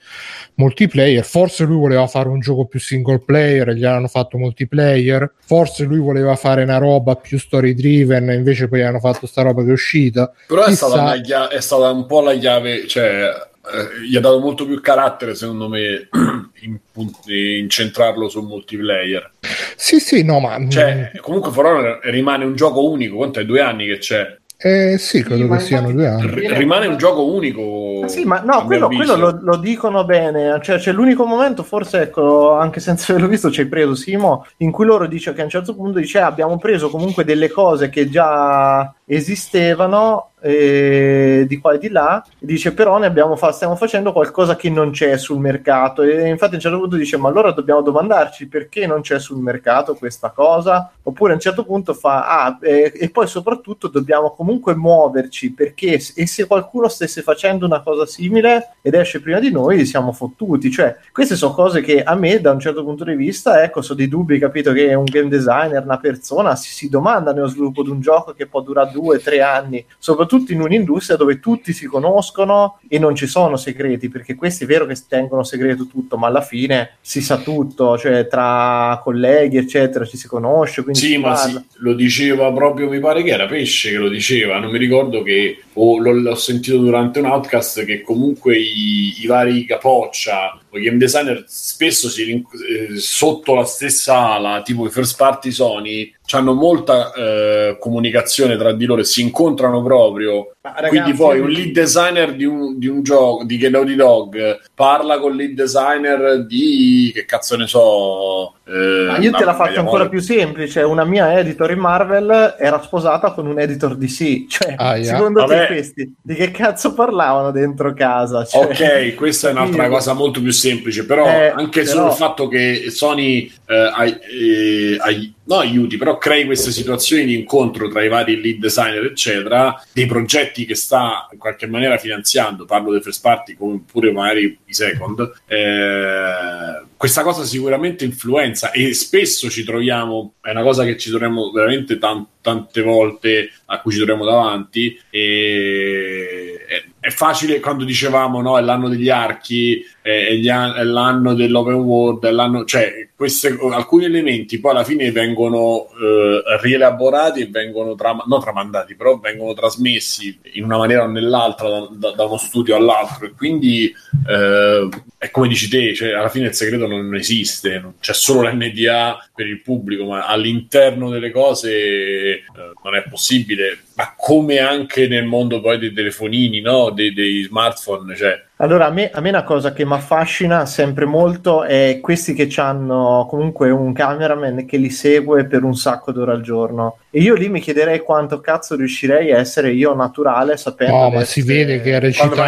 [0.55, 5.33] multiplayer, forse lui voleva fare un gioco più single player e gli hanno fatto multiplayer,
[5.39, 9.63] forse lui voleva fare una roba più story driven, invece poi hanno fatto sta roba
[9.63, 10.31] che è uscita.
[10.47, 14.19] Però è Chissà- stata, una è stata un po' la chiave, cioè eh, gli ha
[14.21, 16.07] dato molto più carattere, secondo me,
[16.61, 16.79] in,
[17.25, 19.31] incentrarlo sul multiplayer.
[19.75, 20.57] Sì, sì, no, ma...
[20.67, 24.37] Cioè, comunque For Honor rimane un gioco unico, quanto è due anni che c'è?
[24.61, 26.27] Eh sì, credo ma che siano due anni.
[26.27, 28.01] R- rimane un gioco unico.
[28.03, 30.59] Ah, sì, ma no, quello, quello lo, lo dicono bene.
[30.61, 34.71] Cioè, c'è l'unico momento, forse, ecco, anche senza averlo visto, ci hai preso Simo, in
[34.71, 37.87] cui loro dice che a un certo punto dice: "Ah, abbiamo preso comunque delle cose
[37.87, 42.23] che già esistevano eh, di qua e di là.
[42.37, 46.01] Dice: Però ne abbiamo fa- stiamo facendo qualcosa che non c'è sul mercato.
[46.01, 49.39] E infatti a un certo punto dice: Ma allora dobbiamo domandarci perché non c'è sul
[49.39, 50.91] mercato questa cosa?
[51.03, 55.99] Oppure a un certo punto fa: Ah, eh, e poi soprattutto dobbiamo comunque muoverci perché
[56.15, 60.71] e se qualcuno stesse facendo una cosa simile ed esce prima di noi, siamo fottuti.
[60.71, 63.97] Cioè, queste sono cose che a me, da un certo punto di vista, ecco, sono
[63.97, 64.71] dei dubbi, capito?
[64.71, 68.47] Che un game designer, una persona, si, si domanda nello sviluppo di un gioco che
[68.47, 73.27] può durare due, tre anni, soprattutto in un'industria dove tutti si conoscono e non ci
[73.27, 77.37] sono segreti, perché questi è vero che tengono segreto tutto, ma alla fine si sa
[77.37, 80.83] tutto, cioè tra colleghi, eccetera, ci si conosce.
[80.91, 84.59] Sì, si ma sì, lo diceva proprio, mi pare che era Pesce che lo diceva,
[84.59, 89.27] non mi ricordo che, o l'ho, l'ho sentito durante un outcast, che comunque i, i
[89.27, 94.89] vari capoccia o i game designer spesso si eh, sotto la stessa ala, tipo i
[94.89, 100.51] first party Sony, hanno molta eh, comunicazione tra di loro e si incontrano proprio.
[100.61, 104.59] Ma ragazzi, Quindi poi un lead designer di un, di un gioco di Naughty Dog
[104.75, 108.55] parla con il lead designer di che cazzo ne so.
[108.71, 110.81] Eh, Ma io te la faccio ancora più semplice.
[110.81, 114.45] Una mia editor in Marvel era sposata con un editor DC.
[114.47, 115.15] Cioè, Aia.
[115.15, 115.67] secondo Vabbè.
[115.67, 118.45] te questi di che cazzo parlavano dentro casa?
[118.45, 122.07] Cioè, Ok, questa è un'altra Io- cosa molto più semplice, però Eh, anche però- solo
[122.09, 127.33] il fatto che Sony eh, ai- eh, ai- no, aiuti, però crei queste situazioni di
[127.33, 132.65] incontro tra i vari lead designer, eccetera, dei progetti che sta in qualche maniera finanziando,
[132.65, 138.93] parlo dei first party come pure magari i second, eh, questa cosa sicuramente influenza e
[138.93, 143.91] spesso ci troviamo, è una cosa che ci troviamo veramente tan- tante volte a cui
[143.91, 146.58] ci troviamo davanti e
[146.99, 152.31] è, facile quando dicevamo no, è l'anno degli archi, è, è l'anno dell'open world, è
[152.31, 158.39] l'anno, cioè queste, alcuni elementi poi alla fine vengono eh, rielaborati e vengono tram- non
[158.39, 163.25] tramandati, però vengono trasmessi in una maniera o nell'altra da, da- da uno studio all'altro.
[163.25, 163.93] E quindi
[164.27, 168.47] eh, è come dici te, cioè, alla fine il segreto non esiste, non- c'è solo
[168.47, 172.43] l'NDA per il pubblico, ma all'interno delle cose eh,
[172.83, 176.89] non è possibile, ma come anche nel mondo poi dei telefonini, no?
[176.91, 181.05] dei, dei smartphone, cioè Allora, a me, a me una cosa che mi affascina sempre
[181.05, 186.33] molto è questi che hanno comunque un cameraman che li segue per un sacco d'ore
[186.33, 186.97] al giorno.
[187.09, 190.93] E io lì mi chiederei quanto cazzo riuscirei a essere io naturale sapendo.
[190.97, 192.41] No, ma si vede che è recitato.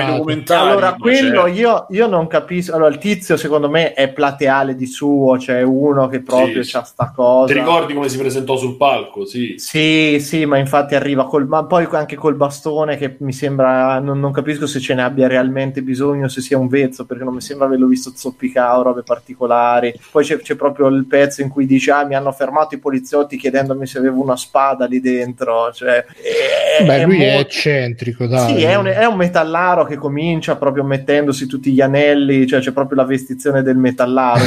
[0.53, 2.75] Allora, quello c'è- io, io non capisco.
[2.75, 6.83] Allora, il tizio, secondo me, è plateale di suo, cioè uno che proprio Sì, c'ha
[6.83, 7.53] sta cosa.
[7.53, 9.23] ti ricordi come si presentò sul palco?
[9.25, 9.53] Sì.
[9.55, 14.19] Sì, sì, ma infatti arriva col, ma poi anche col bastone che mi sembra, non,
[14.19, 17.41] non capisco se ce ne abbia realmente bisogno, se sia un vezzo, perché non mi
[17.41, 19.93] sembra averlo visto zoppicare o robe particolari.
[20.11, 23.37] Poi c'è, c'è proprio il pezzo in cui dice, ah, mi hanno fermato i poliziotti
[23.37, 25.71] chiedendomi se avevo una spada lì dentro.
[25.73, 26.03] Cioè,
[26.79, 28.55] è- Beh, lui è molto- eccentrico, dai.
[28.57, 32.71] Sì, è un, è un metallaro che comincia proprio mettendosi tutti gli anelli, cioè c'è
[32.71, 34.39] proprio la vestizione del metallaro.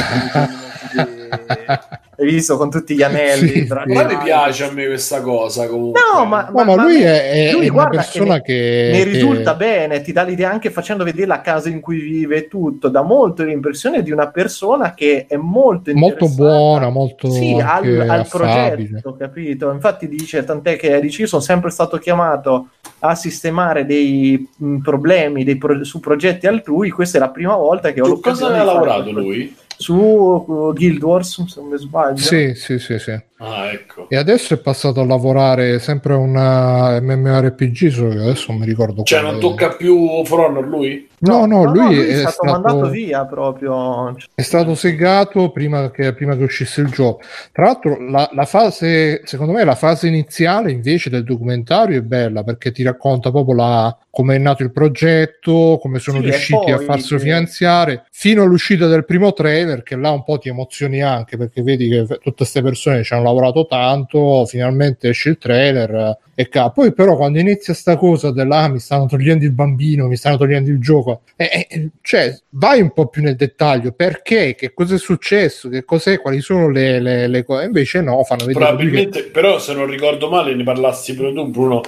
[0.91, 1.23] quindi-
[2.17, 3.47] Hai visto con tutti gli anelli?
[3.49, 3.93] Sì, tra- sì.
[3.93, 5.99] Ma mi piace a me questa cosa comunque.
[6.13, 8.89] No, ma, No, ma lui è, è- lui è una guarda persona ne, che...
[8.91, 12.37] ne che- risulta bene, ti dà l'idea anche facendo vedere la casa in cui vive
[12.37, 17.51] e tutto, dà molto l'impressione di una persona che è molto Molto buona, molto sì,
[17.53, 19.71] al, al progetto, capito?
[19.71, 22.69] Infatti dice, tant'è che dice, io sono sempre stato chiamato
[22.99, 27.91] a sistemare dei mh, problemi dei pro- su progetti altrui, questa è la prima volta
[27.91, 29.55] che ho Su cosa aveva di fare lavorato lui?
[29.77, 32.17] Su uh, Guild Wars, se non mi sbaglio.
[32.17, 33.11] Sì, sì, sì, sì.
[33.37, 34.07] Ah, ecco.
[34.09, 38.65] E adesso è passato a lavorare sempre a una MMORPG, solo che adesso non mi
[38.65, 39.33] ricordo Cioè, quale.
[39.33, 41.09] non tocca più For Honor lui?
[41.25, 44.15] No, no, lui, è, è, stato, stato, mandato via proprio.
[44.35, 47.21] è stato segato prima che, prima che uscisse il gioco.
[47.51, 52.43] Tra l'altro, la, la fase, secondo me, la fase iniziale invece del documentario è bella
[52.43, 56.75] perché ti racconta proprio la, come è nato il progetto, come sono Sì, riusciti a
[56.77, 61.01] poi farselo che- finanziare, fino all'uscita del primo trailer, che là un po' ti emozioni
[61.01, 66.17] anche perché vedi che tutte queste persone ci hanno lavorato tanto, finalmente esce il trailer
[66.37, 70.07] e ca- Poi però quando inizia sta cosa della "Ah, mi stanno togliendo il bambino,
[70.07, 74.55] mi stanno togliendo il gioco, eh, eh, cioè vai un po' più nel dettaglio, perché,
[74.55, 78.45] che cosa è successo, che cos'è, quali sono le, le, le cose, invece no, fanno
[78.45, 81.81] vedere lui che- Probabilmente, però se non ricordo male, ne parlassi pure tu, Bruno.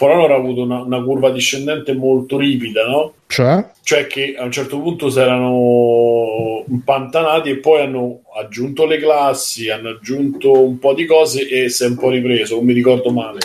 [0.00, 3.12] For Honor ha avuto una, una curva discendente molto ripida, no?
[3.26, 8.96] cioè, Cioè che a un certo punto si erano impantanati e poi hanno aggiunto le
[8.96, 12.72] classi, hanno aggiunto un po' di cose e si è un po' ripreso, non mi
[12.72, 13.40] ricordo male.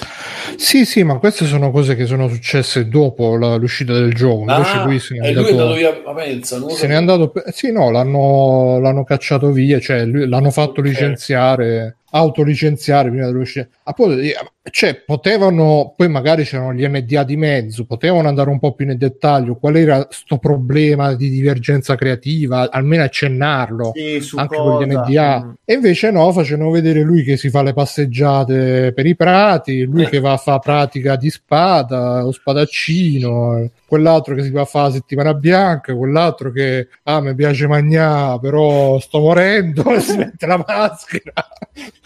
[0.55, 4.43] Sì, sì, ma queste sono cose che sono successe dopo la- l'uscita del gioco.
[4.49, 7.11] Invece Ah, lui se e lui è andato, via, ma pensa, non se n'è sapevo.
[7.23, 10.85] andato sì, no, l'hanno, l'hanno cacciato via, cioè lui- l'hanno fatto Ok.
[10.87, 13.67] licenziare, autolicenziare prima dell'uscita.
[13.83, 14.35] Ah, poi, eh,
[14.71, 18.97] cioè, potevano, poi magari c'erano gli NDA di mezzo, potevano andare un po' più nel
[18.97, 19.55] dettaglio.
[19.55, 22.71] Qual era sto problema di divergenza creativa?
[22.71, 25.07] Almeno accennarlo Sì, anche con gli cosa?
[25.07, 25.43] NDA.
[25.43, 25.51] Mm.
[25.65, 30.05] E invece no, facevano vedere lui che si fa le passeggiate per i prati, lui
[30.05, 34.87] che va a fare pratica di spada, lo spadaccino, quell'altro che si va a fare
[34.87, 40.45] la settimana bianca, quell'altro che ah, mi piace mangiare, però sto morendo, e si mette
[40.45, 41.33] la maschera.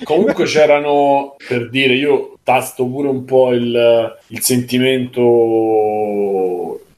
[0.03, 4.99] Comunque c'erano, per dire, io tasto pure un po' il, il sentimento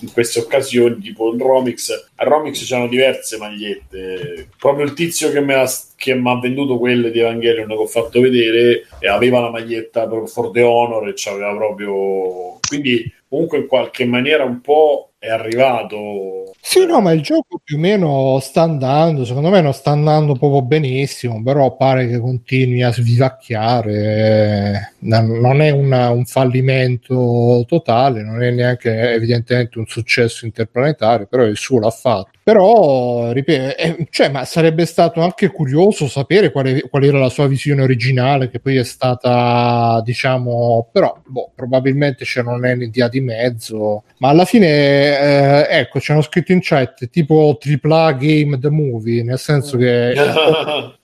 [0.02, 1.92] in queste occasioni, tipo il Romix.
[2.16, 4.50] A Romix c'erano diverse magliette.
[4.58, 9.40] Proprio il tizio che mi ha, venduto quelle di Evangelion che ho fatto vedere aveva
[9.42, 12.60] la maglietta proprio for the honor e c'aveva proprio...
[12.68, 16.52] Quindi comunque in qualche maniera un po' è arrivato...
[16.60, 20.34] Sì, no, ma il gioco più o meno sta andando, secondo me non sta andando
[20.34, 28.24] proprio benissimo, però pare che continui a svivacchiare, non non è una- un fallimento totale,
[28.24, 32.30] non è neanche evidentemente un successo interplanetario, però il suo l'ha fatto.
[32.44, 37.46] Però, ripeto, eh, cioè, ma sarebbe stato anche curioso sapere quale, qual era la sua
[37.46, 44.30] visione originale, che poi è stata, diciamo, però, boh, probabilmente un NDA di mezzo, ma
[44.30, 49.38] alla fine, eh, ecco, ci hanno scritto in chat tipo AAA Game The Movie, nel
[49.38, 50.14] senso che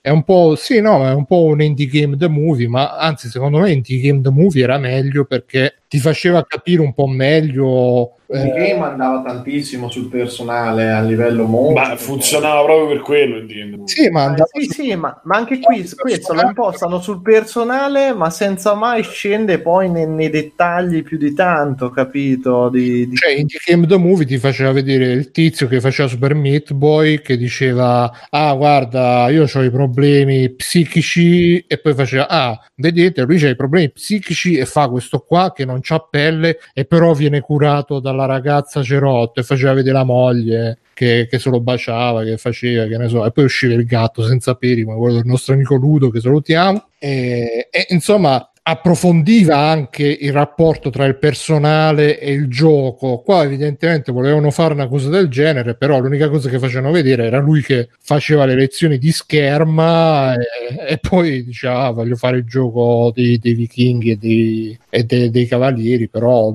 [0.00, 3.28] è un po', sì, no, è un po' un indie game The Movie, ma anzi,
[3.28, 8.14] secondo me indie game The Movie era meglio perché ti faceva capire un po' meglio.
[8.30, 11.80] Il eh, game andava tantissimo sul personale a livello molto.
[11.80, 13.86] Ma funzionava proprio per quello, intendo.
[13.86, 17.22] sì, ma Ah, andava sì, su- sì, ma, ma anche qui questo lo impostano sul
[17.22, 22.68] personale, ma senza mai scendere poi nei, nei dettagli più di tanto, capito?
[22.68, 26.06] Di, di- Cioè, in The Game The Movie ti faceva vedere il tizio che faceva
[26.08, 32.28] Super Meat Boy che diceva: Ah, guarda, io ho i problemi psichici, e poi faceva:
[32.28, 36.58] Ah, vedete, lui ha i problemi psichici e fa questo qua che non c'ha pelle,
[36.74, 40.78] e però viene curato dalla ragazza Cerotto e faceva vedere la moglie.
[40.98, 44.24] Che, che se lo baciava, che faceva, che ne so, e poi usciva il gatto
[44.24, 46.88] senza peli, come quello del nostro amico Ludo, che salutiamo.
[46.98, 53.22] E, e, insomma, approfondiva anche il rapporto tra il personale e il gioco.
[53.24, 57.38] Qua evidentemente volevano fare una cosa del genere, però l'unica cosa che facevano vedere era
[57.38, 60.38] lui che faceva le lezioni di scherma e,
[60.86, 65.30] e poi diceva "Ah, voglio fare il gioco dei, dei vichinghi e, dei, e dei-
[65.30, 66.52] dei cavalieri, però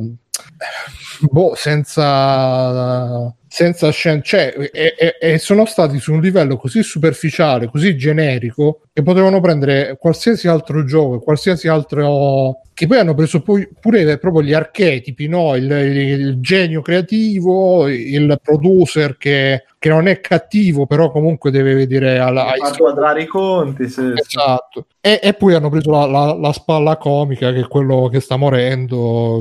[1.22, 7.68] boh, senza senza scen- cioè, e, e- e sono stati su un livello così superficiale,
[7.68, 13.70] così generico, che potevano prendere qualsiasi altro gioco, qualsiasi altro che poi hanno preso poi
[13.80, 15.56] pure proprio gli archetipi, no?
[15.56, 21.76] il, il- il genio creativo, il producer che, che non è cattivo, però comunque deve
[21.76, 23.88] vedere alla, far quadrare i conti.
[23.88, 24.14] sì.
[24.16, 24.88] Esatto.
[25.00, 28.36] E, e poi hanno preso la, la- la spalla comica, che è quello che sta
[28.36, 29.40] morendo.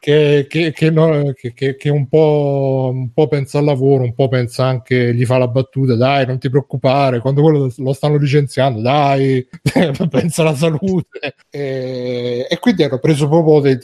[0.00, 4.14] Che, che, che, no- che- che- che un, po', un po' pensa al lavoro, un
[4.14, 8.16] po' pensa anche, gli fa la battuta, dai, non ti preoccupare, quando quello lo stanno
[8.16, 9.46] licenziando, dai,
[10.10, 11.34] pensa alla salute.
[11.50, 13.78] E, e quindi hanno preso proprio dei,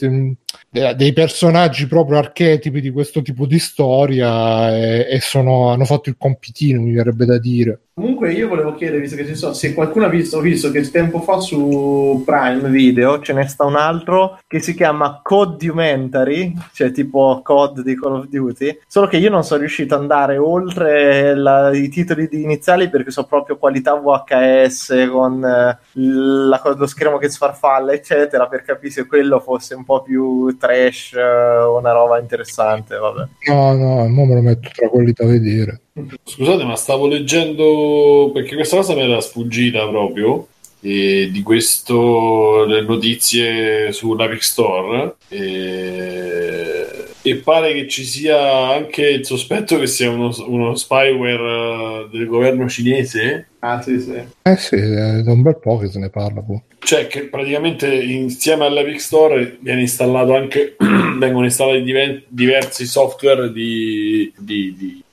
[0.69, 6.15] dei- personaggi proprio archetipi di questo tipo di storia e, e sono- hanno fatto il
[6.17, 7.79] compitino, mi verrebbe da dire.
[7.95, 10.81] Comunque io volevo chiedere, visto che ci sono, se qualcuno ha visto, ho visto che
[10.91, 16.91] tempo fa su Prime Video ce ne sta un altro che si chiama Codumentary, cioè
[16.91, 21.35] tipo COD di Call of Duty, solo che io non sono riuscito ad andare oltre
[21.35, 27.29] la- i titoli iniziali perché sono proprio qualità VHS con eh, la- lo schermo che
[27.29, 32.19] sfarfalla eccetera per capire se quello fosse un po' più trash eh, o una roba
[32.19, 33.27] interessante, vabbè.
[33.47, 35.81] No, no, mo me lo metto tra quelli da vedere.
[36.23, 40.47] Scusate, ma stavo leggendo perché questa cosa mi era sfuggita proprio.
[40.81, 45.15] eh, di questo, le notizie sull'Epic Store.
[45.29, 52.09] eh, e pare che ci sia anche il sospetto che sia uno, uno spyware eh,
[52.11, 53.47] del governo cinese.
[53.59, 54.13] Ah sì sì.
[54.43, 56.41] Eh sì, è da un bel po' che se ne parla.
[56.41, 56.61] boh.
[56.85, 60.75] Cioè, che praticamente insieme all'Epic Store viene installato anche
[61.17, 65.03] vengono installati diven- diversi software di, di- di-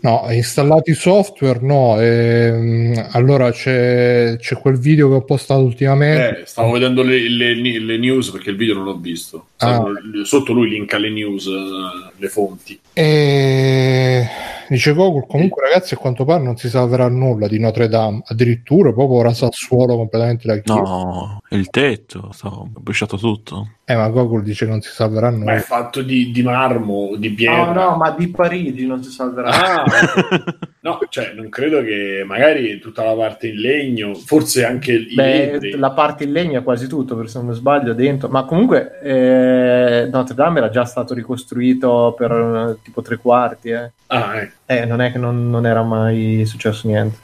[0.00, 1.98] No, installati software no.
[2.00, 6.40] ehm, allora c'è, c'è quel video che ho postato ultimamente.
[6.40, 9.46] Eh, stavo vedendo le, le- le news perché il video non l'ho visto.
[9.58, 9.82] Ah.
[10.24, 12.78] Sotto lui linka le news, eh, le fonti.
[12.92, 14.26] E
[14.72, 18.90] Dice Gogol, comunque ragazzi a quanto pare non si salverà nulla di Notre Dame, addirittura
[18.90, 20.80] proprio ora Sassuolo completamente da chiesa.
[20.80, 23.68] No, il tetto, so, è bruciato tutto.
[23.84, 25.58] Eh ma Gogol dice che non si salverà Ma è nulla.
[25.58, 27.72] fatto di, di marmo, di pietra.
[27.72, 29.50] No, no, ma di Parigi non si salverà.
[29.50, 29.84] Ah,
[30.80, 35.76] no, cioè non credo che magari tutta la parte in legno, forse anche i Beh,
[35.76, 38.28] la parte in legno è quasi tutto, per se non mi sbaglio, dentro.
[38.28, 43.70] Ma comunque eh, Notre Dame era già stato ricostruito per eh, tipo tre quarti.
[43.70, 43.90] Eh.
[44.06, 44.54] Ah, ecco.
[44.66, 47.18] Eh, non è che non, non era mai successo niente.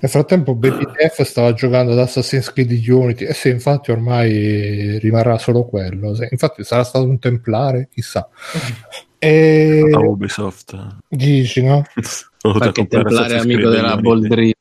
[0.00, 5.38] Nel frattempo Baby Def stava giocando ad Assassin's Creed Unity e se infatti ormai rimarrà
[5.38, 6.14] solo quello.
[6.14, 8.28] Se- infatti sarà stato un templare, chissà.
[9.22, 10.96] E A Ubisoft.
[11.06, 11.82] dici no?
[12.40, 14.00] Comprare templare amico della Unity.
[14.02, 14.54] Boldri.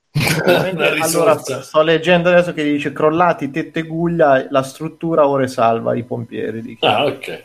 [0.44, 6.04] Una allora, sto leggendo adesso che dice crollati tette guglia, la struttura ora salva i
[6.04, 7.44] pompieri di, Ah, ok.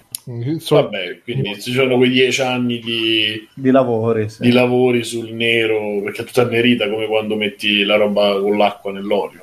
[0.58, 4.28] So- Vabbè, quindi ci sono quei dieci anni di, di lavori.
[4.28, 4.40] sì.
[4.42, 8.90] di lavori sul nero, perché è tutta annerita come quando metti la roba con l'acqua
[8.90, 9.42] nell'olio.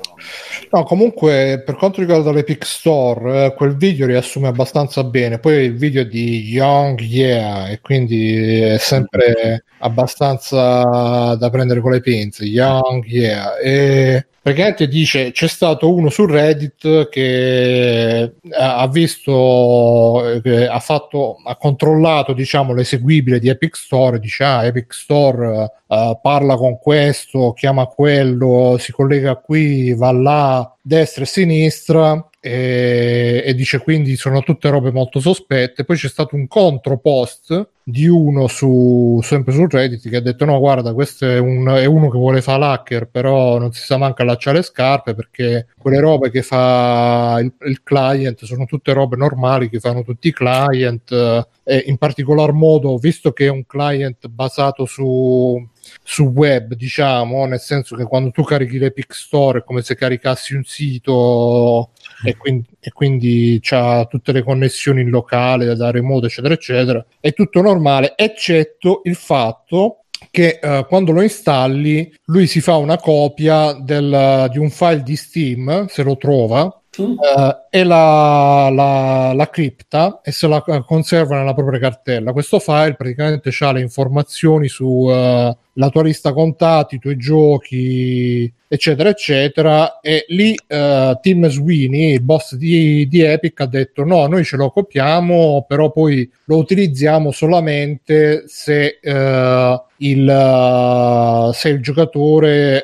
[0.70, 0.82] No?
[0.84, 5.38] Comunque per quanto riguarda l'Epic Store, eh, quel video riassume abbastanza bene.
[5.38, 12.00] Poi il video di Young Yeah e quindi è sempre abbastanza da prendere con le
[12.00, 12.44] pinze.
[12.44, 13.58] Young Yeah.
[13.58, 20.78] E praticamente dice c'è stato uno su Reddit che ha ha visto, eh, che ha
[20.80, 26.78] fatto, ha controllato diciamo l'eseguibile di Epic Store, dice ah Epic Store eh, parla con
[26.78, 32.26] questo, chiama quello, si collega qui, va là, destra e sinistra.
[32.44, 35.84] E, e dice quindi sono tutte robe molto sospette.
[35.84, 40.58] Poi c'è stato un contropost di uno su sempre su Reddit che ha detto: No,
[40.58, 44.22] guarda, questo è, un- è uno che vuole fare l'hacker, però non si sa manco
[44.32, 49.68] allacciare le scarpe perché quelle robe che fa il, il client sono tutte robe normali
[49.68, 51.10] che fanno tutti i client.
[51.12, 55.64] eh, E in particolar modo, visto che è un client basato su
[56.04, 60.54] su web, diciamo, nel senso che quando tu carichi l'Epic Store è come se caricassi
[60.54, 61.90] un sito
[62.24, 67.04] e quindi, e quindi c'ha tutte le connessioni in locale da remoto, eccetera, eccetera.
[67.20, 70.01] È tutto normale, eccetto il fatto
[70.32, 75.14] che eh, quando lo installi lui si fa una copia del- di un file di
[75.14, 81.36] Steam, se lo trova, eh, e la, la, la cripta e se la eh, conserva
[81.38, 82.32] nella propria cartella.
[82.32, 88.52] Questo file praticamente ha le informazioni su eh, la tua lista contatti, i tuoi giochi,
[88.68, 90.00] eccetera, eccetera.
[90.00, 94.56] E lì eh, Tim Sweeney, il boss di, di Epic, ha detto: No, noi ce
[94.56, 98.98] lo copiamo, però poi lo utilizziamo solamente se.
[99.00, 102.82] eh, il, eh, se il giocatore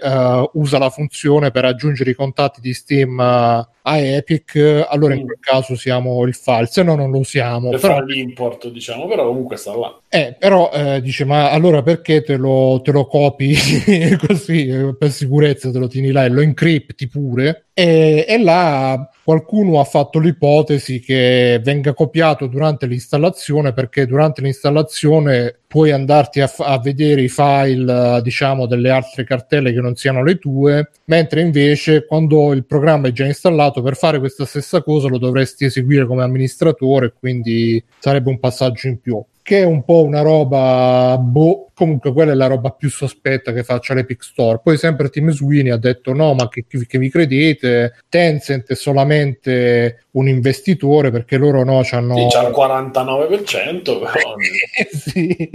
[0.53, 5.27] usa la funzione per aggiungere i contatti di Steam a Epic, allora in Mm.
[5.27, 7.71] quel caso usiamo il file, se no non lo usiamo.
[7.71, 9.99] Per Però, fare l'import, diciamo, però comunque sta là.
[10.11, 13.55] Eh, però eh, dice, ma allora perché te lo, te lo copi
[14.27, 17.67] così per sicurezza, te lo tieni là e lo incripti pure?
[17.75, 25.61] E, e là qualcuno ha fatto l'ipotesi che venga copiato durante l'installazione perché durante l'installazione
[25.67, 30.25] puoi andarti a, f- a vedere i file diciamo delle altre cartelle che non siano
[30.25, 35.09] le tue mentre invece quando il programma è già installato per fare questa stessa cosa
[35.09, 40.05] lo dovresti eseguire come amministratore quindi sarebbe un passaggio in più che è un po'
[40.05, 44.61] una roba boh, comunque quella è la roba più sospetta che faccia l'Epic Store.
[44.63, 50.05] Poi sempre Tim Sweeney ha detto no, ma che, che vi credete, Tencent è solamente
[50.11, 52.15] un investitore perché loro no, c'hanno...
[52.15, 54.35] Sì, c'ha il 49%, però...
[54.93, 55.51] sì,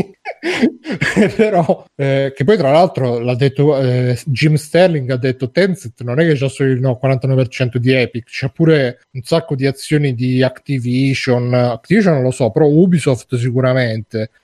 [1.36, 6.20] però eh, che poi tra l'altro l'ha detto eh, Jim Sterling ha detto Tencent non
[6.20, 10.16] è che c'ha solo il no, 49% di Epic c'ha pure un sacco di azioni
[10.16, 11.54] di Activision.
[11.54, 13.82] Activision non lo so però Ubisoft sicuramente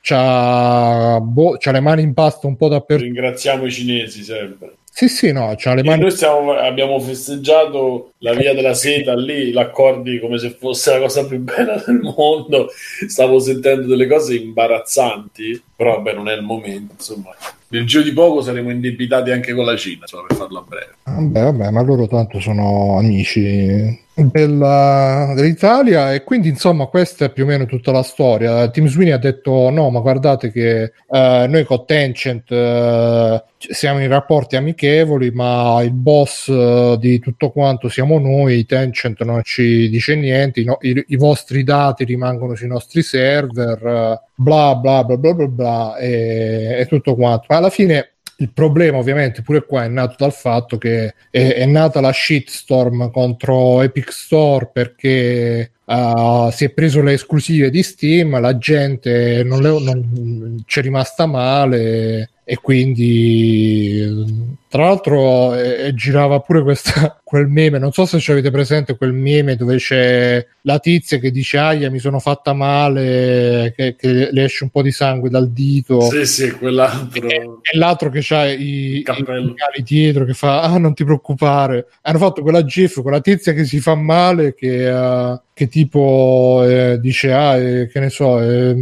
[0.01, 4.73] c'ha, boh, c'ha le mani in pasta un po' dappertutto Ringraziamo i cinesi sempre.
[4.91, 9.15] sì sì no c'ha le E mani noi stiamo- abbiamo festeggiato la via della seta
[9.15, 12.67] lì, l'accordi come se fosse la cosa più bella del mondo.
[13.07, 16.93] Stavo sentendo delle cose imbarazzanti, però vabbè, non è il momento.
[16.97, 17.29] Insomma,
[17.69, 20.95] nel giro di poco saremo indebitati anche con la Cina, insomma, per farla breve.
[21.03, 27.43] Vabbè, vabbè, ma loro tanto sono amici della- dell'Italia e quindi insomma questa è più
[27.43, 28.69] o meno tutta la storia.
[28.69, 34.07] Tim Sweeney ha detto no, ma guardate che eh, noi con Tencent eh, siamo in
[34.07, 40.15] rapporti amichevoli, ma il boss eh, di tutto quanto siamo noi, Tencent non ci dice
[40.15, 45.47] niente, no- i- i vostri dati rimangono sui nostri server, bla bla bla bla bla
[45.47, 47.45] bla e, e tutto quanto.
[47.49, 51.65] Ma alla fine il problema ovviamente pure qua è nato dal fatto che è, è
[51.65, 58.39] nata la shitstorm contro Epic Store perché uh, si è preso le esclusive di Steam,
[58.39, 65.93] la gente non le- non- ci è rimasta male e quindi tra l'altro eh, eh,
[65.95, 70.45] girava pure questa, quel meme, non so se ci avete presente quel meme dove c'è
[70.61, 74.83] la tizia che dice aia mi sono fatta male, che, che le esce un po'
[74.83, 76.01] di sangue dal dito.
[76.01, 77.27] Sì, sì, quell'altro.
[77.27, 81.87] E, e l'altro che ha i, i dietro che fa ah non ti preoccupare.
[82.03, 84.87] Hanno fatto quella gif con la tizia che si fa male che...
[84.87, 88.81] eh, che tipo eh, dice ah eh, che ne so eh,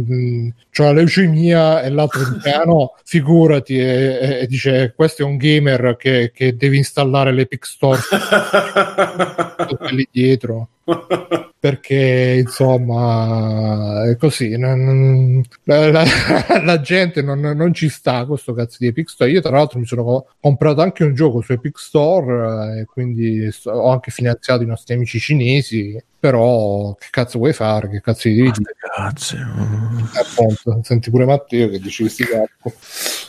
[0.70, 5.38] c'ho la leucemia e l'altro dice ah no figurati e- e dice questo è un
[5.38, 8.00] gamer che, che deve installare l'Epic Store.
[9.90, 10.68] Lì dietro
[11.60, 16.04] perché insomma è così non- la, la-
[16.64, 19.30] la gente non, non ci sta con questo cazzo di Epic Store.
[19.30, 22.84] Io tra l'altro mi sono co- comprato anche un gioco su Epic Store eh, e
[22.84, 27.88] quindi ho anche finanziato i nostri amici cinesi però che cazzo vuoi fare?
[27.88, 28.52] Che cazzo di dire
[28.96, 29.36] Cazzo.
[29.36, 32.74] Eh, appunto senti pure Matteo che dice questi cazzo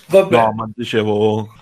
[0.07, 1.53] Vabbè, No, ma dicevo,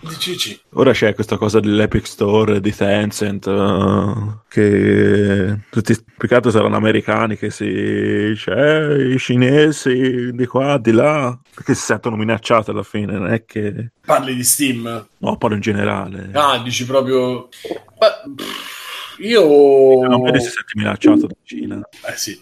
[0.75, 4.13] ora c'è questa cosa dell'Epic Store di Tencent eh,
[4.47, 5.59] che
[5.95, 11.37] tutti più che altro saranno americani che si c'è i cinesi di qua di là
[11.53, 15.07] perché si sentono minacciati alla fine non è che parli di Steam.
[15.17, 17.49] no parlo in generale Ah, dici proprio.
[17.99, 19.41] Ma, pff, io.
[20.07, 22.39] non vedi se senti minacciato da Cina Eh sì.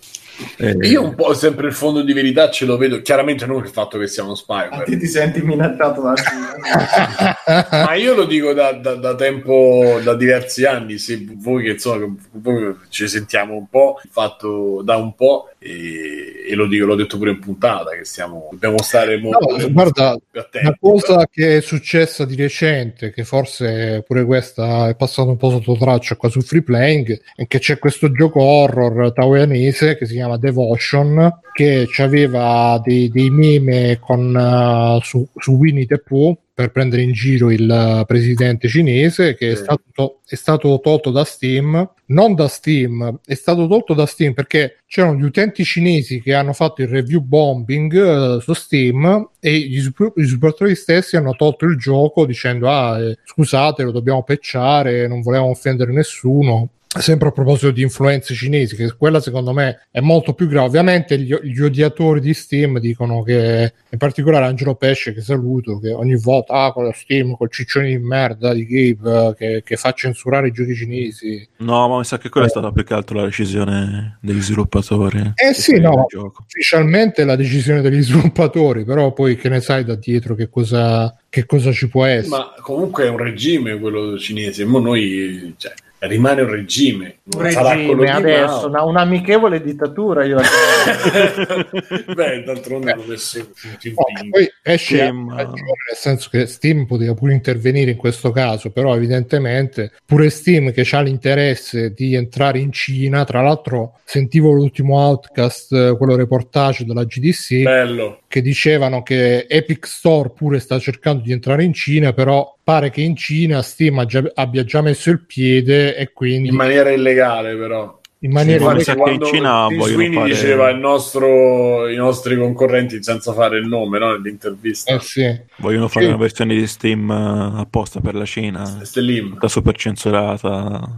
[0.57, 3.69] Eh, Io un po' sempre il fondo di verità ce lo vedo, chiaramente non il
[3.69, 6.13] fatto che siamo A spy, te ti senti minacciato da
[7.85, 12.13] ma io lo dico da, da- da tempo, da diversi anni, se voi che insomma
[12.31, 17.17] voi ci sentiamo un po', fatto da un po' e, e lo dico, l'ho detto
[17.17, 20.67] pure in puntata che stiamo, dobbiamo stare molto No, guarda, più attenti.
[20.67, 25.49] Una cosa che è successa di recente, che forse pure questa è passata un po'
[25.49, 30.13] sotto traccia qua su Free Playing, è che c'è questo gioco horror taiwanese che si
[30.13, 36.71] chiama Devotion, che aveva dei, dei meme con, eh, su, su Winnie the Pooh per
[36.71, 39.63] prendere in giro il eh, presidente cinese che è, Sì.
[39.63, 44.33] stato, to- è stato tolto da Steam non da Steam è stato tolto da Steam
[44.33, 47.93] perché c'erano gli utenti cinesi che hanno fatto il review bombing
[48.37, 53.01] eh, su Steam e gli, svilu- gli sviluppatori stessi hanno tolto il gioco dicendo ah
[53.01, 56.69] eh, scusate lo dobbiamo patchare non volevamo offendere nessuno
[56.99, 60.67] sempre a proposito di influenze cinesi, che quella secondo me è molto più grave.
[60.67, 65.91] Ovviamente gli, gli odiatori di Steam dicono che, in particolare Angelo Pesce, che saluto, che
[65.91, 69.75] ogni volta, ah, con la Steam, col ciccione di merda di Gabe, eh, che, che
[69.75, 71.47] fa censurare i giochi cinesi.
[71.57, 75.33] no ma mi sa che quella è stata più che altro la decisione degli sviluppatori
[75.35, 76.05] Eh sì, no.
[76.45, 81.15] Ufficialmente è la decisione degli sviluppatori, però poi che ne sai da dietro che cosa,
[81.29, 82.29] che cosa ci può essere.
[82.29, 85.73] Ma comunque è un regime quello cinese, mo noi, cioè,
[86.05, 90.43] rimane un regime, non sarà quello regime di adesso, una, un'amichevole dittatura io la
[92.13, 97.13] Beh, d'altronde hanno messo tutti in No, poi esce ragione, nel senso che Steam poteva
[97.13, 102.71] pure intervenire in questo caso, però evidentemente pure Steam che ha l'interesse di entrare in
[102.71, 108.19] Cina, tra l'altro sentivo l'ultimo outcast, eh, quello reportage della GDC, Bello.
[108.27, 113.01] che dicevano che Epic Store pure sta cercando di entrare in Cina, però pare che
[113.01, 118.01] in Cina Steam già- abbia già messo il piede e quindi In maniera illegale, però.
[118.19, 123.33] in maniera Sì, illegale- in Cina Sweeney fare- diceva il nostro, i nostri concorrenti senza
[123.33, 124.13] fare il nome no?
[124.13, 124.95] nell'intervista.
[124.95, 125.39] eh sì.
[125.57, 126.11] vogliono fare Sì.
[126.11, 129.33] una versione di Steam eh, apposta per la Cina Stellim.
[129.33, 130.95] tutta super censurata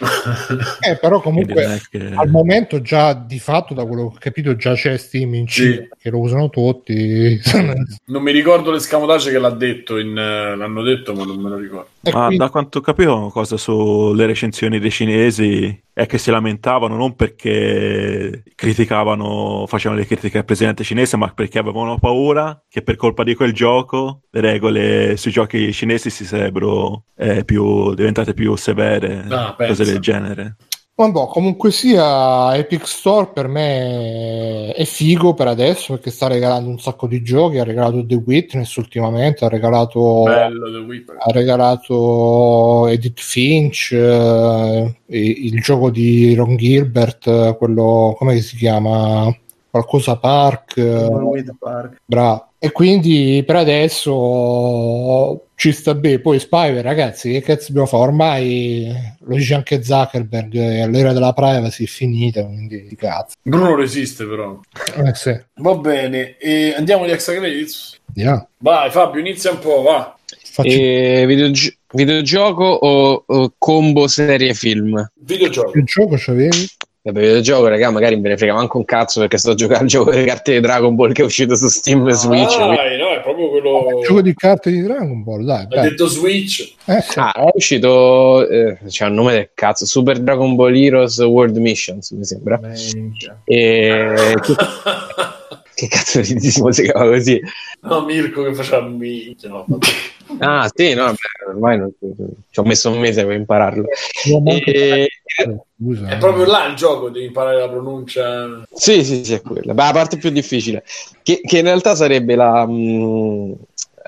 [0.80, 4.72] Eh, però comunque che- al momento già di fatto da quello che ho capito già
[4.74, 5.88] c'è Steam in Cina Sì.
[6.00, 7.38] che lo usano tutti
[8.06, 11.88] Non mi ricordo l'escamotage che l'ha detto, in, l'hanno detto, ma non me lo ricordo.
[12.02, 16.96] Ma quindi- da quanto capivo una cosa sulle recensioni dei cinesi è che si lamentavano
[16.96, 22.96] non perché criticavano, facevano le critiche al presidente cinese, ma perché avevano paura che per
[22.96, 28.56] colpa di quel gioco le regole sui giochi cinesi si sarebbero eh, più, diventate più
[28.56, 30.56] severe, Ah, cose del genere.
[31.00, 36.78] Vabbè, comunque sia Epic Store per me è figo per adesso perché sta regalando un
[36.78, 41.08] sacco di giochi ha regalato The Witness ultimamente ha regalato Bello The Whip.
[41.18, 49.34] ha regalato Edith Finch eh, il gioco di Ron Gilbert quello come si chiama
[49.70, 52.00] qualcosa Park eh, Park.
[52.04, 52.48] Bravo.
[52.58, 56.20] E quindi per adesso ci sta bene.
[56.20, 58.02] Poi Spyver, ragazzi, che cazzo dobbiamo fare?
[58.04, 63.34] Ormai lo dice anche Zuckerberg, eh, l'era della privacy è finita, quindi di cazzo.
[63.42, 64.58] Bruno resiste però.
[65.04, 67.98] Eh sì, Va bene, e andiamo agli extra credits?
[68.08, 68.48] andiamo.
[68.56, 70.16] Vai Fabio, inizia un po', va.
[70.52, 75.10] Facci- E videogio- videogioco o, o combo serie film?
[75.20, 75.72] Videogioco.
[75.72, 76.68] Che gioco c'avevi?
[77.02, 80.10] Per videogioco, raga, magari me ne frega manco un cazzo perché sto giocando al gioco
[80.10, 82.54] delle carte di Dragon Ball che è uscito su Steam e Switch.
[82.56, 83.98] quindi- Dai, no, è proprio quello.
[84.00, 85.60] Il gioco di carte di Dragon Ball, dai.
[85.60, 85.88] Hai dai.
[85.88, 86.74] detto Switch.
[86.84, 87.18] Eh, sì.
[87.18, 92.10] Ah, è uscito, eh, c'è un nome del cazzo, Super Dragon Ball Heroes World Missions,
[92.10, 92.60] mi sembra.
[92.62, 93.40] Minchia.
[93.44, 94.34] E
[95.80, 97.40] che, cazzo di si chiama così?
[97.82, 99.48] no, Mirko che faceva minchia.
[99.48, 99.66] No.
[100.38, 101.12] Ah, sì, no,
[101.48, 103.84] ormai non- ci ho messo un mese per impararlo.
[104.44, 105.08] Manco- E-
[105.76, 106.16] Scusa, È eh.
[106.18, 108.62] proprio là il gioco, devi imparare la pronuncia.
[108.72, 109.74] Sì, sì, sì, è quella.
[109.74, 110.84] Beh, la parte più difficile,
[111.24, 112.64] che, che in realtà sarebbe la...
[112.64, 113.54] mh,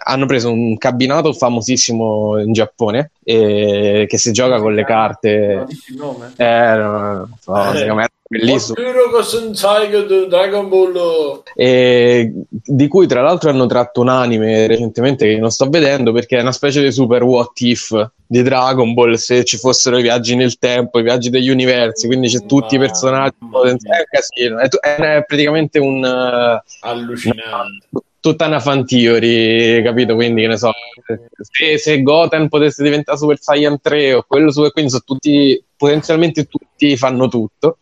[0.05, 5.65] hanno preso un cabinato famosissimo in Giappone eh, che si gioca con le No, carte.
[5.67, 6.33] dici il nome?
[6.37, 7.51] Eh, no, no, me è bellissimo.
[7.55, 8.22] Okuro Sensai di Dragon
[10.69, 11.43] Ball.
[11.55, 16.39] E di cui tra l'altro hanno tratto un anime recentemente che non sto vedendo perché
[16.39, 20.35] è una specie di super what if di Dragon Ball se ci fossero i viaggi
[20.35, 24.59] nel tempo, i viaggi degli universi, quindi c'è tutti i personaggi è un.
[24.59, 27.89] È, è praticamente un eh, Allucinante.
[28.21, 30.15] tutta una fan theory, capito?
[30.15, 30.71] Quindi che ne so,
[31.51, 36.45] se, se Goten potesse diventare Super Saiyan 3 o quello su quindi sono tutti potenzialmente
[36.45, 37.77] tutti fanno tutto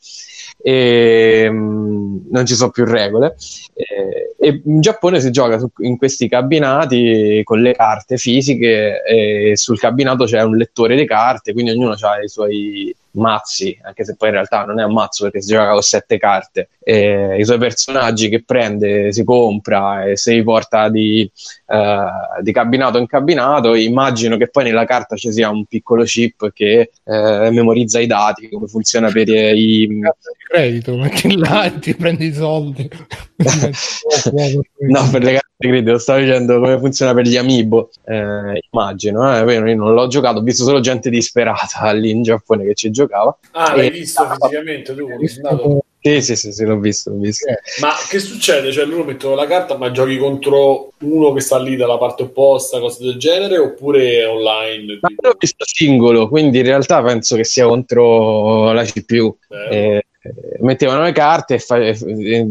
[0.62, 2.00] e mm,
[2.30, 3.36] non ci sono più regole.
[3.74, 9.56] E, e in Giappone si gioca su- in questi cabinati con le carte fisiche e
[9.56, 14.14] sul cabinato c'è un lettore di carte quindi ognuno ha i suoi mazzi anche se
[14.16, 17.44] poi in realtà non è un mazzo perché si gioca con sette carte e i
[17.44, 21.30] suoi personaggi che prende si compra e se li porta di,
[21.66, 22.04] eh,
[22.42, 26.90] di cabinato in cabinato immagino che poi nella carta ci sia un piccolo chip che
[27.04, 30.00] eh, memorizza i dati come funziona per i, di
[30.48, 32.88] credito, metti là e ti prendi i soldi.
[34.80, 37.90] No, per le carte di credito, stavo dicendo come funziona per gli amiibo.
[38.04, 42.64] Eh, immagino, eh, io non l'ho giocato, ho visto solo gente disperata lì in Giappone
[42.64, 43.38] che ci giocava.
[43.52, 45.08] Ah, l'hai visto fisicamente tu?
[45.08, 45.84] come sei andato?
[46.02, 47.46] Sì, sì, sì, sì, l'ho visto, l'ho visto.
[47.82, 48.72] Ma che succede?
[48.72, 52.78] Cioè, loro mettono la carta, ma giochi contro uno che sta lì dalla parte opposta,
[52.80, 54.98] cose del genere, oppure online?
[55.02, 59.36] Ma l'ho visto singolo, quindi in realtà penso che sia contro la CPU.
[59.70, 62.46] Eh, Eh, mettevano le carte e, fa- e- e-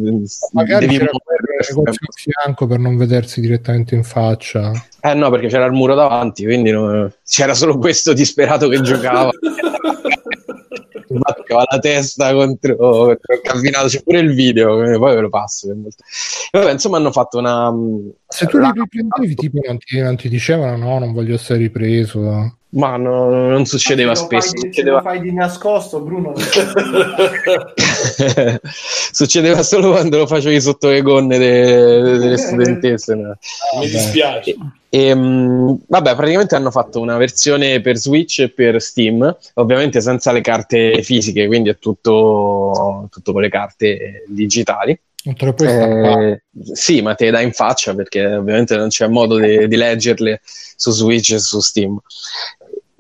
[0.54, 4.72] Magari devi c'era muovere- fianco per non vedersi direttamente in faccia.
[5.00, 9.30] Eh no, perché c'era il muro davanti, quindi no- c'era solo questo disperato che giocava.
[11.10, 15.30] Batteva la testa contro, contro il cabinato, c'è pure il video, eh, poi ve lo
[15.30, 15.76] passo.
[16.52, 17.74] Vabbè, insomma, hanno fatto una.
[18.28, 22.59] Se tu li riprendevi, tipo, non ti, non ti dicevano no, non voglio essere ripreso.
[22.72, 24.50] Ma no- non succedeva Se lo spesso.
[24.52, 26.34] fai Se Succedeva, lo fai di nascosto, Bruno.
[29.12, 33.16] succedeva solo quando lo facevi sotto le gonne de- delle studentesse.
[33.16, 33.38] no?
[33.80, 34.56] Mi dispiace.
[34.90, 40.32] E, mh, vabbè, praticamente hanno fatto una versione per Switch e per Steam, ovviamente senza
[40.32, 45.00] le carte fisiche, quindi è tutto, tutto con le carte digitali.
[45.22, 45.68] Non te lo puoi.
[45.70, 46.42] Eh,
[46.74, 50.40] sì, ma te le dà in faccia perché ovviamente non c'è modo di, di leggerle
[50.44, 52.00] su Switch e su Steam.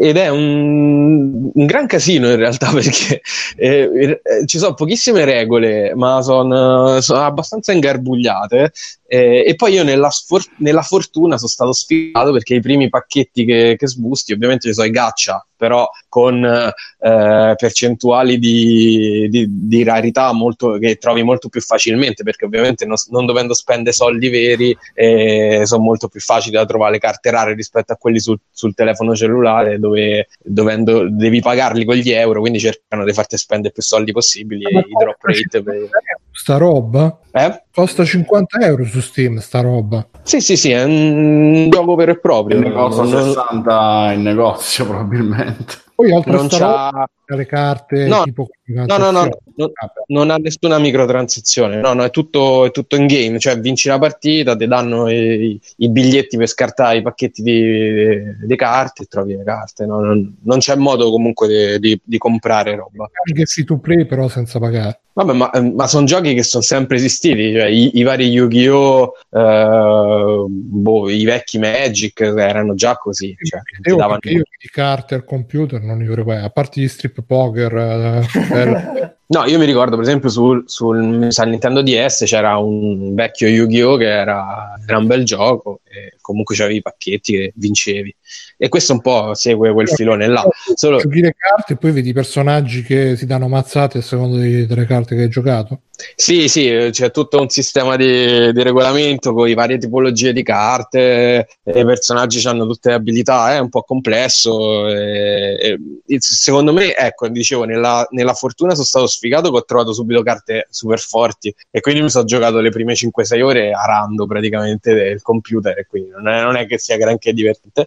[0.01, 3.21] Ed è un, un gran casino in realtà perché
[3.57, 8.71] eh, eh, ci sono pochissime regole, ma sono sono abbastanza ingarbugliate.
[9.09, 13.43] Eh, e poi io nella, sfor- nella fortuna sono stato sfigato perché i primi pacchetti
[13.43, 19.83] che, che sbusti, ovviamente ci sono i gacha, però con eh, percentuali di, di- di
[19.83, 24.77] rarità molto, che trovi molto più facilmente perché ovviamente non, non dovendo spendere soldi veri
[24.93, 28.75] eh, sono molto più facili da trovare le carte rare rispetto a quelli sul, sul
[28.75, 33.81] telefono cellulare dove dovendo, devi pagarli con gli euro quindi cercano di farti spendere più
[33.81, 35.89] soldi possibili e i drop rate per-
[36.31, 37.63] Sta roba eh?
[37.73, 39.37] Costa 50 euro su Steam.
[39.39, 40.05] Sta roba.
[40.23, 44.85] sì sì sì è un gioco vero e proprio Il negozio Non- 60 in negozio
[44.87, 45.75] probabilmente.
[45.99, 49.71] Poi oltre a non c'ha roba, le carte No, tipo No, no, no, non,
[50.07, 53.97] non ha nessuna microtransazione, no, no, è tutto, è tutto in game, cioè vinci la
[53.97, 59.43] partita, ti danno i, i biglietti per scartare i pacchetti di, carte e trovi le
[59.43, 59.99] carte, no?
[59.99, 63.09] non, non c'è modo comunque di, di- di comprare roba.
[63.27, 64.99] Anche free to play, però senza pagare.
[65.13, 70.45] Vabbè, ma, ma sono giochi che sono sempre esistiti, cioè i, i vari Yu-Gi-Oh!, eh,
[70.47, 73.59] boh, i vecchi Magic erano già così, cioè,
[73.89, 77.75] Io, davano- io di carte al computer non pagare, a parte gli strip poker.
[77.75, 83.47] eh, No, io mi ricordo per esempio sul, sul sul Nintendo DS c'era un vecchio
[83.47, 83.95] Yu-Gi-Oh!
[83.95, 88.15] che era, era un bel gioco e comunque c'avevi i pacchetti che vincevi.
[88.57, 90.47] E questo un po' segue quel filone là.
[90.75, 94.37] Solo, Giochi le carte e poi vedi i personaggi che si danno mazzate a seconda
[94.37, 95.81] delle carte che hai giocato.
[96.15, 101.47] sì, sì, c'è tutto un sistema di, di regolamento con le varie tipologie di carte,
[101.63, 104.87] e i personaggi hanno tutte le abilità, è un po' complesso.
[104.87, 109.91] e- e- secondo me, ecco, dicevo, nella, nella fortuna sono stato sfigato che ho trovato
[109.91, 114.93] subito carte super forti e quindi mi sono giocato le prime 5-6 ore arando praticamente
[114.93, 117.85] del computer e quindi non è, non è che sia granché divertente.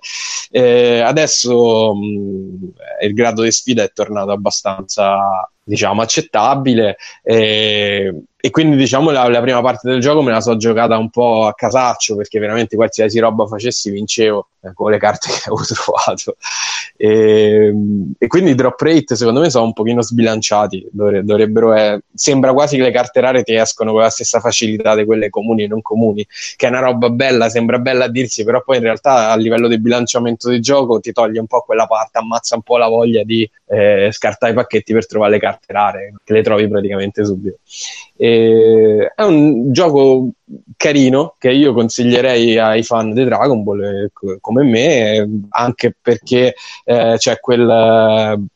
[0.50, 2.72] Eh, adesso mh,
[3.04, 9.40] il grado di sfida è tornato abbastanza diciamo accettabile e, e quindi diciamo la, la,
[9.40, 13.20] prima parte del gioco me la so giocata un po' a casaccio perché veramente qualsiasi
[13.20, 16.36] roba facessi vincevo eh, con le carte che avevo trovato
[16.96, 17.72] e,
[18.18, 20.88] e, quindi i drop rate secondo me sono un pochino sbilanciati.
[20.90, 24.94] Dovre, dovrebbero eh, sembra quasi che le carte rare ti escono con la stessa facilità
[24.94, 26.26] di quelle comuni e non comuni
[26.56, 29.68] che è una roba bella sembra bella a dirsi però poi in realtà a livello
[29.68, 33.22] di bilanciamento di gioco ti toglie un po' quella parte ammazza un po' la voglia
[33.22, 37.56] di eh, scartare i pacchetti per trovare le carte rare che le trovi praticamente subito.
[38.16, 40.28] E è un gioco
[40.76, 46.54] carino che io consiglierei ai fan di Dragon Ball eh, come me, anche perché
[46.84, 48.46] eh, c'è quel,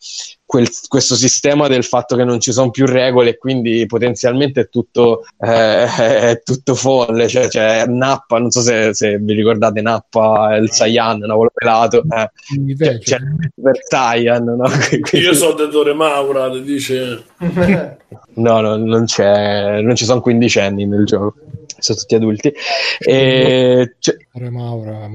[0.47, 4.68] quel, questo sistema del fatto che non ci sono più regole e quindi potenzialmente è
[4.68, 7.27] tutto, eh, è tutto folle.
[7.27, 12.05] Cioè, cioè, Nappa, non so se, se, vi ricordate Nappa, il Saiyan, un pelato.
[12.09, 12.31] Eh.
[12.77, 13.18] C'è, c'è
[13.60, 14.70] per Saiyan, no?
[15.18, 17.24] Io sono Detore Maura, dice...
[18.35, 21.35] no, no, non, c'è, non ci sono quindicenni nel gioco
[21.78, 22.55] sono tutti adulti.
[22.98, 23.97] E
[24.38, 25.08] c'è, Maura,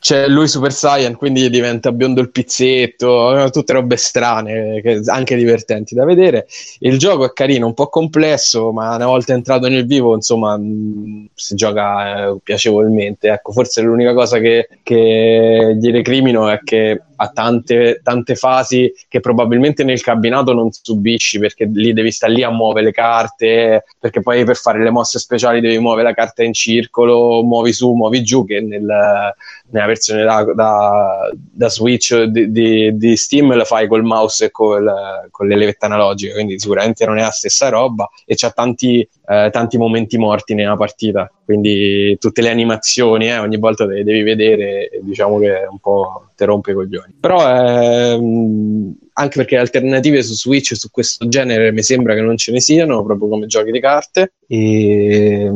[0.00, 6.04] c'è, lui Super Saiyan, quindi diventa biondo il pizzetto, tutte robe strane, anche divertenti da
[6.04, 6.46] vedere.
[6.80, 11.28] Il gioco è carino, un po' complesso, ma una volta entrato nel vivo, insomma, mh,
[11.34, 13.28] si gioca eh, piacevolmente.
[13.28, 19.20] Ecco, forse l'unica cosa che, che gli recrimino è che ha tante, tante fasi che
[19.20, 24.20] probabilmente nel cabinato non subisci perché lì devi stare lì a muovere le carte perché
[24.20, 28.22] poi per fare le mosse speciali devi muovere la carta in circolo muovi su, muovi
[28.22, 29.34] giù che nel,
[29.70, 34.50] nella versione da, da, da Switch di, di, di, Steam la fai col mouse e
[34.50, 39.00] col, con le levette analogiche quindi sicuramente non è la stessa roba e c'ha tanti,
[39.00, 44.22] eh, tanti momenti morti nella partita quindi tutte le animazioni eh, ogni volta le devi
[44.22, 47.14] vedere diciamo che un po' te rompe i coglioni.
[47.20, 52.52] Però ehm, anche perché alternative su Switch su questo genere mi sembra che non ce
[52.52, 54.32] ne siano proprio come giochi di carte.
[54.46, 55.50] E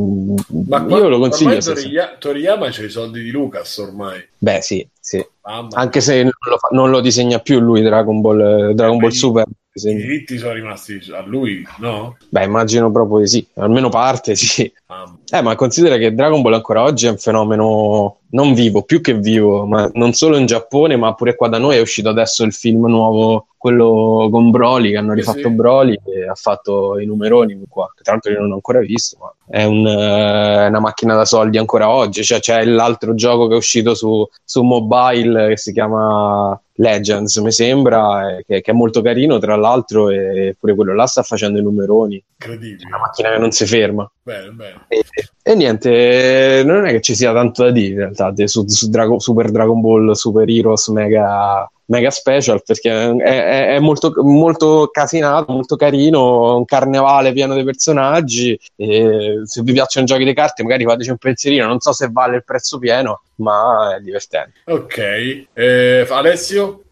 [0.69, 4.24] ma io lo consiglio Toriyama, Toriyama c'ha i soldi di Lucas ormai.
[4.39, 5.24] Beh sì, sì.
[5.43, 9.44] anche se non lo, fa, non lo, disegna più lui Dragon Ball, Dragon Ball Super
[9.85, 12.17] i diritti sono rimasti a lui, no?
[12.29, 14.71] Beh, immagino proprio di sì, almeno parte sì.
[14.87, 15.13] Ah.
[15.31, 19.15] Eh, ma considera che Dragon Ball ancora oggi è un fenomeno non vivo, più che
[19.15, 22.53] vivo, ma non solo in Giappone, ma pure qua da noi è uscito adesso il
[22.53, 25.51] film nuovo, quello con Broly, che hanno rifatto sì.
[25.51, 29.17] Broly e ha fatto i numeroni qua, che tra l'altro io non ho ancora visto,
[29.21, 33.55] ma è un, uh, una macchina da soldi ancora oggi, cioè c'è l'altro gioco che
[33.55, 38.75] è uscito su, su mobile che si chiama Legends, mi sembra, eh, che, che, è
[38.75, 42.23] molto carino, tra l'altro, e pure quello là sta facendo i numeroni.
[42.41, 42.87] Incredibile.
[42.87, 44.09] Una macchina che non si ferma.
[44.29, 44.85] Bene, bene.
[44.89, 45.03] E,
[45.43, 49.19] e, niente, non è che ci sia tanto da dire in realtà su, su Drago,
[49.19, 55.51] Super Dragon Ball, Super Heroes, Mega mega special perché è, è, è molto, molto, casinato,
[55.51, 58.59] molto carino, un carnevale pieno di personaggi.
[58.77, 61.67] se vi piacciono i giochi di carte, magari fateci un pensierino.
[61.67, 64.59] Non so se vale il prezzo pieno, ma è divertente.
[64.67, 66.83] Ok, eh, Alessio?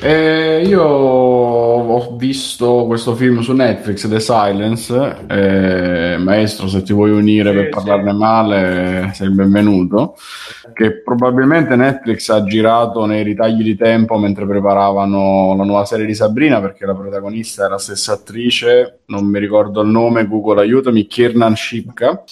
[0.00, 5.16] Eh, io ho visto questo film su Netflix, The Silence.
[5.26, 8.16] Eh, maestro, se ti vuoi unire sì, per parlarne sì.
[8.16, 10.16] male, sei il benvenuto.
[10.72, 16.14] Che probabilmente Netflix ha girato nei ritagli di tempo mentre preparavano la nuova serie di
[16.14, 21.06] Sabrina, perché la protagonista è la stessa attrice, non mi ricordo il nome, Google aiutami,
[21.06, 22.22] Kiernan Shipka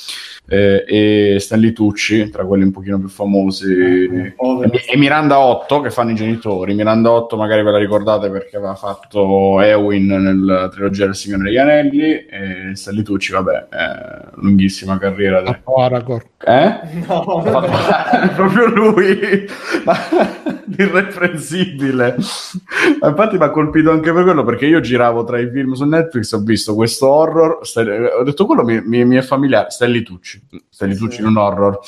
[0.46, 5.80] eh, e Stanley Tucci, tra quelli un pochino più famosi, oh, e, e, Miranda 8
[5.80, 6.74] che fanno i genitori.
[6.74, 11.56] Miranda 8 magari ve la ricordate perché aveva fatto Ewin nel trilogia del Signore degli
[11.56, 15.42] Anelli e Stanley Tucci, vabbè, eh, lunghissima carriera.
[15.42, 15.62] De...
[15.64, 16.26] Aragorn.
[16.44, 17.04] Eh?
[17.06, 17.42] No,
[18.34, 19.46] proprio lui,
[20.76, 22.16] irreprensibile.
[22.16, 26.32] Infatti mi ha colpito anche per quello perché io giravo tra i film su Netflix,
[26.32, 27.60] ho visto questo horror,
[28.18, 30.46] ho detto quello mi, mi, mi è familiare, Stanley Tucci.
[30.48, 31.78] Tucci, di Tucci in un horror.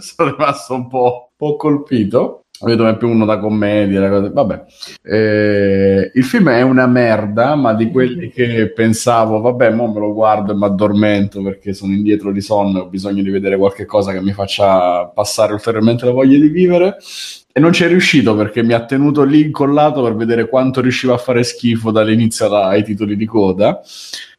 [0.00, 2.43] Sono rimasto un po', un po colpito.
[2.60, 4.30] Vedo più uno da commedia.
[4.30, 4.64] Vabbè,
[5.02, 10.14] eh, il film è una merda, ma di quelli che pensavo, vabbè, mo me lo
[10.14, 13.84] guardo e mi addormento perché sono indietro di sonno e ho bisogno di vedere qualche
[13.84, 16.96] cosa che mi faccia passare ulteriormente la voglia di vivere.
[17.52, 21.14] E non ci è riuscito perché mi ha tenuto lì incollato per vedere quanto riusciva
[21.14, 23.80] a fare schifo dall'inizio ai titoli di coda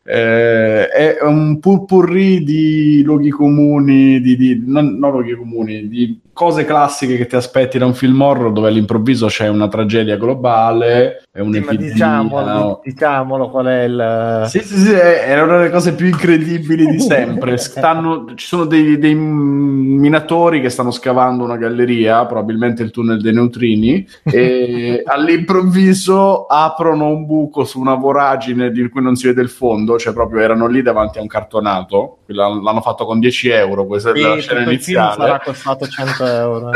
[0.07, 6.65] Eh, è un purpurri di luoghi comuni, di, di- non, non luoghi comuni, di cose
[6.65, 11.39] classiche che ti aspetti da un film horror dove all'improvviso c'è una tragedia globale, è
[11.39, 11.91] Sì, un'epidemia.
[11.93, 12.81] diciamolo, no?
[12.83, 14.43] diciamolo qual è il...
[14.49, 17.55] Sì, sì, sì, è è una delle cose più incredibili di sempre.
[17.57, 23.33] Stanno- ci sono dei, dei minatori che stanno scavando una galleria, probabilmente il tunnel dei
[23.33, 29.49] neutrini, e all'improvviso aprono un buco su una voragine di cui non si vede il
[29.49, 32.17] fondo, cioè proprio erano lì davanti a un cartonato.
[32.27, 35.15] L'hanno fatto con 10 euro, questa è Sì, la scena iniziale.
[35.15, 36.71] sarà costato 100 euro.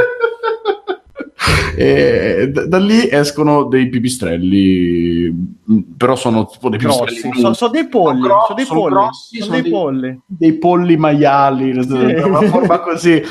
[1.82, 5.30] E da, da lì escono dei pipistrelli,
[5.64, 7.40] mh, però sono tipo dei pipistrelli Grossi.
[7.40, 10.20] Sono so dei polli, Sono sono dei sono polli, grossi, sono sono dei dei- polli.
[10.26, 13.22] dei polli maiali, una forma così.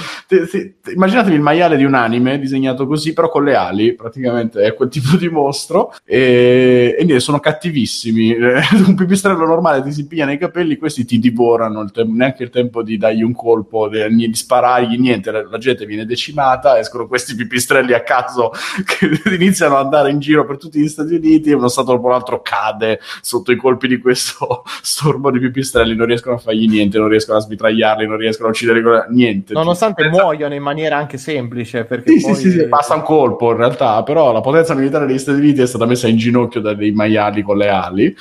[0.94, 4.88] Immaginatevi il maiale di un anime disegnato così, però con le ali, praticamente è quel
[4.90, 5.92] tipo di mostro.
[6.04, 8.32] E, e niente, sono cattivissimi.
[8.86, 12.50] un pipistrello normale ti si piglia nei capelli, questi ti divorano, il tem- neanche il
[12.50, 15.30] tempo di dargli un colpo, di, di sparargli, niente.
[15.30, 18.36] La, la gente viene decimata, escono questi pipistrelli a caso
[18.84, 22.08] che iniziano ad andare in giro per tutti gli Stati Uniti e uno stato dopo
[22.08, 26.98] l'altro cade sotto i colpi di questo stormo di pipistrelli, non riescono a fargli niente,
[26.98, 29.52] non riescono a smitragliarli, non riescono a uccidere niente.
[29.52, 32.34] Nonostante Pensa- muoiono in maniera anche semplice, perché Sì, poi...
[32.34, 35.60] sì, sì, sì, basta un colpo in realtà, però la potenza militare degli Stati Uniti
[35.60, 38.16] è stata messa in ginocchio da dei maiali con le ali,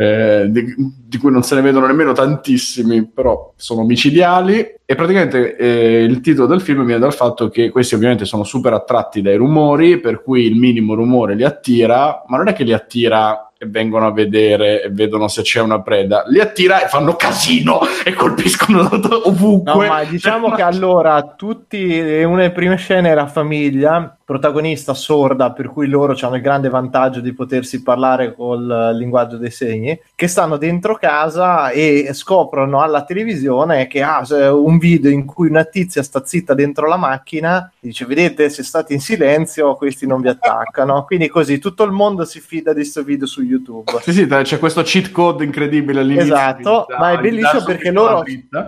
[0.00, 0.76] eh, di,
[1.08, 4.76] di cui non se ne vedono nemmeno tantissimi, però sono micidiali.
[4.84, 8.72] E praticamente eh, il titolo del film viene dal fatto che questi ovviamente sono super
[8.72, 12.72] attratti dai rumori, per cui il minimo rumore li attira, ma non è che li
[12.72, 17.16] attira e vengono a vedere e vedono se c'è una preda, li attira e fanno
[17.16, 18.88] casino e colpiscono
[19.24, 19.72] ovunque.
[19.72, 25.52] No, ma diciamo che allora tutti, eh, una delle prime scene era famiglia, protagonista sorda,
[25.52, 29.98] per cui loro hanno il grande vantaggio di potersi parlare col eh, linguaggio dei segni,
[30.14, 34.22] che stanno dentro casa e scoprono alla televisione che ha
[34.52, 38.92] un video in cui una tizia sta zitta dentro la macchina, dice vedete se state
[38.92, 43.02] in silenzio questi non vi attaccano, quindi così tutto il mondo si fida di questo
[43.02, 43.90] video su YouTube.
[44.02, 46.34] Sì, sì, c'è questo cheat code incredibile all'inizio.
[46.34, 48.22] Esatto, dà- ma è bellissimo perché loro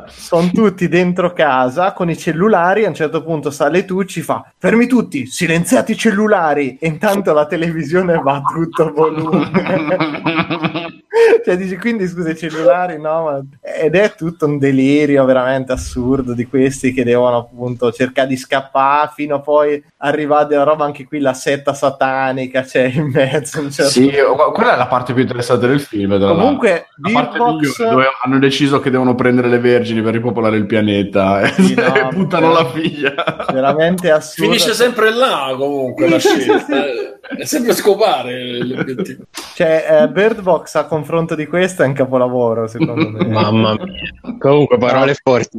[0.06, 2.86] sono tutti dentro casa con i cellulari.
[2.86, 6.78] A un certo punto sale tu, ci fa fermi tutti, silenziate i cellulari.
[6.80, 9.50] E intanto la televisione va a tutto volume.
[11.44, 13.22] cioè, dici quindi scusa i cellulari, no?
[13.24, 13.40] Ma...
[13.60, 19.10] Ed è tutto un delirio veramente assurdo di questi che devono appunto cercare di scappare
[19.14, 23.60] fino a poi arrivare della roba anche qui, la setta satanica c'è in mezzo.
[23.70, 24.10] certo Sì,
[24.54, 26.18] quella è la parte più interessante del film.
[26.18, 27.12] tra Comunque, l'altro.
[27.12, 31.40] la parte migliore dove hanno deciso che devono prendere le vergini per ripopolare il pianeta
[31.42, 33.14] e, Sì, no, e buttano però- la figlia.
[33.52, 34.50] veramente assurdo.
[34.52, 36.86] Finisce sempre là comunque la scelta.
[36.86, 37.18] eh.
[37.20, 39.24] È sempre scopare l'obiettivo.
[39.54, 43.26] Cioè, eh, Bird Box a confronto di questo è un capolavoro, secondo me.
[43.26, 44.36] Mamma mia.
[44.38, 45.58] Comunque, parole forti.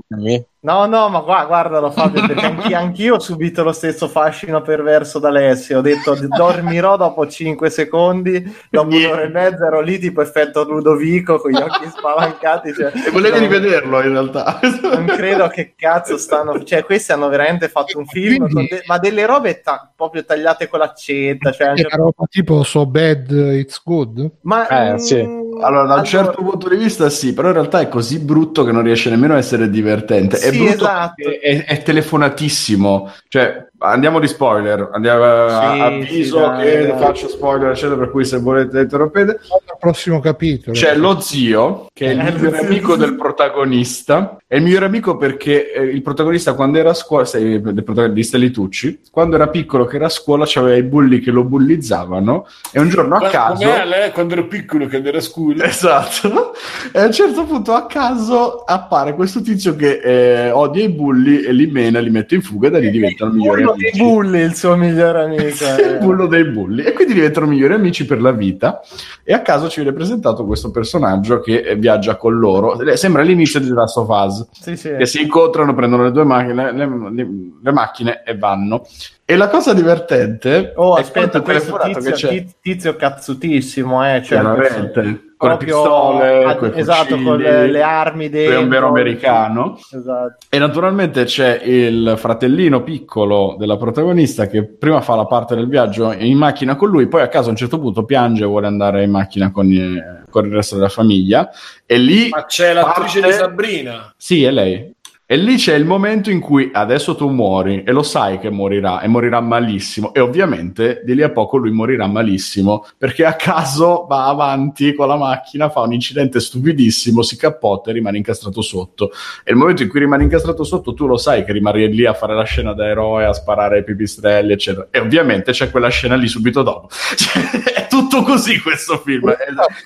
[0.64, 5.18] No, no, ma gua- guardalo Fabio, perché anche, anch'io ho subito lo stesso fascino perverso
[5.18, 5.80] da Alessio.
[5.80, 9.08] Ho detto dormirò dopo 5 secondi, dopo Niente.
[9.08, 12.74] un'ora e mezza ero lì tipo effetto Ludovico con gli occhi spalancati.
[12.74, 14.60] Cioè, E volevi no, rivederlo in realtà.
[14.84, 16.64] Non credo che cazzo stanno...
[16.64, 20.68] Cioè, questi hanno veramente fatto un film, con de- ma delle robe ta- proprio tagliate
[20.68, 21.52] con l'accetta.
[21.52, 24.32] Cioè, a un È una roba tipo So Bad It's Good?
[24.42, 25.41] Ma, Eh, mm, sì.
[25.64, 28.72] Allora, da un certo punto di vista sì, però in realtà è così brutto che
[28.72, 30.38] non riesce nemmeno a essere divertente.
[30.38, 31.30] è Sì, brutto esatto.
[31.30, 33.12] è, è telefonatissimo.
[33.28, 34.90] Cioè, andiamo di spoiler.
[34.92, 37.00] Andiamo, Sì, avviso sì, dai, che dai.
[37.00, 39.32] faccio spoiler, eccetera, per cui se volete interrompete.
[39.32, 40.76] Al prossimo capitolo.
[40.76, 44.38] C'è lo zio, che è il Eh, migliore amico del protagonista.
[44.48, 48.38] È il migliore amico perché eh, il protagonista, quando era a scuola, sei del protagonista
[48.38, 52.48] Litucci, quando era piccolo, che era a scuola, c'aveva i bulli che lo bullizzavano.
[52.72, 53.66] E un giorno a Ma- caso.
[53.66, 55.66] Lei quando ero piccolo che era a scuola.
[55.66, 56.54] Esatto,
[56.92, 61.42] e a un certo punto a caso appare questo tizio che eh, odia i bulli
[61.42, 64.40] e li mena, li mette in fuga e da lì diventano migliori Bullo dei bulli,
[64.40, 65.44] il suo migliore amico.
[65.44, 66.84] Il bullo dei bulli.
[66.84, 68.82] E quindi diventano migliori amici per la vita.
[69.24, 72.80] E a caso ci viene presentato questo personaggio che eh, viaggia con loro.
[72.80, 74.48] Eh, sembra l'inizio di Last of Us.
[74.52, 74.96] Sì, sì.
[74.96, 77.30] che si incontrano, prendono le due macchine, le, le-
[77.62, 78.86] le macchine e vanno
[79.32, 84.22] e la cosa divertente Oh, è aspetta, questo tizio, che c'è tiz- tizio cazzutissimo, eh,
[84.24, 88.60] cioè, veramente con le proprio pistole ad- coi esatto, fucili, con le, le armi dentro.
[88.60, 90.36] è un vero americano Esatto.
[90.50, 96.12] E naturalmente c'è il fratellino piccolo della protagonista che prima fa la parte del viaggio
[96.12, 99.04] in macchina con lui, poi a caso a un certo punto piange e vuole andare
[99.04, 101.50] in macchina con, eh, con il resto della famiglia.
[101.88, 104.14] E lì, Ma c'è l'attrice Parte- di Sabrina.
[104.18, 104.94] sì, è lei.
[105.32, 109.00] E lì c'è il momento in cui adesso tu muori e lo sai che morirà
[109.00, 110.14] e morirà malissimo.
[110.14, 115.08] E ovviamente di lì a poco lui morirà malissimo perché a caso va avanti con
[115.08, 119.12] la macchina, fa un incidente stupidissimo, si cappotta e rimane incastrato sotto.
[119.46, 122.14] E il momento in cui rimane incastrato sotto, tu lo sai che rimani lì a
[122.14, 124.90] fare la scena da eroe, a sparare ai pipistrelli, eccetera.
[124.92, 126.90] E ovviamente c'è quella scena lì subito dopo.
[127.16, 129.30] Cioè, è tutto così questo film.
[129.30, 129.38] È,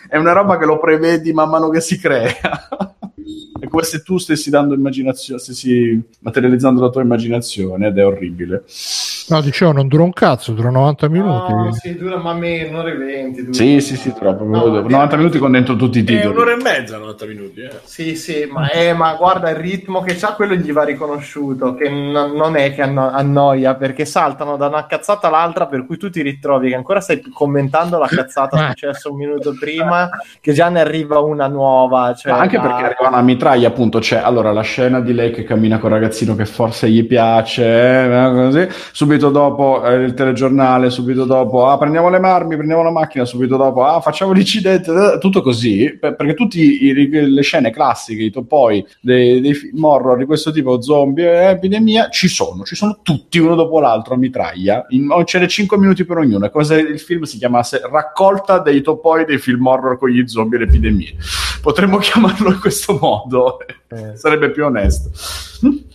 [0.10, 2.34] è una roba che lo prevedi man mano che si crea.
[3.76, 8.64] È come se tu stessi dando immaginazione, stessi materializzando la tua immaginazione ed è orribile.
[9.28, 11.52] No, dicevo, non dura un cazzo, dura 90 minuti.
[11.52, 13.42] No, sì, dura ma meno, un'ora e venti.
[13.42, 13.54] dura.
[13.54, 14.44] Sì, sì, sì, troppo.
[14.44, 16.28] No, 90 minuti con dentro tutti i È titoli.
[16.28, 17.62] un'ora e mezza, 90 minuti.
[17.62, 17.72] Eh.
[17.84, 21.90] Sì, sì, ma, eh, ma guarda il ritmo che c'ha, quello gli va riconosciuto, che
[21.90, 26.12] non, non è che anno- annoia, perché saltano da una cazzata all'altra, per cui tu
[26.12, 30.08] ti ritrovi che ancora stai commentando la cazzata successa un minuto prima,
[30.40, 32.14] che già ne arriva una nuova.
[32.14, 35.32] Cioè, Ma anche da- perché arriva una mitraglia, appunto, c'è allora la scena di lei
[35.32, 38.68] che cammina con il ragazzino che forse gli piace, eh, così.
[38.92, 43.58] subito dopo eh, il telegiornale, subito dopo ah, prendiamo le marmi, prendiamo la macchina, subito
[43.58, 48.86] dopo ah, facciamo l'incidente, eh, tutto così, per- perché tutte le scene classiche, i topoi
[49.02, 53.40] dei, dei film horror di questo tipo, zombie, eh, epidemia, ci sono, ci sono tutti
[53.40, 56.76] uno dopo l'altro a mitraglia, in, ce n'è 5 minuti per ognuno, è come se
[56.76, 60.68] il film si chiamasse raccolta dei topoi dei film horror con gli zombie e le
[60.68, 61.16] epidemie.
[61.62, 63.85] Potremmo chiamarlo in questo modo, Eh.
[64.16, 65.10] Sarebbe più onesto.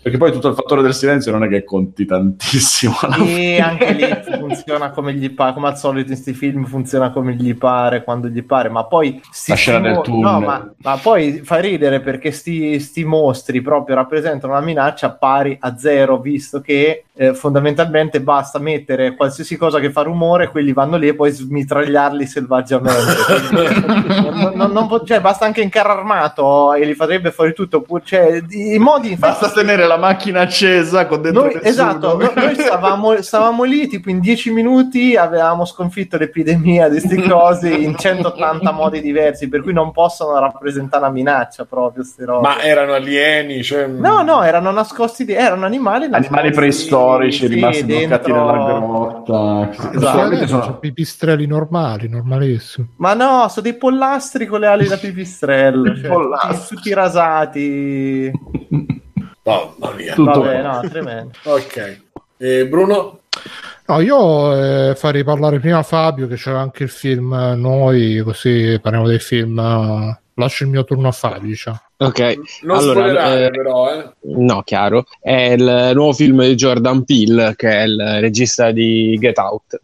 [0.02, 2.94] Perché poi tutto il fattore del silenzio non è che conti tantissimo.
[3.26, 4.06] E anche lì
[4.38, 8.28] funziona come gli pare, come al solito in questi film funziona come gli pare, quando
[8.28, 10.30] gli pare, ma poi La scena sti del mo- tunnel.
[10.32, 15.56] no, ma, ma poi fa ridere perché sti, sti mostri proprio rappresentano una minaccia pari
[15.60, 20.96] a zero, visto che eh, fondamentalmente basta mettere qualsiasi cosa che fa rumore, quelli vanno
[20.96, 22.88] lì e poi smitragliarli selvaggiamente.
[24.40, 28.02] Non- non- non cioè, basta anche in carro armato e li farebbe fuori tutto, oppure,
[28.04, 32.54] cioè, i modi infatti Basta tenere la macchina accesa con dentro noi, esatto, no- noi
[32.54, 38.70] stavamo, stavamo lì tipo in 10 minuti avevamo sconfitto l'epidemia di questi cosi in 180
[38.72, 42.46] modi diversi, per cui non possono rappresentare una minaccia proprio ste robe.
[42.46, 43.86] Ma erano alieni, cioè...
[43.86, 48.78] No, no, erano nascosti, di- erano animali nascosti, Animali preistorici sì, rimasti bloccati dentro- nella
[48.78, 49.68] grotta.
[49.92, 50.46] Esatto.
[50.46, 52.88] Sono pipistrelli normali, normalissimi.
[52.96, 56.58] Ma no, sono dei pollastri con le ali da pipistrello, cioè, Pollastri.
[56.58, 56.92] tutti, tutti
[59.44, 60.14] Mamma mia.
[60.14, 61.30] Tutto Vabbè, no, tremendo.
[61.44, 62.00] Ok.
[62.38, 63.20] E Bruno?
[63.86, 64.54] No, io
[64.90, 69.18] eh, farei parlare prima Fabio che c'era anche il film eh, Noi, così parliamo dei
[69.18, 69.58] film.
[69.58, 71.80] eh, lascio il mio turno a Fabio, diciamo.
[71.98, 74.10] Ok, Non Allora, eh, però, eh.
[74.36, 75.04] no, chiaro.
[75.20, 79.80] È il nuovo film di Jordan Peele, che è il regista di Get Out.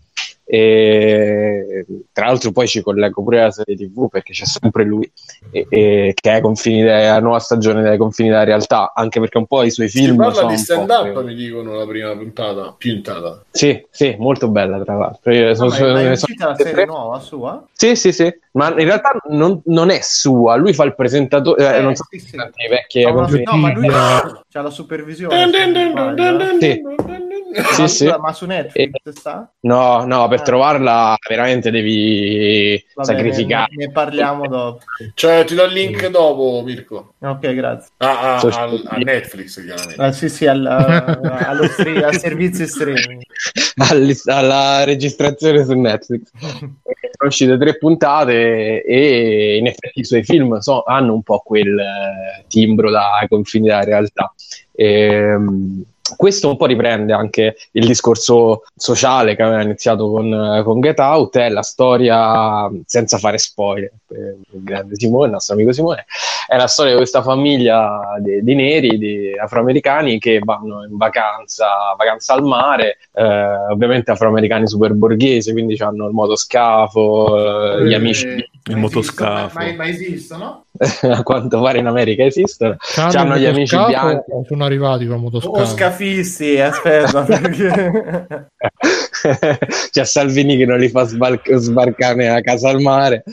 [0.48, 5.10] E tra l'altro poi ci collego pure alla serie tv perché c'è sempre lui
[5.50, 9.18] e- e- che è ai confini de- la nuova stagione dei confini della realtà anche
[9.18, 11.84] perché un po' i suoi Si film parla sono di stand up, mi dicono la
[11.86, 13.42] prima puntata, puntata.
[13.50, 16.46] sì, sì, molto bella tra l'altro Io sono- Ma è- ma sono- è sono- uscita
[16.48, 17.64] la serie nuova sua?
[17.72, 21.78] sì, sì, sì, ma in realtà non, non è sua, lui fa il presentatore, eh,
[21.78, 22.28] Eh, non so sì, sì.
[22.28, 25.34] se i vecchi No, ma, confini- no, ma lui c'ha la supervisione.
[27.56, 27.62] Sì.
[27.74, 28.04] Sì, Ma, sì.
[28.04, 29.50] scusa, ma su Netflix sta?
[29.60, 30.42] No, no, per Ah.
[30.42, 33.66] trovarla veramente devi Va bene, sacrificare.
[33.76, 34.80] Ne, ne parliamo dopo.
[35.14, 37.14] Cioè, ti do il link dopo, Mirko.
[37.20, 37.90] Ok, grazie.
[37.98, 40.02] Ah, ah, So- al- a Netflix, chiaramente.
[40.02, 43.22] Ah, sì, sì, al, eh, allo stre- al servizio streaming.
[43.90, 46.30] All- alla registrazione su Netflix.
[47.18, 51.78] Sono uscite tre puntate e in effetti i suoi film so- hanno un po' quel
[51.78, 54.34] eh, timbro da confini della realtà.
[54.74, 55.82] Ehm,
[56.16, 60.98] questo un po' riprende anche il discorso sociale che aveva iniziato con, eh, con Get
[60.98, 66.04] Out, è la storia, senza fare spoiler, il grande Simone, il nostro amico Simone,
[66.46, 71.66] è la storia di questa famiglia di, di neri, di afroamericani che vanno in vacanza,
[71.96, 73.24] vacanza al mare, eh,
[73.70, 78.26] ovviamente afroamericani super borghesi, quindi hanno il motoscafo, eh, gli amici,
[78.68, 79.58] Il motoscafo.
[79.58, 80.60] Ma, ma, ma esistono?
[80.78, 84.30] a quanto pare in America esistono, C'hanno C'hanno il gli amici bianchi.
[84.46, 85.64] sono arrivati con O motoscafo?
[85.64, 87.22] scafisti, aspetta.
[87.24, 88.50] perché-
[89.90, 93.24] c'è Salvini che non li fa sbarcare a casa al mare.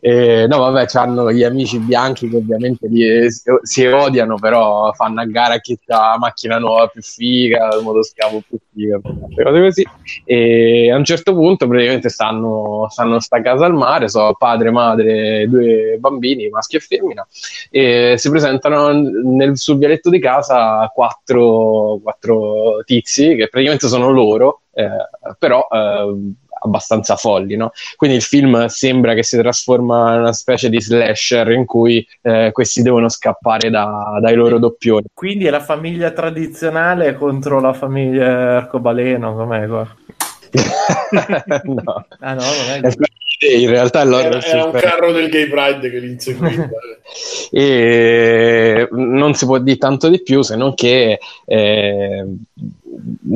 [0.00, 0.13] E,
[0.48, 3.26] no, vabbè, hanno gli amici bianchi che ovviamente li-
[3.62, 8.42] si odiano, però fanno a gara chi ha la macchina nuova più figa, il motoscafo
[8.46, 9.86] più figa, cose così.
[10.24, 15.48] E a un certo punto praticamente stanno, stanno sta casa al mare, sono padre, madre,
[15.48, 17.26] due bambini, maschio e femmina,
[17.70, 24.62] e si presentano nel, sul vialetto di casa quattro, quattro tizi che praticamente sono loro,
[24.72, 24.88] eh,
[25.38, 26.32] però eh,
[26.64, 27.72] abbastanza folli, no?
[27.96, 32.50] Quindi il film sembra che si trasforma in una specie di slasher in cui eh,
[32.52, 35.06] questi devono scappare da- dai loro doppioni.
[35.12, 39.96] Quindi è la famiglia tradizionale contro la famiglia arcobaleno, com'è qua?
[41.64, 42.06] no.
[42.20, 45.48] Ah no, non è È in realtà è l'horror Era, era un carro del gay
[45.48, 46.68] pride che li inseguiva.
[47.50, 52.24] e non si può dire tanto di più se non che eh,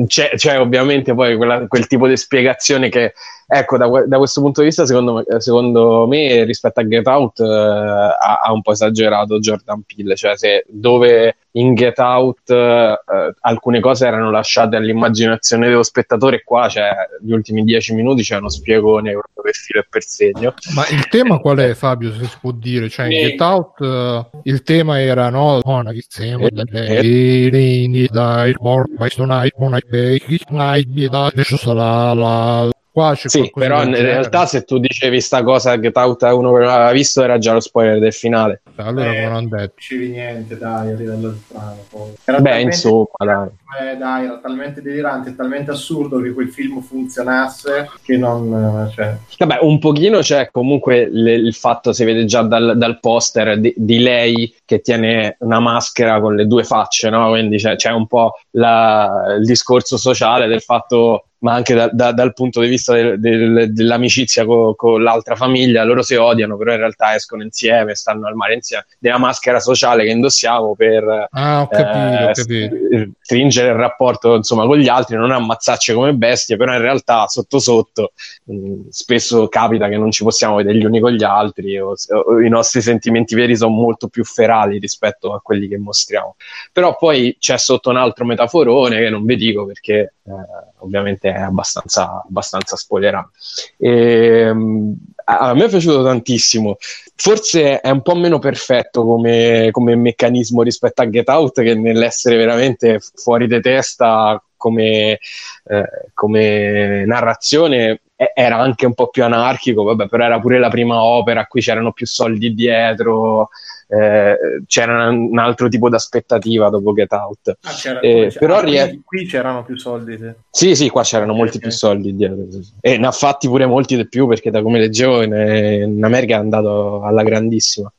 [0.07, 3.13] c'è, c'è ovviamente poi quella- quel tipo di spiegazione che
[3.51, 7.39] ecco da, da questo punto di vista secondo me, secondo me rispetto a Get Out
[7.39, 12.95] eh, ha, ha un po' esagerato Jordan Peele cioè se dove in Get Out eh,
[13.41, 16.89] alcune cose erano lasciate all'immaginazione dello spettatore qua cioè
[17.21, 21.07] gli ultimi dieci minuti c'è uno spiegone proprio per filo e per segno Ma il
[21.07, 22.13] tema qual è, Fabio?
[22.13, 23.29] Se si può dire, cioè in Sì.
[23.29, 29.53] Get Out eh, il tema era no, Ona che siamo Eh, dai, ormai sono i
[29.57, 30.19] buoni bei,
[30.49, 34.11] dai, dai, adesso sarà la qua c'è Sì, però in genere.
[34.13, 37.37] realtà se tu dicevi sta cosa Get Out è uno che non aveva visto era
[37.37, 38.61] già lo spoiler del finale.
[38.75, 41.85] allora Eh, come hanno detto Non dicevi niente, dai, a livello strano.
[41.89, 42.11] poi.
[42.25, 43.47] Era Beh, talmente- insomma, dai.
[43.91, 48.87] eh, dai, era talmente delirante, talmente assurdo che quel film funzionasse che non...
[48.89, 52.99] eh, Cioè, Vabbè, un pochino c'è comunque le- il fatto, si vede già dal, dal
[52.99, 57.29] poster di, di lei che tiene una maschera con le due facce, no?
[57.29, 62.11] Quindi c'è, c'è un po' la- il discorso sociale del fatto, ma anche da- da-
[62.11, 66.71] dal punto di vista del- del- dell'amicizia co- con l'altra famiglia, loro si odiano, però
[66.71, 71.67] in realtà escono insieme, stanno al mare insieme, della maschera sociale che indossiamo per ah
[71.69, 76.81] capito, eh, stringere il rapporto insomma con gli altri, non ammazzarci come bestie, però in
[76.81, 78.11] realtà sotto sotto
[78.45, 81.93] mh, spesso capita che non ci possiamo vedere gli uni con gli altri o,
[82.25, 86.35] o i nostri sentimenti veri sono molto più ferali rispetto a quelli che mostriamo.
[86.71, 90.31] Però poi c'è sotto un altro metaforone che non vi dico perché eh,
[90.79, 93.31] ovviamente è abbastanza, abbastanza spoilerato.
[93.77, 94.95] Ehm,
[95.25, 96.77] a me è piaciuto tantissimo.
[97.15, 102.37] Forse è un po' meno perfetto come, come meccanismo rispetto a Get Out, che nell'essere
[102.37, 105.19] veramente fuori di testa come,
[105.65, 110.69] eh, come narrazione e- era anche un po' più anarchico, vabbè, però era pure la
[110.69, 113.49] prima opera, qui c'erano più soldi dietro,
[113.91, 114.37] eh,
[114.67, 117.57] c'era un altro tipo di aspettativa dopo Get Out.
[117.61, 120.15] ah, c'era- Eh, c'era- però ah, qui- rie- qui c'erano più soldi.
[120.17, 120.31] sì.
[120.51, 121.63] Sì, sì, qua c'erano Ok, molti ok.
[121.63, 122.45] più soldi dietro.
[122.51, 122.71] sì, sì.
[122.81, 126.35] E ne ha fatti pure molti di più perché, da come leggevo, in, in America
[126.35, 127.91] è andato alla grandissima.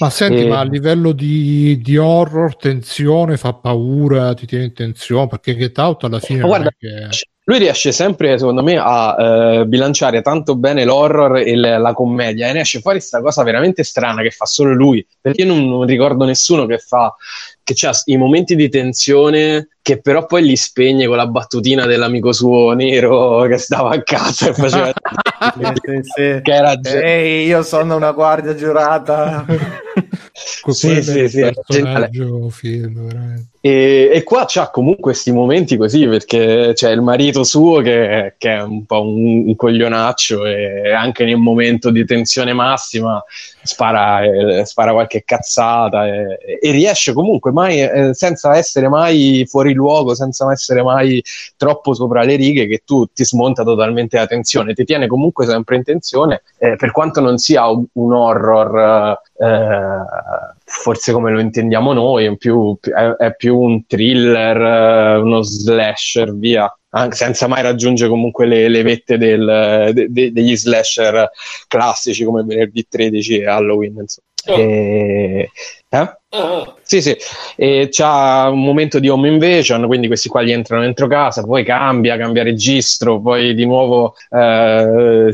[0.00, 0.48] ma senti Eh.
[0.48, 5.78] ma a livello di, di horror tensione fa paura ti tiene in tensione perché Get
[5.78, 7.08] Out alla fine Ma non guarda, è che
[7.48, 9.16] lui riesce sempre, secondo me, a
[9.60, 13.44] eh, bilanciare tanto bene l'horror e l- la commedia e ne esce fuori questa cosa
[13.44, 15.06] veramente strana che fa solo lui.
[15.20, 17.14] Perché io non, non ricordo nessuno che fa
[17.62, 22.32] che ha i momenti di tensione che però poi li spegne con la battutina dell'amico
[22.32, 24.92] suo nero che stava a casa e faceva
[25.54, 29.44] Sì, sì, che era Ehi, io sono una guardia giurata.
[30.68, 31.52] Sì, sì, il sì,
[32.50, 33.55] film veramente.
[33.66, 38.54] E, e qua c'ha comunque questi momenti così perché c'è il marito suo che, che
[38.54, 43.20] è un po' un, un coglionaccio e anche nel momento di tensione massima
[43.64, 49.72] spara, eh, spara qualche cazzata e, e riesce comunque mai eh, senza essere mai fuori
[49.72, 51.20] luogo, senza essere mai
[51.56, 55.74] troppo sopra le righe che tu ti smonta totalmente la tensione, ti tiene comunque sempre
[55.74, 61.92] in tensione eh, per quanto non sia un, un horror eh, forse come lo intendiamo
[61.92, 66.68] noi, è più, è, è più un thriller, eh, uno slasher, via,
[67.10, 71.30] senza mai raggiungere comunque le, le vette del- de- de- degli slasher
[71.68, 73.96] classici come venerdì 13 e Halloween.
[74.00, 74.26] Insomma.
[74.48, 74.60] Oh.
[74.60, 75.50] E-
[76.02, 76.16] eh?
[76.28, 77.16] Ah, Sì, sì,
[77.56, 81.64] e c'ha un momento di home invasion, quindi questi qua gli entrano dentro casa, poi
[81.64, 85.30] cambia, cambia registro, poi di nuovo eh,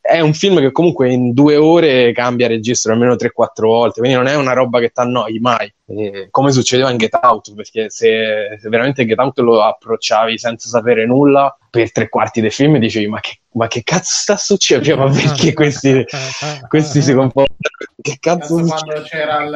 [0.00, 4.26] è un film che comunque in due ore cambia registro almeno 3-4 volte, quindi non
[4.28, 8.56] è una roba che ti annoi mai, Eh, come succedeva in Get Out, perché se,
[8.58, 13.06] se veramente Get Out lo approcciavi senza sapere nulla, per tre quarti del film dicevi
[13.06, 15.04] ma che, ma che cazzo sta succedendo?
[15.04, 16.04] Ma perché questi,
[16.68, 17.54] questi si comportano?
[18.00, 18.82] Che cazzo Cazzo, succede?
[18.84, 19.50] quando c'era il,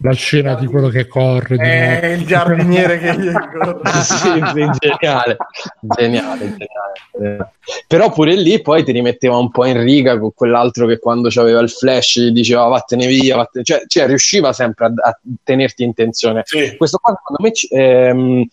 [0.00, 2.00] la scena di quello che corre notte.
[2.00, 3.80] eh, il giardiniere che gli corre.
[4.02, 5.36] sì, sì, geniale,
[5.80, 7.52] geniale, geniale.
[7.86, 11.60] Però pure lì poi ti rimetteva un po' in riga con quell'altro che quando c'aveva
[11.60, 13.64] il flash gli diceva vattene via, vattene...
[13.64, 16.42] Cioè, cioè, riusciva sempre a, a tenerti in tensione.
[16.44, 16.76] sì.
[16.76, 18.46] Questo qua secondo me ehm,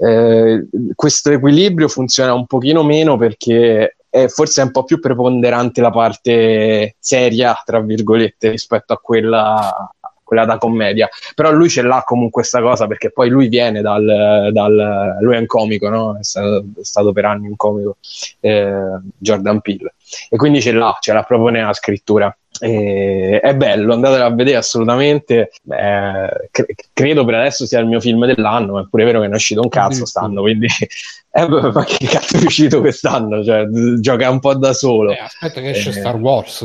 [0.00, 5.80] eh, questo equilibrio funziona un pochino meno perché è forse è un po' più preponderante
[5.80, 9.90] la parte seria, tra virgolette, rispetto a quella
[10.28, 11.08] quella da commedia.
[11.34, 15.38] Però lui ce l'ha comunque questa cosa perché poi lui viene dal, dal lui è
[15.38, 16.18] un comico, no?
[16.18, 17.96] È stato, è stato per anni un comico,
[18.40, 19.94] eh, Jordan Peele.
[20.28, 22.36] E quindi ce l'ha, ce l'ha proprio nella scrittura.
[22.60, 25.50] E è bello, andatelo a vedere assolutamente.
[25.62, 29.26] Beh, cre- credo per adesso sia il mio film dell'anno, ma è pure vero che
[29.26, 30.66] ne è uscito un cazzo stanno, quindi
[31.32, 33.44] eh, ma che cazzo è uscito quest'anno?
[33.44, 33.66] Cioè,
[34.00, 35.12] gioca un po' da solo.
[35.12, 35.92] Eh, aspetta che esce Eh.
[35.92, 36.62] Star Wars.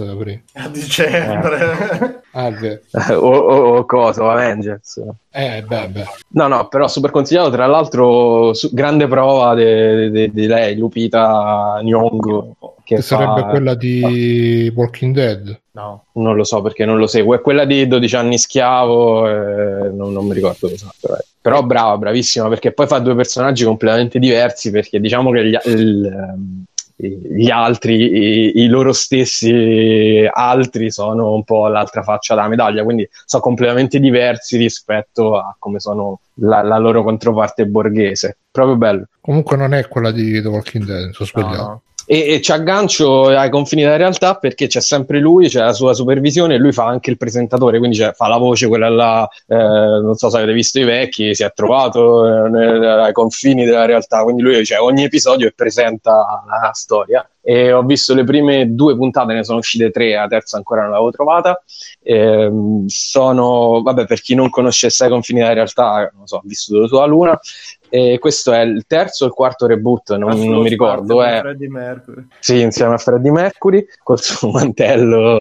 [0.54, 2.22] A dicembre.
[2.32, 2.82] Ah, beh.
[3.14, 5.00] o, o, o cosa, o Avengers.
[5.32, 6.06] Eh, beh, beh.
[6.30, 7.52] No, no, però super consigliato.
[7.52, 12.56] Tra l'altro, su- grande prova di lei, Lupita Nyong'o.
[12.84, 15.62] Che Che sarebbe fa- quella di Walking Dead.
[15.74, 16.06] No.
[16.14, 17.36] Non lo so perché non lo seguo.
[17.36, 21.18] È quella di 12 anni schiavo, eh, non, non mi ricordo esatto.
[21.18, 21.26] eh.
[21.42, 26.06] Però brava, bravissima, perché poi fa due personaggi completamente diversi, perché diciamo che gli, il,
[26.06, 26.64] ehm,
[26.96, 33.08] gli altri, i, i loro stessi altri sono un po' l'altra faccia della medaglia, quindi
[33.26, 38.38] sono completamente diversi rispetto a come sono la, la loro controparte borghese.
[38.52, 39.08] Proprio bello.
[39.20, 41.62] Comunque non è quella di The Walking Dead, sono sbagliato.
[41.62, 41.82] no.
[42.06, 45.94] E, e ci aggancio ai confini della realtà perché c'è sempre lui, c'è la sua
[45.94, 49.56] supervisione e lui fa anche il presentatore, quindi c'è- fa la voce, quella là, eh,
[49.56, 53.86] non so se avete visto i vecchi, si è trovato eh, nel- ai confini della
[53.86, 57.26] realtà, quindi lui cioè, ogni episodio e presenta la, storia.
[57.46, 60.92] E ho visto le prime due puntate, ne sono uscite tre, la terza ancora non
[60.92, 61.62] l'avevo trovata.
[62.02, 66.88] Ehm, sono, vabbè, per chi non conoscesse i confini della realtà, non so, ho vissuto
[66.88, 67.40] sulla Luna.
[67.96, 71.22] E questo è il terzo o il quarto reboot, non, non mi ricordo.
[71.22, 72.26] È È, Freddie Mercury.
[72.40, 75.38] sì, insieme a Freddie Mercury col suo mantello.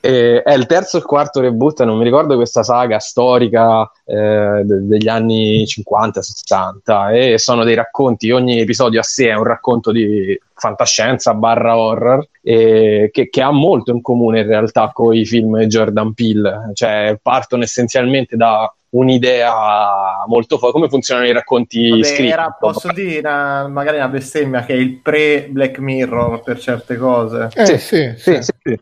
[0.00, 4.62] E è il terzo o il quarto reboot, non mi ricordo questa saga storica eh,
[4.64, 9.90] de- degli anni 50-60 e sono dei racconti, ogni episodio a sé è un racconto
[9.90, 15.24] di fantascienza barra horror e che, che ha molto in comune in realtà con i
[15.24, 21.90] film di Jordan Peele, cioè partono essenzialmente da un'idea molto forte, come funzionano i racconti
[21.90, 22.30] Vabbè, scritti.
[22.30, 27.48] era, posso dire una- magari una bestemmia che è il pre-Black Mirror per certe cose.
[27.54, 28.80] Eh, Sì, sì, Sì, sì.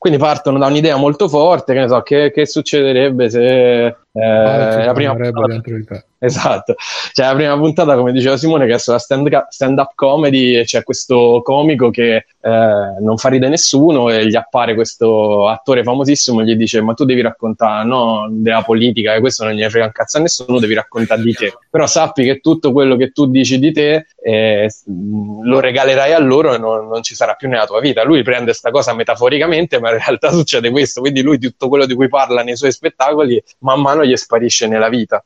[0.00, 4.92] Quindi partono da un'idea molto forte, che ne so, che, che succederebbe se eh, la
[4.94, 5.60] prima puntata,
[6.18, 6.74] esatto,
[7.12, 10.82] cioè la prima puntata, come diceva Simone, che è sulla stand- stand-up comedy, e c'è
[10.84, 16.44] questo comico che eh, non fa ridere nessuno e gli appare questo attore famosissimo e
[16.44, 19.92] gli dice ma tu devi raccontare no, della politica, che questo non gli frega un
[19.92, 21.52] cazzo a nessuno, devi raccontare di te.
[21.70, 24.70] Però sappi che tutto quello che tu dici di te eh,
[25.44, 28.02] lo regalerai a loro e non, non ci sarà più nella tua vita.
[28.02, 31.00] Lui prende questa cosa metaforicamente, ma in realtà succede questo.
[31.00, 34.88] Quindi lui tutto quello di cui parla nei suoi spettacoli man mano gli sparisce nella
[34.88, 35.24] vita.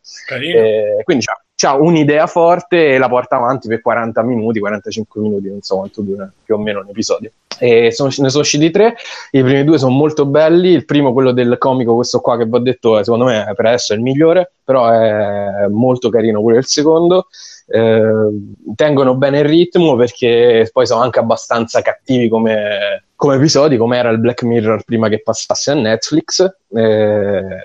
[0.98, 5.48] Eh, quindi c'ha, c'ha un'idea forte e la porta avanti per 40 minuti, 45 minuti,
[5.48, 7.30] non so quanto dura più o meno un episodio.
[7.58, 8.96] E sono- ne sono usciti tre,
[9.30, 12.54] i primi due sono molto belli, il primo quello del comico, questo qua che vi
[12.56, 16.58] ho detto, è, secondo me per adesso è il migliore, però è molto carino pure
[16.58, 17.28] il secondo.
[17.66, 18.28] Eh,
[18.74, 24.10] tengono bene il ritmo perché poi sono anche abbastanza cattivi come, come episodi, come era
[24.10, 26.44] il Black Mirror prima che passasse a Netflix.
[26.68, 27.64] Eh,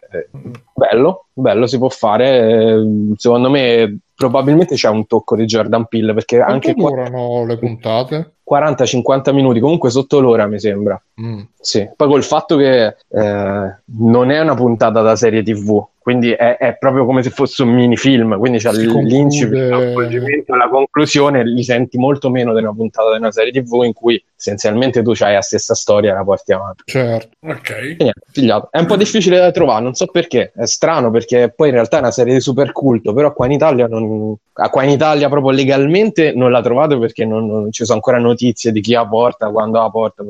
[0.73, 2.40] bello, bello, si può fare.
[2.40, 7.45] Eh, secondo me probabilmente c'è un tocco di Jordan Peele perché Quanto anche qua durano
[7.45, 8.36] le puntate?
[8.49, 11.01] 40-50 minuti, comunque sotto l'ora mi sembra.
[11.21, 11.41] Mm.
[11.59, 16.57] Sì, poi col fatto che eh, non è una puntata da serie TV, quindi è,
[16.57, 21.63] è proprio come se fosse un mini film, quindi c'è l'incipit, l'avvolgimento la conclusione, li
[21.63, 25.34] senti molto meno di una puntata di una serie TV in cui essenzialmente tu hai
[25.34, 26.84] la stessa storia e la porti avanti.
[26.85, 27.30] Certo.
[27.41, 27.97] Ok.
[27.99, 28.69] Niente.
[28.71, 31.97] È un po' difficile da trovare, non so perché, è strano perché poi in realtà
[31.97, 34.35] è una serie di super culto, però qua in Italia, non...
[34.51, 38.39] qua in Italia proprio legalmente non la trovate perché non, non ci sono ancora notizie
[38.72, 40.24] di chi la porta, quando la porta.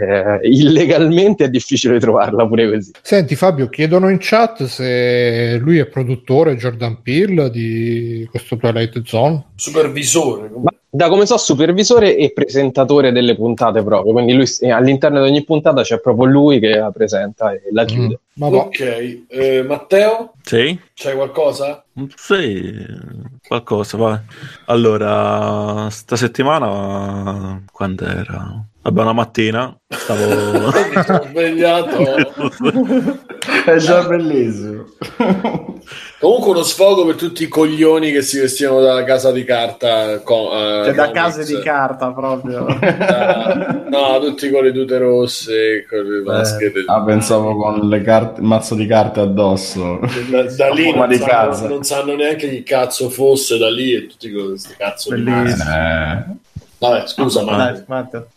[0.00, 2.92] Eh, illegalmente è difficile trovarla pure così.
[3.02, 9.46] Senti Fabio, chiedono in chat se lui è produttore Jordan Peele di questo Twilight Zone.
[9.54, 10.50] Supervisore.
[10.62, 15.28] Ma da come so, supervisore e presentatore delle puntate proprio, quindi lui eh, all'interno di
[15.28, 18.14] ogni puntata c'è proprio lui che la presenta e la chiude.
[18.20, 18.42] Mm.
[18.42, 18.56] Ma va.
[18.58, 19.24] Ok.
[19.28, 20.78] Eh, Matteo, Sì?
[20.94, 21.84] c'hai qualcosa?
[22.16, 22.72] Sì,
[23.46, 24.18] qualcosa, vai.
[24.66, 28.64] Allora, sta settimana, quando era?
[28.88, 30.24] Vabbè, una mattina, stavo...
[30.88, 31.98] Mi sono svegliato.
[33.66, 34.84] È già bellissimo.
[36.18, 40.20] Comunque uno sfogo per tutti i coglioni che si vestivano da casa di carta.
[40.20, 42.64] co- eh, Cioè, da case di carta proprio.
[42.80, 46.84] Da- no, tutti con le tute rosse, con le maschere.
[46.86, 50.00] Ah, pensavo con le carte, il mazzo di carte addosso.
[50.30, 51.68] Da, da lì non di sanno, casa.
[51.68, 55.64] non sanno neanche chi cazzo fosse da lì e tutti con questi cazzo di Bellissimo.
[55.70, 56.26] maschere.
[56.30, 56.36] Eh,
[56.80, 57.84] Vabbè, scusa, ma Dai,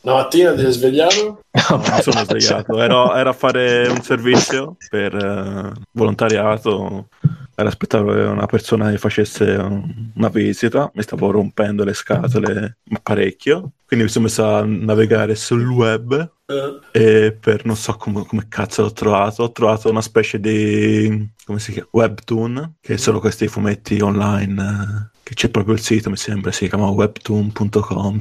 [0.02, 1.42] una mattina ti sei svegliato?
[1.70, 7.08] No, mi sono svegliato, ero, ero a fare un servizio per eh, volontariato,
[7.56, 13.74] era aspettare una persona che facesse un- una visita, mi stavo rompendo le scatole parecchio,
[13.86, 18.48] quindi mi sono messo a navigare sul web Eh, e per non so come, come
[18.50, 21.88] cazzo l'ho trovato, ho trovato una specie di come si chiama?
[21.92, 26.68] webtoon, che sono questi fumetti online, eh, che c'è proprio il sito, mi sembra, si
[26.68, 28.20] chiama webtoon.com.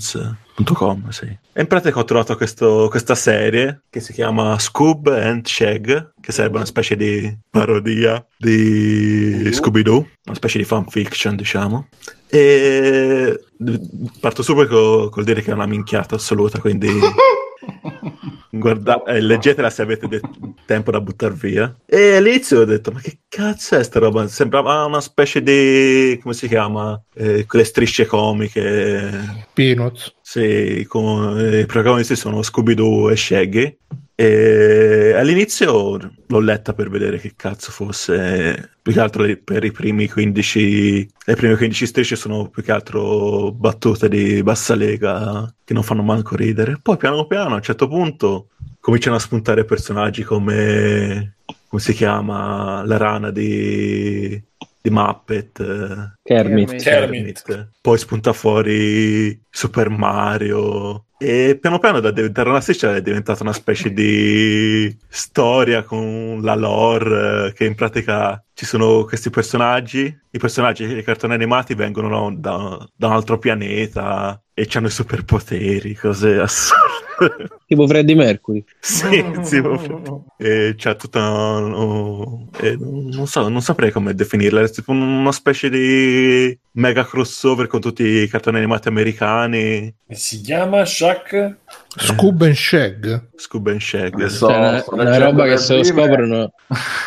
[0.74, 1.24] .com, sì.
[1.52, 6.30] E in pratica ho trovato questo- questa serie che si chiama Scoob and Shag, che
[6.32, 9.96] sarebbe una specie di parodia di Scooby-Doo,
[10.26, 11.88] una specie di fanfiction, diciamo.
[12.28, 13.40] E
[14.20, 16.88] parto subito col, col dire che è una minchiata assoluta, quindi
[18.50, 20.20] guarda, eh, leggetela se avete de-
[20.70, 21.74] tempo da buttare via.
[21.84, 24.28] E all'inizio ho detto, ma che cazzo è sta roba?
[24.28, 27.00] Sembrava una specie di, come si chiama?
[27.12, 29.46] Eh, quelle strisce comiche.
[29.52, 30.14] Peanuts.
[30.22, 33.78] Sì, con, eh, i protagonisti sono Scooby-Doo e Shaggy.
[34.14, 40.08] E all'inizio l'ho letta per vedere che cazzo fosse, più che altro per i primi
[40.08, 45.82] 15, le prime 15 strisce sono più che altro battute di bassa lega che non
[45.82, 46.78] fanno manco ridere.
[46.80, 51.36] Poi piano piano a un certo punto cominciano a spuntare personaggi come,
[51.68, 54.42] come si chiama, la rana di,
[54.80, 55.60] di Muppet.
[55.60, 56.82] eh, Kermit.
[56.82, 57.42] Kermit.
[57.42, 57.70] Kermit.
[57.80, 61.04] Poi spunta fuori Super Mario.
[61.22, 66.54] E piano piano da diventare una striscia è diventata una specie di storia con la
[66.54, 70.18] lore eh, che in pratica ci sono questi personaggi.
[70.30, 75.94] I personaggi dei cartoni animati vengono da, da un altro pianeta e hanno i superpoteri,
[75.94, 77.48] cose assurde.
[77.66, 78.64] Tipo Freddie Mercury.
[78.78, 80.24] sì, sì, proprio.
[80.36, 81.58] E c'è tutta
[82.60, 87.80] e non so, non saprei come definirla, è tipo una specie di mega crossover con
[87.80, 91.56] tutti i cartoni animati americani, E si chiama Shaq?
[91.96, 93.28] Scoob and Shag.
[93.36, 94.14] Scoob and Shag.
[94.14, 96.52] Adesso Cioè, una, una roba che se lo scoprono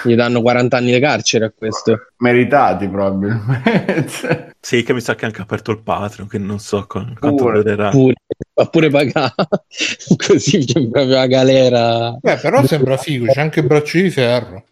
[0.03, 2.07] gli danno 40 anni di carcere a questo.
[2.17, 4.51] Meritati probabilmente.
[4.59, 7.42] Sì, che mi sa che ha anche aperto il Patreon, quindi non so con- quanto.
[7.51, 7.89] Durerà.
[7.89, 8.13] Pure,
[8.55, 9.33] ma pure pagare
[10.27, 12.17] così c'è proprio la galera.
[12.19, 14.63] Beh, però sembra figo, c'è anche bracci di ferro.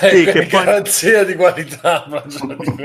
[0.00, 2.04] Sì, che garanzia di qualità.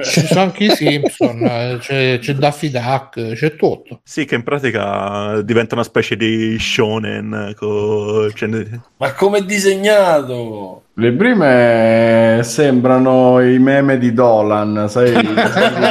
[0.04, 4.02] Ci sono anche i Simpson, eh, c'è, c'è Daffy Duck, c'è tutto.
[4.04, 7.54] Sì, che in pratica diventa una specie di shonen.
[7.56, 8.50] co- cioè,
[8.98, 10.84] Ma come è disegnato?
[10.98, 15.12] Le prime sembrano i meme di Dolan, sai,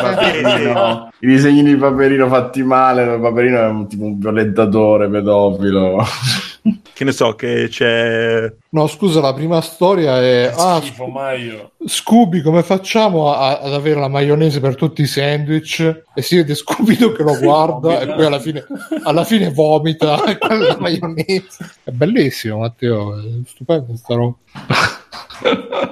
[0.00, 6.04] Paperino, i disegni di Paperino fatti male, il Paperino è un, tipo un violentatore pedofilo.
[6.92, 10.52] che ne so, che c'è No, scusa, la prima storia è...
[10.54, 11.70] Ah, Schifo, Maio.
[11.86, 16.02] Scooby, come facciamo a- ad avere la maionese per tutti i sandwich?
[16.14, 18.66] E si vede Scooby che lo guarda e poi alla fine,
[19.04, 21.70] alla fine vomita con la maionese.
[21.84, 24.36] È bellissimo, Matteo, è stupendo sta roba.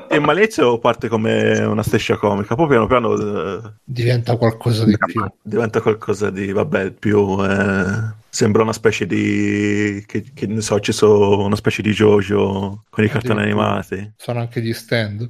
[0.09, 5.25] E Malezio parte come una striscia comica, poi piano piano eh, Diventa qualcosa di più.
[5.43, 7.37] diventa qualcosa di, vabbè, più...
[7.43, 10.03] eh, sembra una specie di...
[10.07, 14.13] Che, che ne so, ci sono una specie di Jojo con i cartoni animati.
[14.17, 15.29] Sono anche gli stand.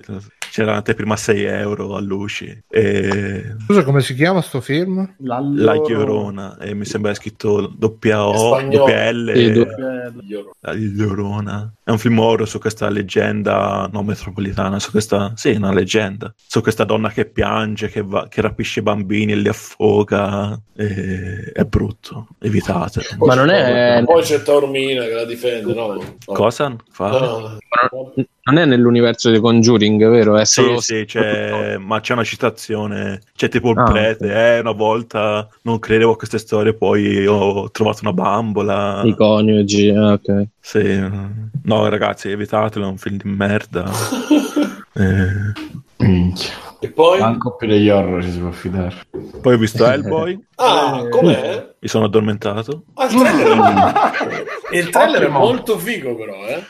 [0.51, 5.15] C'era l'anteprima a 6 euro a Luci e Scusa, come si chiama sto film?
[5.19, 9.65] La Llorona e mi sembra scritto doppia O, doppia L Sì, do-
[10.13, 10.49] Miglior.
[10.59, 11.73] La Llorona.
[11.91, 16.61] È un film horror su questa leggenda no metropolitana, su questa, sì, una leggenda, su
[16.61, 20.57] questa donna che piange, che, va- che rapisce bambini e li affoga.
[20.73, 23.25] e- È brutto, evitatelo.
[23.25, 25.93] Ma non è, Poi c'è Taormina che la difende, no?
[25.95, 26.15] no.
[26.23, 26.73] Cosa?
[26.91, 27.09] Fa?
[27.09, 27.59] No,
[28.43, 30.37] non è nell'universo di Conjuring, vero?
[30.37, 34.59] È Sì, solo sì, c'è, ma c'è una citazione, c'è tipo il Ah, prete, eh,
[34.59, 39.01] una volta non credevo a queste storie, poi ho trovato una bambola.
[39.03, 39.89] i coniugi.
[39.89, 40.47] ah, ok.
[40.59, 40.99] Sì,
[41.63, 43.89] no ragazzi, evitatelo, è un film di merda.
[44.93, 45.53] Eh,
[45.99, 46.51] minchia.
[46.81, 47.19] E poi?
[47.21, 48.93] Manco più degli horror ci si può fidare.
[49.41, 51.75] Poi ho visto Hellboy, Ah, com'è?
[51.79, 52.83] mi sono addormentato.
[52.95, 56.61] Ah, il trailer Il trailer è molto figo, però, eh.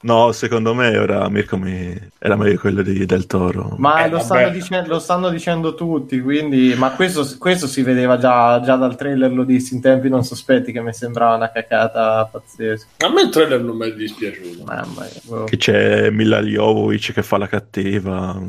[0.00, 1.92] No, secondo me ora Mirko mi...
[2.18, 3.74] era meglio quello di Del Toro.
[3.78, 6.74] Ma Eh, lo, stanno dice- lo stanno dicendo tutti, quindi...
[6.76, 10.70] Ma questo, questo si vedeva già, già dal trailer, lo dissi in tempi non sospetti,
[10.72, 13.04] che mi sembrava una cacata pazzesca.
[13.04, 14.64] A me il trailer non mi è dispiaciuto.
[14.64, 15.08] Mamma mia.
[15.24, 15.44] boh.
[15.44, 18.40] Che c'è Mila Jovovic che fa la cattiva.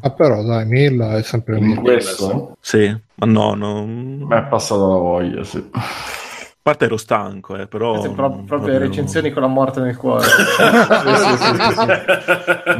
[0.00, 1.80] Ah, però dai, Milla è sempre In Milla.
[1.82, 2.86] questo Sì,
[3.16, 4.24] ma no, non...
[4.28, 5.62] mi è passata la voglia, sì.
[6.66, 7.92] Parte ero stanco, eh, però...
[7.92, 10.26] Pro- proprio proprio- recensioni con la morte nel cuore.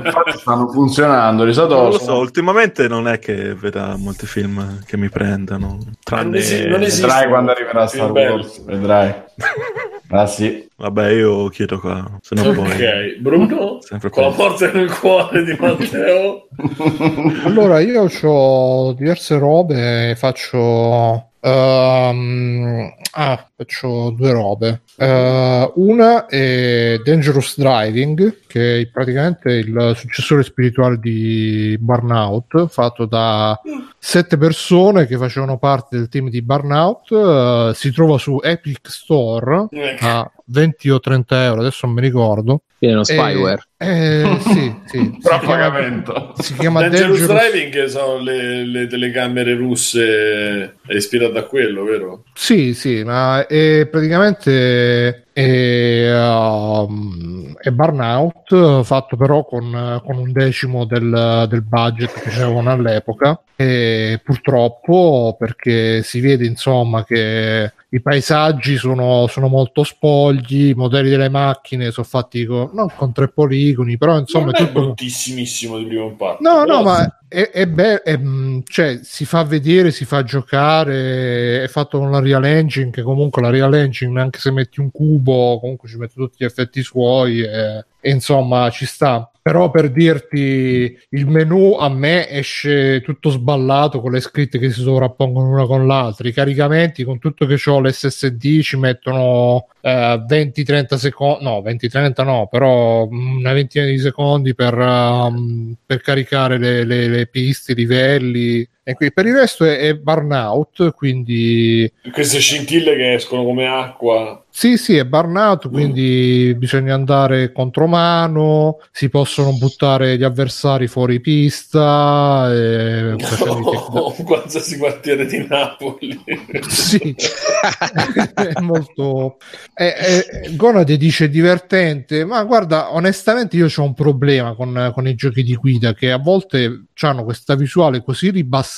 [0.04, 4.82] Infatti stanno funzionando, di solito Non lo so, ultimamente non è che veda molti film
[4.84, 6.24] che mi prendano, tranne...
[6.24, 7.06] Non esi- non esiste.
[7.06, 8.34] Vedrai quando arriverà Star Film bello.
[8.34, 9.14] Wars, vedrai.
[10.08, 12.70] Ah sì, Vabbè, io chiedo qua, se no poi...
[12.70, 16.46] Ok, Bruno, Sempre con la morte nel cuore di Matteo.
[17.44, 21.30] Allora, io ho diverse robe, faccio...
[21.40, 24.82] ehm, ah, faccio due robe.
[24.96, 33.60] Eh, una è Dangerous Driving, che è praticamente il successore spirituale di Burnout, fatto da
[33.98, 37.10] sette persone che facevano parte del team di Burnout.
[37.12, 39.68] Eh, si trova su Epic Store
[40.00, 42.62] a 20 o 30 euro, adesso non mi ricordo.
[42.78, 43.65] Viene uno spyware.
[43.78, 44.98] Eh, eh, sì, sì.
[44.98, 46.34] Si però chiama, pagamento.
[46.38, 52.24] si chiama Dangerous, Dangerous Driving sono le, le telecamere russe ispirate a quello, vero?
[52.34, 60.86] Sì, sì, ma è praticamente è, um, è Burnout fatto però con, con un decimo
[60.86, 68.76] del, del budget che c'erano all'epoca e purtroppo perché si vede insomma che i paesaggi
[68.76, 73.98] sono, sono molto spogli, i modelli delle macchine sono fatti con, non con tre poligoni,
[73.98, 74.94] però insomma non è tutto...
[74.96, 76.38] di primo impatto.
[76.40, 80.22] No, però no, ma è, è bello, è, mh, cioè si fa vedere, si fa
[80.22, 84.80] giocare, è fatto con la Real Engine, che comunque la Real Engine, anche se metti
[84.80, 89.30] un cubo, comunque ci mette tutti gli effetti suoi e, e insomma ci sta.
[89.46, 94.80] Però per dirti, il menu a me esce tutto sballato con le scritte che si
[94.80, 96.26] sovrappongono una con l'altra.
[96.26, 102.48] I caricamenti, con tutto che ho l'SSD, ci mettono eh, 20-30 secondi, no, 20-30 no,
[102.50, 108.68] però una ventina di secondi per, um, per caricare le, le- le piste, i livelli.
[108.88, 114.44] E qui, per il resto è, è burnout, quindi queste scintille che escono come acqua.
[114.48, 122.48] sì, sì, è burnout, quindi bisogna andare contromano, si possono buttare gli avversari fuori pista.
[122.52, 126.22] E No, qualsiasi quartiere di Napoli.
[126.68, 127.12] sì,
[128.34, 129.38] è molto.
[129.74, 135.16] eh, eh, Gonade dice divertente, ma guarda, onestamente io ho un problema con, con i
[135.16, 138.74] giochi di guida che a volte hanno questa visuale così ribassata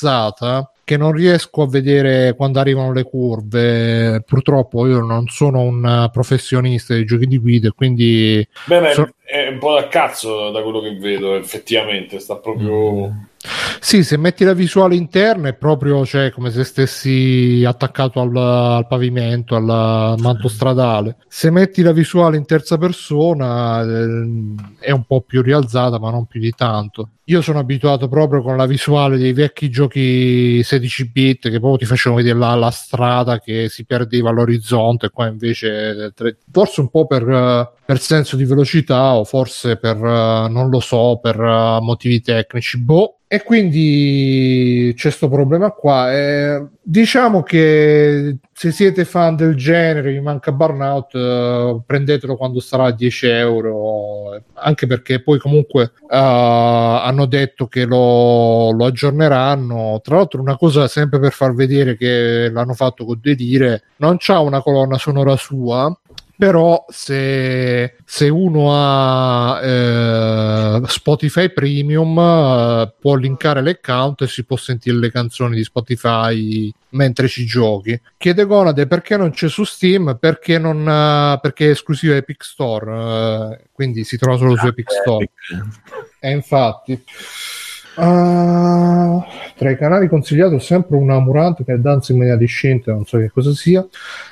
[0.84, 4.22] che non riesco a vedere quando arrivano le curve.
[4.26, 9.46] Purtroppo io non sono un professionista dei giochi di guida, quindi Beh, è, So- è
[9.48, 12.18] un po' da cazzo da quello che vedo, effettivamente.
[12.18, 13.26] Sta proprio.
[13.78, 18.86] Sì, se metti la visuale interna è proprio cioè, come se stessi attaccato al, al
[18.86, 21.18] pavimento, al manto stradale.
[21.28, 26.24] Se metti la visuale in terza persona eh, è un po' più rialzata, ma non
[26.24, 27.10] più di tanto.
[27.24, 31.84] Io sono abituato proprio con la visuale dei vecchi giochi 16 bit che proprio ti
[31.84, 37.06] facevano vedere la, la strada che si perdeva all'orizzonte, qua invece eh, forse un po'
[37.06, 41.78] per, eh, per senso di velocità o forse per eh, non lo so, per eh,
[41.80, 42.78] motivi tecnici.
[42.78, 43.20] Boh.
[43.26, 46.12] E quindi c'è questo problema qua.
[46.14, 52.84] Eh, diciamo che se siete fan del genere, vi manca Burnout, eh, prendetelo quando sarà
[52.84, 60.00] a 10 euro, anche perché poi comunque eh, hanno detto che lo, lo aggiorneranno.
[60.02, 64.40] Tra l'altro, una cosa sempre per far vedere che l'hanno fatto con Delire, non c'ha
[64.40, 65.90] una colonna sonora sua.
[66.38, 74.56] Però se, se uno ha eh, Spotify Premium eh, può linkare l'account e si può
[74.56, 78.00] sentire le canzoni di Spotify mentre ci giochi.
[78.16, 83.56] Chiede Gonade perché non c'è su Steam, perché, non, eh, perché è esclusiva Epic Store,
[83.56, 85.30] eh, quindi si trova solo su Epic Store.
[86.20, 87.02] E infatti.
[88.00, 89.26] Ah,
[89.56, 93.18] tra i canali consigliati ho sempre una Murante che danza in maniera discinta, non so
[93.18, 93.84] che cosa sia.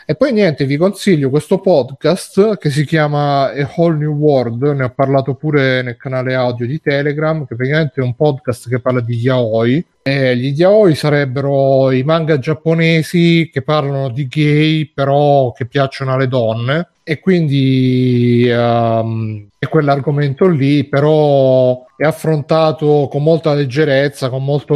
[0.06, 4.84] E poi niente, vi consiglio questo podcast che si chiama A Whole New World, ne
[4.84, 9.01] ho parlato pure nel canale audio di Telegram, che praticamente è un podcast che parla
[9.01, 15.67] di yaoi, Eh, gli yaoi sarebbero i manga giapponesi che parlano di gay, però che
[15.67, 16.91] piacciono alle donne.
[17.02, 24.75] E quindi ehm, è quell'argomento lì, però è affrontato con molta leggerezza, con molto,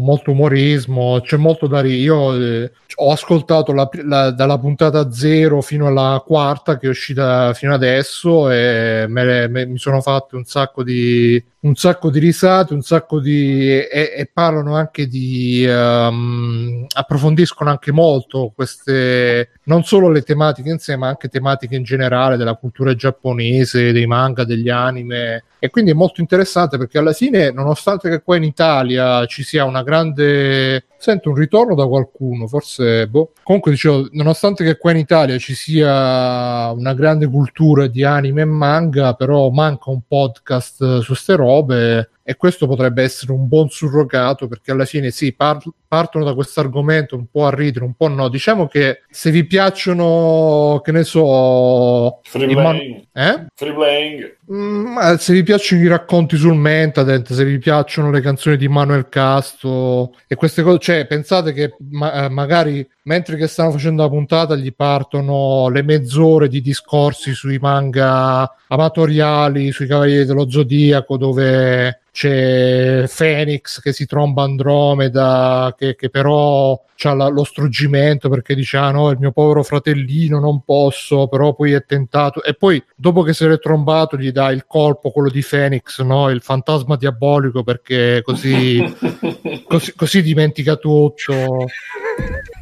[0.00, 1.20] molto umorismo.
[1.20, 2.00] C'è molto da ridere.
[2.02, 2.34] Io
[2.64, 7.72] eh, ho ascoltato la- la- dalla puntata zero fino alla quarta che è uscita fino
[7.74, 12.82] adesso e me- me- mi sono fatto un sacco di un sacco di risate, un
[12.82, 20.22] sacco di e, e parlano anche di ehm, approfondiscono anche molto queste non solo le
[20.22, 25.44] tematiche in sé, ma anche tematiche in generale della cultura giapponese, dei manga, degli anime.
[25.58, 29.64] E quindi è molto interessante perché alla fine, nonostante che qua in Italia ci sia
[29.64, 30.86] una grande.
[30.98, 33.06] Sento un ritorno da qualcuno, forse.
[33.08, 33.32] Boh.
[33.42, 38.46] Comunque dicevo, nonostante che qua in Italia ci sia una grande cultura di anime e
[38.46, 42.10] manga, però manca un podcast su ste robe.
[42.24, 46.60] E questo potrebbe essere un buon surrogato perché alla fine sì, par- partono da questo
[46.60, 48.28] argomento un po' a ridere, un po' no.
[48.28, 53.04] Diciamo che se vi piacciono, che ne so, Free i man- playing.
[53.12, 53.46] eh?
[53.54, 54.36] Free playing.
[54.50, 59.10] Mm, se vi piacciono i racconti sul Mentadent, se vi piacciono le canzoni di Manuel
[59.10, 64.08] Casto e queste cose, cioè pensate che ma- eh, magari mentre che stanno facendo la
[64.08, 72.00] puntata gli partono le mezz'ore di discorsi sui manga amatoriali, sui Cavalieri dello Zodiaco, dove
[72.12, 78.90] c'è Phoenix che si tromba Andromeda, che, che però ha lo struggimento perché dice ah
[78.90, 83.32] no il mio povero fratellino non posso però poi è tentato e poi dopo che
[83.32, 86.30] se l'è trombato gli dà il colpo quello di Phoenix no?
[86.30, 88.80] Il fantasma diabolico perché così
[89.66, 91.66] così, così dimentica tutto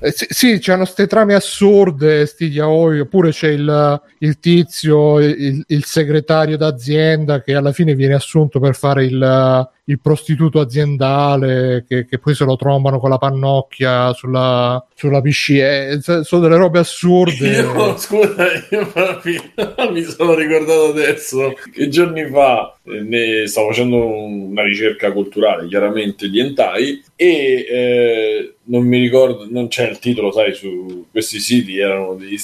[0.00, 5.62] eh, sì, sì c'hanno ste trame assurde sti yaoi oppure c'è il, il tizio il,
[5.66, 12.06] il segretario d'azienda che alla fine viene assunto per fare il il prostituto aziendale che,
[12.06, 15.88] che, poi se lo trombano con la pannocchia sulla, sulla piscina.
[15.88, 17.48] Eh, sono delle robe assurde.
[17.48, 18.92] Io, scusa, io
[19.90, 26.28] mi sono ricordato adesso che giorni fa eh, ne stavo facendo una ricerca culturale, chiaramente
[26.28, 31.78] di hentai, e eh, non mi ricordo, non c'è il titolo, sai, su questi siti
[31.78, 32.38] erano dei,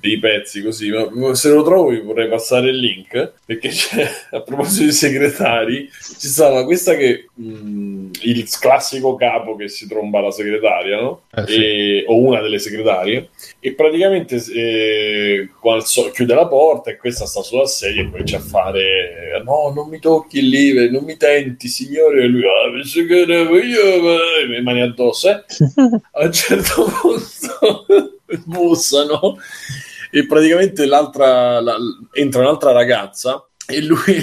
[0.00, 4.40] dei pezzi così, ma se lo trovo vi vorrei passare il link, perché c'è, a
[4.40, 5.88] proposito di segretari,
[6.18, 11.22] ci stava questa che mh, il classico capo che si tromba la segretaria, no?
[11.34, 11.64] Eh, sì.
[11.64, 13.28] E- o una delle segretarie,
[13.60, 15.48] e praticamente eh,
[15.84, 19.88] so- chiude la porta e questa sta sulla sedia e comincia a fare no, non
[19.88, 24.00] mi tocchi il live, non mi tenti, signore, e lui, ah, penso che devo io,
[24.02, 25.44] ma-" e le mani addosso, eh?
[26.12, 29.36] a un certo punto bussano
[30.10, 31.76] e praticamente l'altra la-
[32.12, 33.98] entra un'altra ragazza e lui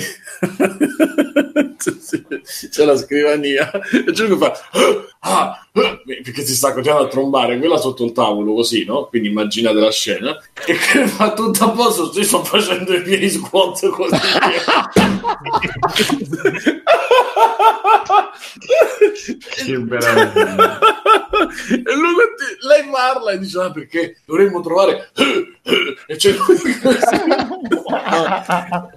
[2.70, 4.52] c'è la scrivania e c'è lui che fa
[5.20, 5.74] ah, ah,
[6.06, 9.06] perché si sta continuando a trombare quella sotto il tavolo così no?
[9.06, 14.18] quindi immaginate la scena e fa tutto a posto sto facendo i miei squat così
[19.50, 20.80] Che meraviglia.
[21.70, 22.16] e lui
[22.68, 25.10] lei parla e dice ah, perché dovremmo trovare
[26.08, 26.34] e c'è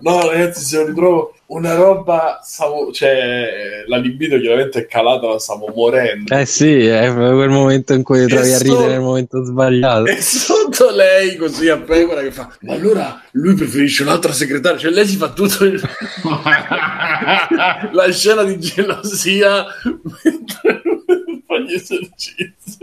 [0.01, 5.39] no, ragazzi se lo ritrovo una roba stavo, cioè la libido chiaramente è calata ma
[5.39, 9.43] stavo morendo Eh sì, è quel momento in cui trovi a sto- ridere nel momento
[9.43, 10.07] sbagliato.
[10.07, 14.93] e sotto lei così a pecora che fa ma allora lui preferisce un'altra segretaria cioè
[14.93, 15.81] lei si fa tutto il...
[17.91, 20.83] la scena di gelosia mentre
[21.47, 22.78] fa gli esercizi.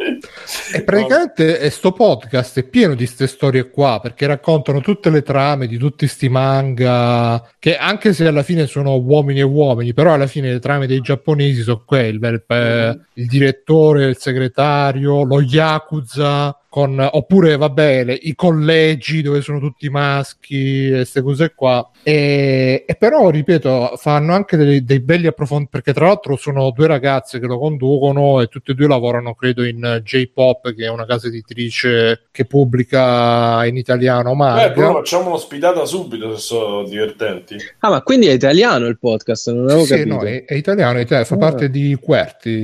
[0.73, 5.21] E praticamente eh, sto podcast è pieno di queste storie qua perché raccontano tutte le
[5.21, 10.13] trame di tutti sti manga che anche se alla fine sono uomini e uomini, però
[10.13, 15.41] alla fine le trame dei giapponesi sono quelle, il, eh, il direttore, il segretario, lo
[15.41, 21.89] yakuza con, oppure vabbè le- i collegi dove sono tutti maschi e queste cose qua
[22.03, 26.85] e, e però ripeto fanno anche dei, dei belli approfondimenti perché tra l'altro sono due
[26.85, 30.89] ragazze che lo conducono e tutte e due lavorano credo in eh, J-Pop che è
[30.89, 36.83] una casa editrice che pubblica in italiano eh, manga però facciamo un'ospitata subito se sono
[36.83, 40.15] divertenti Ah, ma quindi è italiano il podcast, non avevo Sì, capito.
[40.15, 41.37] no, è, è italiano, è italiano, fa Ah.
[41.37, 41.95] parte di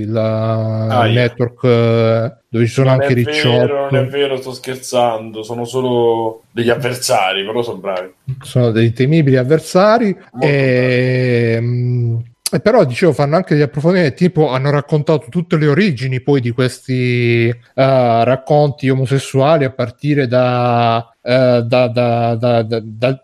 [0.05, 1.21] la- Ah, il yeah.
[1.23, 3.13] network eh, dove ci sono non anche
[3.59, 8.93] vero, non è vero, sto scherzando sono solo degli avversari però sono bravi sono dei
[8.93, 10.15] temibili avversari.
[10.39, 12.17] E, mm,
[12.53, 16.51] e però dicevo, fanno anche degli approfondimenti, tipo hanno raccontato tutte le origini poi di
[16.51, 23.23] questi eh, racconti omosessuali a partire da, da- da- da- da-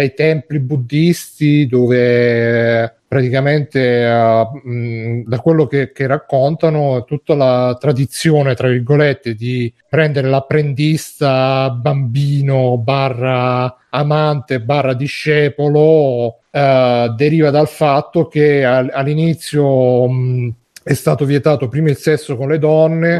[0.00, 8.54] dai templi buddisti dove praticamente eh, mh, da quello che, che raccontano tutta la tradizione
[8.54, 18.64] tra virgolette di prendere l'apprendista bambino barra amante barra discepolo eh, deriva dal fatto che
[18.64, 23.16] al- all'inizio mh, è stato vietato prima il sesso con le donne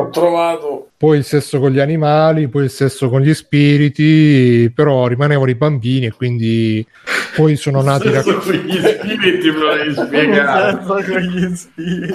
[0.97, 5.55] poi il sesso con gli animali, poi il sesso con gli spiriti, però rimanevano i
[5.55, 6.87] bambini e quindi
[7.37, 10.79] poi sono nati con gli spiriti me lo devi spiegare.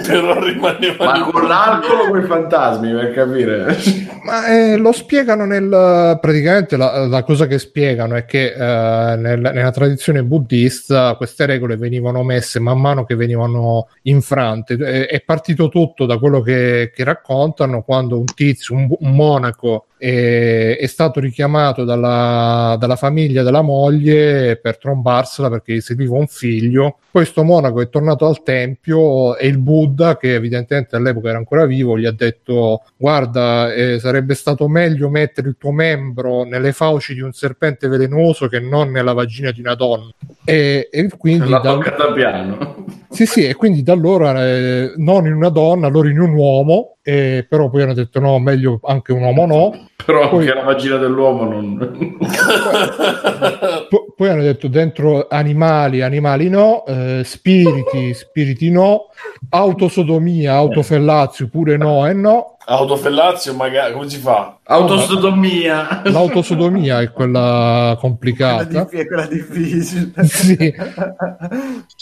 [0.06, 3.76] Però rimaneva Ma con l'alcol o con i fantasmi per capire?
[4.24, 9.40] Ma eh, lo spiegano nel praticamente la, la cosa che spiegano è che eh, nel-
[9.40, 14.74] nella tradizione buddista queste regole venivano messe man mano che venivano infrante.
[14.74, 19.86] È, è partito tutto da quello che, che raccontano quando un tizio, un, un monaco,
[19.96, 26.98] è, è stato richiamato dalla, dalla famiglia della moglie per trombarsela perché serviva un figlio.
[27.16, 31.64] Poi sto monaco è tornato al tempio e il Buddha, che evidentemente all'epoca era ancora
[31.64, 37.14] vivo, gli ha detto: Guarda, eh, sarebbe stato meglio mettere il tuo membro nelle fauci
[37.14, 40.10] di un serpente velenoso che non nella vagina di una donna.
[40.44, 42.84] E, e quindi L'ha da- piano.
[43.08, 46.96] sì, sì, e quindi da allora eh, non in una donna, allora in un uomo,
[47.02, 49.88] eh, però poi hanno detto no, meglio anche un uomo no.
[50.04, 52.18] Però Poi- anche la vagina dell'uomo non...
[53.88, 59.06] Po- poi hanno detto dentro animali, animali no, eh, spiriti, spiriti no,
[59.50, 62.56] autosodomia, autofellazio pure no e no.
[62.68, 64.58] Autofellazio magari come si fa?
[64.64, 66.02] Autosodomia.
[66.06, 68.88] L'autosodomia è quella Quella, complicata.
[68.90, 70.10] è quella difficile.
[70.26, 70.74] Sì.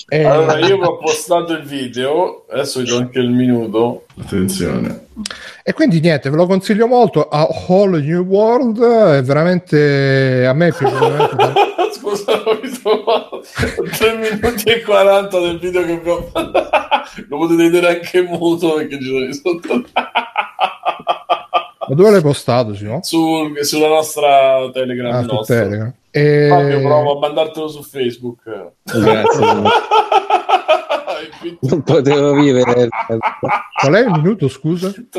[0.08, 4.06] Eh, Allora io vi ho postato il video, adesso vi do anche il minuto.
[4.18, 5.06] Attenzione.
[5.62, 7.28] E quindi niente, ve lo consiglio molto.
[7.28, 11.60] A Whole New World è veramente a me è piaciuto veramente tanto.
[11.94, 13.42] Scusa, ho trovato
[13.96, 16.30] 3 minuti e 40 del video che vi ho
[17.28, 19.84] Lo potete vedere anche muto perché ci sono i sotto.
[21.86, 23.00] Ma dove l'hai postato, sì, no?
[23.02, 25.56] Sul- sulla nostra Telegram Ah, nostra.
[25.62, 25.92] Telegram.
[26.10, 26.46] E...
[26.48, 28.40] Fabio, provo a mandartelo su Facebook.
[28.82, 29.46] Grazie.
[31.60, 32.88] non potevo vivere.
[33.80, 34.88] Qual è il minuto, scusa?
[34.88, 35.14] 3,40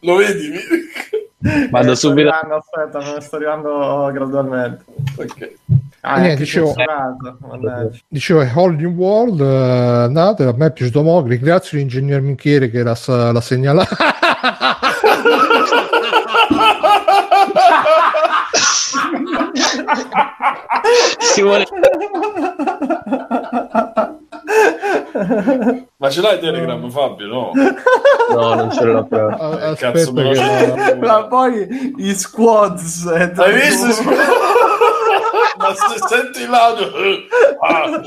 [0.00, 0.52] Lo vedi?
[1.70, 2.28] Vado Eh, sto subito.
[2.30, 4.84] arrivando, aspetta, me ne sto arrivando gradualmente.
[5.16, 5.52] Ok.
[6.00, 6.74] Ah, Niente, dicevo-.
[8.08, 12.70] Dicevo, è Whole New World, eh, andate, a me è piaciuto molto, ringrazio l'ingegner Minchieri
[12.70, 13.94] che l'ha, l'ha segnalato.
[21.18, 21.64] Si vuole...
[25.98, 27.26] Ma ce l'hai Telegram, Fabio?
[27.26, 27.50] No.
[28.30, 29.28] No, non ce l'ho proprio.
[29.28, 30.94] A- Eh, cazzo, che...
[31.00, 33.06] Ma poi i squads.
[33.06, 34.02] eh, Hai visto?
[35.58, 36.90] Ma se senti il l'audio...
[37.60, 38.00] Ah.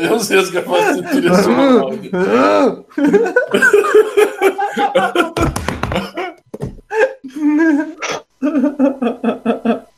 [0.00, 2.84] Io non si riesco a far sentire l'audio.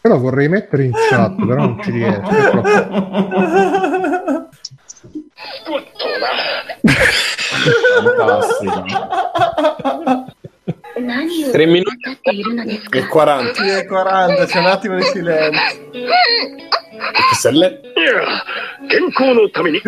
[0.01, 2.29] Però vorrei mettere in chat, però non ci riesco.
[2.29, 2.69] è troppo-
[8.03, 8.83] Fantastico.
[11.51, 12.19] Tre minuti.
[12.91, 13.53] E 40.
[13.53, 15.59] Sì, è 40, c'è un attimo di silenzio.
[17.29, 17.79] Questa è lei?
[18.89, 19.81] 健康のために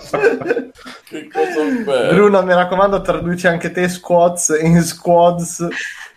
[1.04, 2.12] Che cosa bella.
[2.12, 5.66] Bruno, mi raccomando, traduci anche te squats in squads.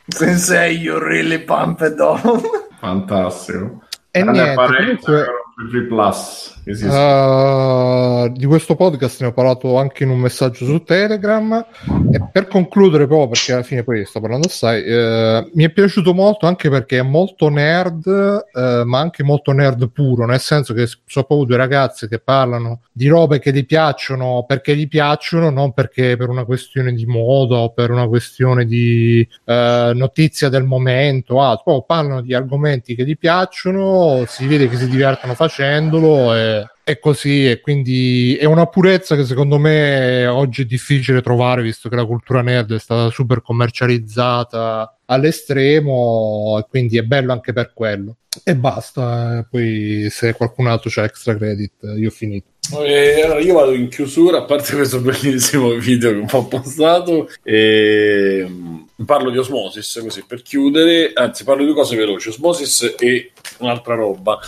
[0.07, 2.41] Sensei, you really pumped on.
[2.79, 3.81] Fantastico.
[4.11, 5.25] E niente, comunque...
[5.69, 6.61] Free Plus.
[6.65, 11.65] Si Uh, di questo podcast ne ho parlato anche in un messaggio su Telegram
[12.09, 16.13] e per concludere proprio perché alla fine poi sto parlando assai eh, mi è piaciuto
[16.13, 20.87] molto anche perché è molto nerd eh, ma anche molto nerd puro nel senso che
[20.87, 25.73] sono proprio due ragazze che parlano di robe che gli piacciono perché gli piacciono non
[25.73, 31.41] perché per una questione di moda o per una questione di eh, notizia del momento
[31.41, 36.67] altro proprio parlano di argomenti che gli piacciono si vede che si divertono facendolo e
[36.83, 41.87] è così e quindi è una purezza che secondo me oggi è difficile trovare visto
[41.87, 47.71] che la cultura nerd è stata super commercializzata all'estremo e quindi è bello anche per
[47.73, 48.17] quello.
[48.43, 53.39] E basta eh, poi se qualcun altro c'ha extra credit io ho finito E allora
[53.39, 59.29] io vado in chiusura, a parte questo bellissimo video che ho postato, e mm, parlo
[59.29, 64.39] di Osmosis così per chiudere, anzi parlo di due cose veloci, Osmosis e un'altra roba.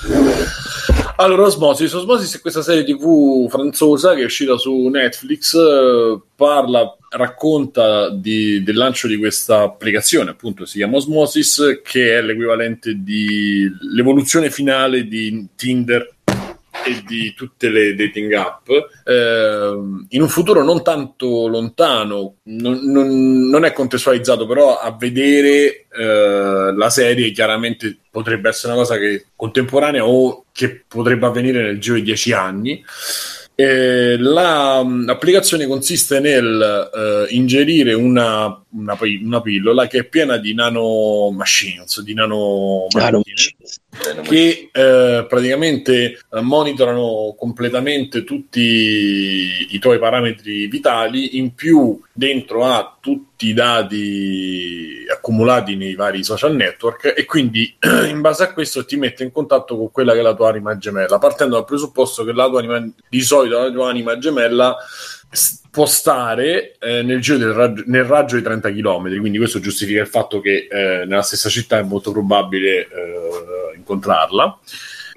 [1.18, 1.94] Allora, Osmosis.
[1.94, 8.64] Osmosis è questa serie TV franzosa che è uscita su Netflix, eh, parla, racconta di-
[8.64, 15.08] del lancio di questa applicazione, appunto si chiama Osmosis, che è l'equivalente di l'evoluzione finale
[15.08, 16.15] di Tinder
[16.84, 18.68] e di tutte le dating app
[19.06, 25.86] ehm, in un futuro non tanto lontano non, non- non è contestualizzato però a vedere
[25.98, 31.80] eh, la serie chiaramente potrebbe essere una cosa che contemporanea o che potrebbe avvenire nel
[31.80, 32.84] giro di dieci anni.
[33.58, 40.54] Eh, la, l'applicazione consiste nel eh, ingerire una, una, una pillola che è piena di
[40.54, 42.88] nano machines, di nano
[44.24, 52.98] che eh, praticamente eh, monitorano completamente tutti i tuoi parametri vitali, in più dentro ha
[53.00, 57.76] tutti i dati accumulati nei vari social network e quindi
[58.08, 60.78] in base a questo ti mette in contatto con quella che è la tua anima
[60.78, 64.76] gemella, partendo dal presupposto che la tua anima, di solito la tua anima gemella
[65.70, 67.22] può stare eh, nel
[67.54, 71.50] raggio, nel raggio di 30 km, quindi questo giustifica il fatto che eh, nella stessa
[71.50, 74.58] città è molto probabile eh, incontrarla.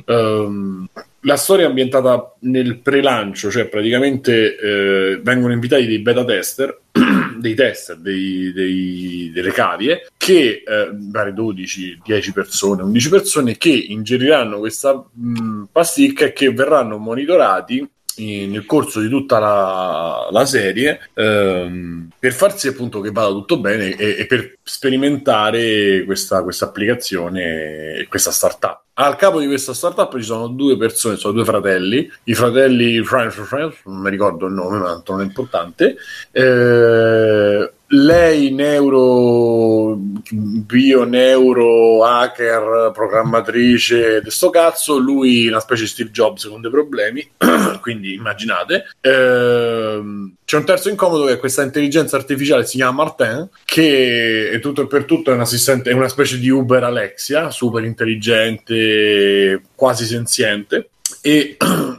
[0.04, 0.88] Ehm,
[1.22, 6.80] la storia è ambientata nel pre-lancio, cioè praticamente eh, vengono invitati dei beta tester,
[7.38, 13.70] dei tester, dei- dei- delle cavie, che eh, magari 12, 10 persone, 11 persone che
[13.70, 17.86] ingeriranno questa mh, pasticca e che verranno monitorati
[18.18, 23.58] nel corso di tutta la, la serie ehm, per far sì appunto che vada tutto
[23.58, 28.82] bene e, e per sperimentare questa, applicazione e questa startup.
[28.94, 33.36] Al capo di questa startup ci sono due persone, sono due fratelli, i fratelli French,
[33.84, 35.96] non mi ricordo il nome, ma non è importante.
[36.32, 39.96] Eh, lei neuro
[40.30, 46.70] bio neuro hacker programmatrice di sto cazzo lui una specie di Steve Jobs con dei
[46.70, 47.26] problemi
[47.80, 48.84] quindi immaginate.
[49.00, 54.60] Ehm, c'è un terzo incomodo che è questa intelligenza artificiale si chiama Martin che è
[54.60, 59.62] tutto e per tutto è un assistente è una specie di Uber Alexia super intelligente
[59.74, 60.90] quasi senziente.
[61.22, 61.56] E,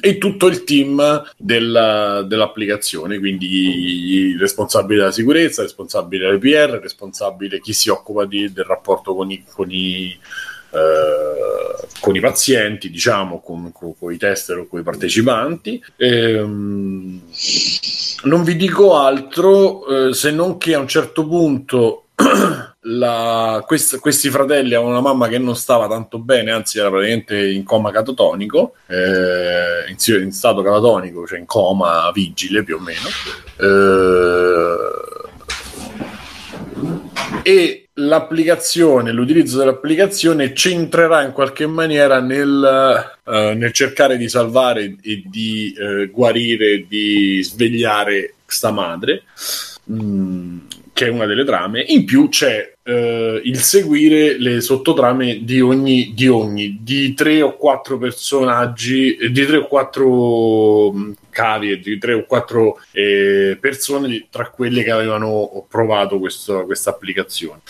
[0.00, 7.72] e tutto il team della- dell'applicazione, quindi il responsabile della sicurezza, responsabile dell'EPR, responsabile chi
[7.72, 10.16] si occupa di- del rapporto con i, con i,
[10.70, 15.82] eh, con i pazienti, diciamo, con, con- con i tester o con i partecipanti.
[15.96, 17.20] Ehm,
[18.24, 22.04] non vi dico altro eh, se non che a un certo punto
[22.82, 27.50] la- quest- questi fratelli avevano una mamma che non stava tanto bene, anzi era praticamente
[27.50, 33.08] in coma catatonico, eh, in, in stato catatonico, cioè in coma vigile più o meno.
[33.56, 35.06] Eh,
[37.42, 45.22] e l'applicazione, l'utilizzo dell'applicazione centrerà in qualche maniera nel, eh, nel cercare di salvare e
[45.26, 49.22] di eh, guarire, di svegliare sta madre,
[49.90, 50.58] mm,
[50.98, 51.80] che è una delle trame.
[51.80, 57.56] In più c'è eh, il seguire le sottotrame di ogni, di ogni, di tre o
[57.56, 63.56] quattro personaggi, eh, di tre o quattro mh, cavi e di tre o quattro eh,
[63.60, 67.60] persone tra quelle che avevano provato questa applicazione.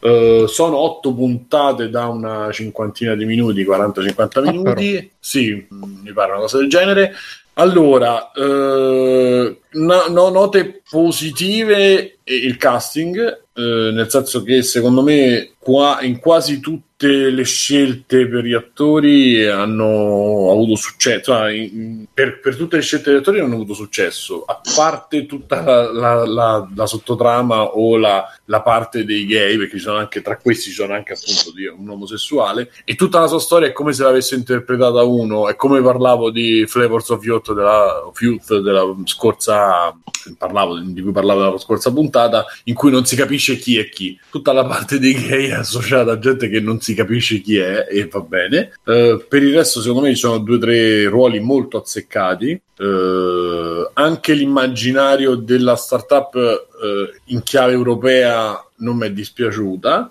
[0.00, 5.10] Eh, sono otto puntate da una cinquantina di minuti, 40-50 minuti.
[5.20, 7.14] Sì, mh, mi pare una cosa del genere.
[7.54, 13.18] Allora, eh, no- no- note positive il casting,
[13.54, 16.60] eh, nel senso che secondo me qua, in quasi
[17.02, 23.10] tutte le scelte per gli attori hanno avuto successo, in- per, per tutte le scelte
[23.10, 28.24] degli attori hanno avuto successo, a parte tutta la, la- la- la sottotrama o la,
[28.44, 31.66] la parte dei gay, perché ci sono anche, tra questi ci sono anche appunto di
[31.66, 35.82] un omosessuale, e tutta la sua storia è come se l'avesse interpretata uno, è come
[35.82, 39.92] parlavo di Flavors of Youth della, of Youth della scorsa,
[40.38, 44.16] parlavo, di cui parlavo nella scorsa puntata, in cui non si capisce chi è chi.
[44.30, 47.86] Tutta la parte dei gay è associata a gente che non si capisce chi è,
[47.88, 48.72] e va bene.
[48.84, 52.60] Eh, per il resto, secondo me, ci sono due o tre ruoli molto azzeccati.
[52.78, 60.10] Eh, anche l'immaginario della startup eh, in chiave europea non mi è dispiaciuta.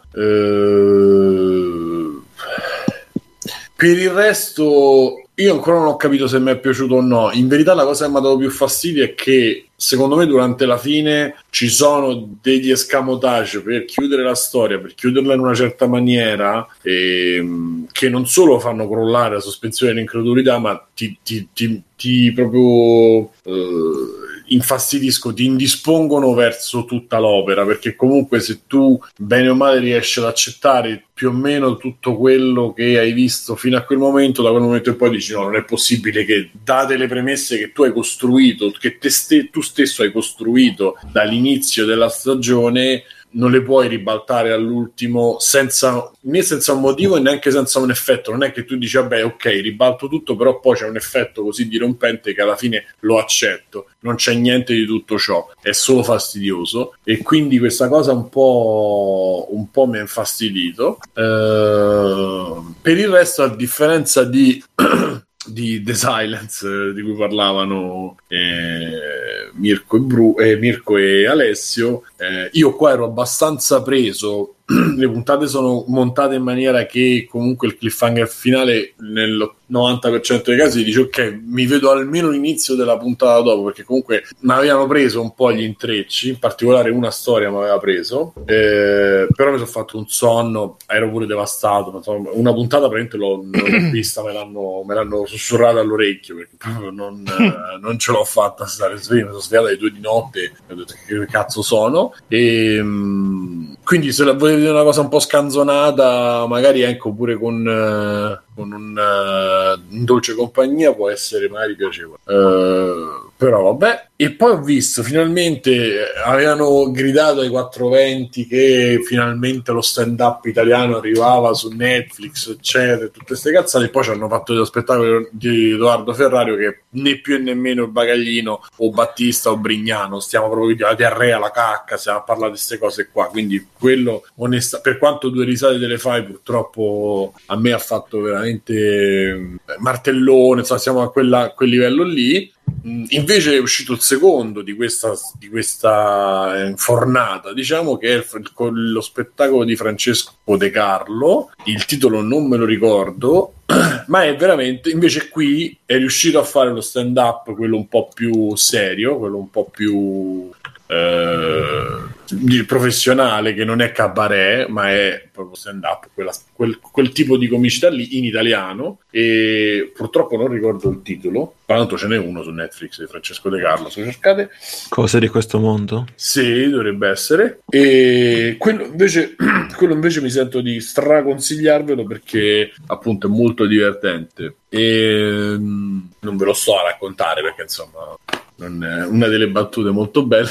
[3.76, 7.30] Per il resto, io ancora non ho capito se mi è piaciuto o no.
[7.34, 10.66] In verità, la cosa che mi ha dato più fastidio è che secondo me durante
[10.66, 15.88] la fine ci sono degli escamotage per chiudere la storia, per chiuderla in una certa
[15.88, 22.32] maniera, ehm, che non solo fanno crollare la sospensione dell'incredulità, ma ti, ti- ti- ti
[22.32, 23.32] proprio.
[23.44, 30.20] eh, infastidiscono, ti indispongono verso tutta l'opera, perché comunque se tu bene o male riesci
[30.20, 34.50] ad accettare più o meno tutto quello che hai visto fino a quel momento, da
[34.50, 37.84] quel momento in poi dici no, non è possibile che date le premesse che tu
[37.84, 43.88] hai costruito, che te ste- tu stesso hai costruito dall'inizio della stagione, non le puoi
[43.88, 48.32] ribaltare all'ultimo senza, né senza un motivo e neanche senza un effetto.
[48.32, 51.68] Non è che tu dici, vabbè, ok, ribalto tutto, però poi c'è un effetto così
[51.68, 53.88] dirompente che alla fine lo accetto.
[54.00, 56.96] Non c'è niente di tutto ciò, è solo fastidioso.
[57.04, 60.98] E quindi questa cosa un po', un po' mi ha infastidito.
[61.14, 64.64] Eh, per il resto, a differenza di.
[65.46, 72.04] di The Silence eh, di cui parlavano eh, Mirko, e Bru- eh, Mirko e Alessio.
[72.18, 74.56] Eh, io qua ero abbastanza preso
[74.96, 80.84] le puntate sono montate in maniera che comunque il cliffhanger finale nel 90% dei casi
[80.84, 85.34] dice ok mi vedo almeno l'inizio della puntata dopo perché comunque mi avevano preso un
[85.34, 89.98] po' gli intrecci in particolare una storia mi aveva preso eh, però mi sono fatto
[89.98, 94.94] un sonno ero pure devastato insomma, una puntata praticamente l'ho, l'ho vista me l'hanno, me
[94.94, 99.42] l'hanno sussurrata all'orecchio perché proprio non, eh, non ce l'ho fatta stare sveglio mi sono
[99.42, 102.14] svegliato alle due di notte ho detto che cazzo sono?
[102.28, 107.38] E mh, quindi se la volete vedere una cosa un po' scanzonata magari ecco pure
[107.38, 112.20] con, eh, con un, uh, un dolce compagnia può essere magari piacevole.
[112.26, 119.72] Uh, però vabbè e poi ho visto finalmente eh, avevano gridato ai 420 che finalmente
[119.72, 124.30] lo stand up italiano arrivava su Netflix eccetera tutte queste cazzate e poi ci hanno
[124.30, 129.50] fatto lo spettacolo di Edoardo Ferrario che né più e nemmeno il bagaglino o Battista
[129.50, 133.28] o Brignano stiamo proprio la diarrea la cacca stiamo a parlare di queste cose qua.
[133.28, 138.22] Quindi quello onesta per quanto due risate te le fai purtroppo a me ha fatto
[138.22, 142.52] veramente eh, martellone insomma siamo a, quella, a quel livello lì
[142.84, 148.92] Invece è uscito il secondo di questa, di questa eh, fornata, diciamo che è il,
[148.92, 151.52] lo spettacolo di Francesco De Carlo.
[151.66, 153.54] Il titolo non me lo ricordo,
[154.08, 158.10] ma è veramente invece qui è riuscito a fare lo stand up, quello un po'
[158.14, 160.50] più serio, quello un po' più
[160.92, 167.38] eh, professionale che non è cabaret ma è proprio stand up quella, quel, quel, tipo
[167.38, 169.00] di comicità lì in italiano.
[169.10, 171.56] E purtroppo non ricordo il titolo.
[171.66, 174.50] L'altro ce n'è uno su Netflix di Francesco De Carlo se cercate.
[174.90, 176.08] Cose di questo mondo?
[176.16, 177.62] Sì dovrebbe essere.
[177.70, 179.36] E quello invece,
[179.76, 184.56] quello invece mi sento di straconsigliarvelo perché appunto è molto divertente.
[184.68, 188.18] E mm, non ve lo so a raccontare perché insomma
[188.68, 190.50] una delle battute molto belle.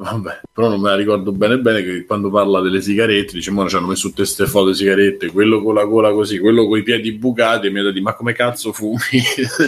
[0.00, 3.66] Vabbè, però non me la ricordo bene bene che quando parla delle sigarette dice ma
[3.68, 6.78] ci hanno messo tutte queste foto di sigarette quello con la gola così, quello con
[6.78, 8.98] i piedi bucati e mi ha detto ma come cazzo fumi?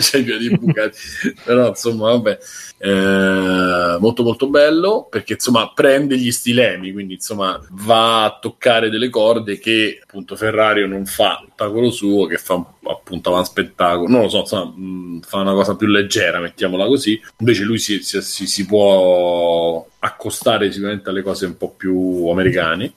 [0.01, 0.97] C'hai i piedi bucati
[1.45, 2.39] però insomma vabbè
[2.79, 9.09] eh, molto molto bello perché insomma prende gli stilemi quindi insomma va a toccare delle
[9.09, 14.29] corde che appunto Ferrario non fa spettacolo suo che fa appunto un spettacolo non lo
[14.29, 17.21] so insomma fa una cosa più leggera mettiamola così.
[17.39, 22.95] Invece lui si, si, si, si può accostare sicuramente alle cose un po' più americane.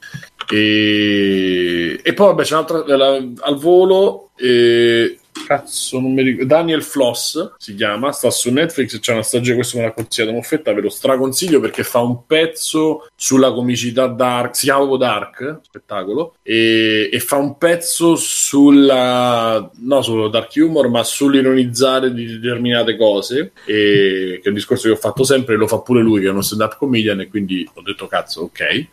[0.49, 6.84] E, e poi vabbè c'è un'altra la, al volo e, cazzo non mi ricordo Daniel
[6.84, 10.82] Floss si chiama sta su Netflix c'è una stagione questo me l'ha consigliato Moffetta ve
[10.82, 17.20] lo straconsiglio perché fa un pezzo sulla comicità dark si chiama dark spettacolo e, e
[17.20, 24.42] fa un pezzo sulla no solo dark humor ma sull'ironizzare di determinate cose e, che
[24.44, 26.42] è un discorso che ho fatto sempre e lo fa pure lui che è uno
[26.42, 28.88] stand up comedian e quindi ho detto cazzo ok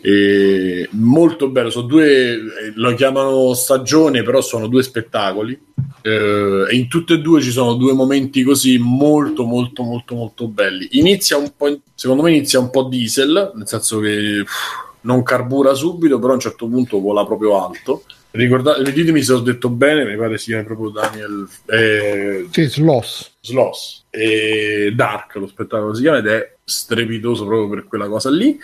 [0.00, 2.38] e molto bello sono due
[2.74, 5.58] lo chiamano stagione però sono due spettacoli.
[6.00, 10.48] Eh, e in tutte e due ci sono due momenti così molto molto molto molto
[10.48, 10.88] belli.
[10.92, 15.72] Inizia un po' secondo me inizia un po' diesel nel senso che uff, non carbura
[15.72, 18.04] subito però a un certo punto vola proprio alto.
[18.30, 23.32] Ricordate ditemi se ho detto bene mi pare si chiama proprio Daniel eh, sì, Sloss.
[23.40, 24.04] Sloss.
[24.10, 28.58] E Dark lo spettacolo si chiama ed è strepitoso proprio per quella cosa lì.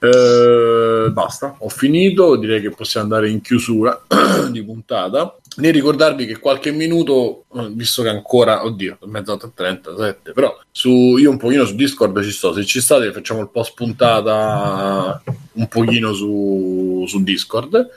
[0.00, 4.02] Eh, basta ho finito direi che possiamo andare in chiusura
[4.50, 10.32] di puntata nel ricordarvi che qualche minuto eh, visto che ancora oddio mezzanotte e 37
[10.32, 13.74] però su, io un pochino su Discord ci sto se ci state facciamo il post
[13.74, 15.22] puntata
[15.52, 17.90] un pochino su, su Discord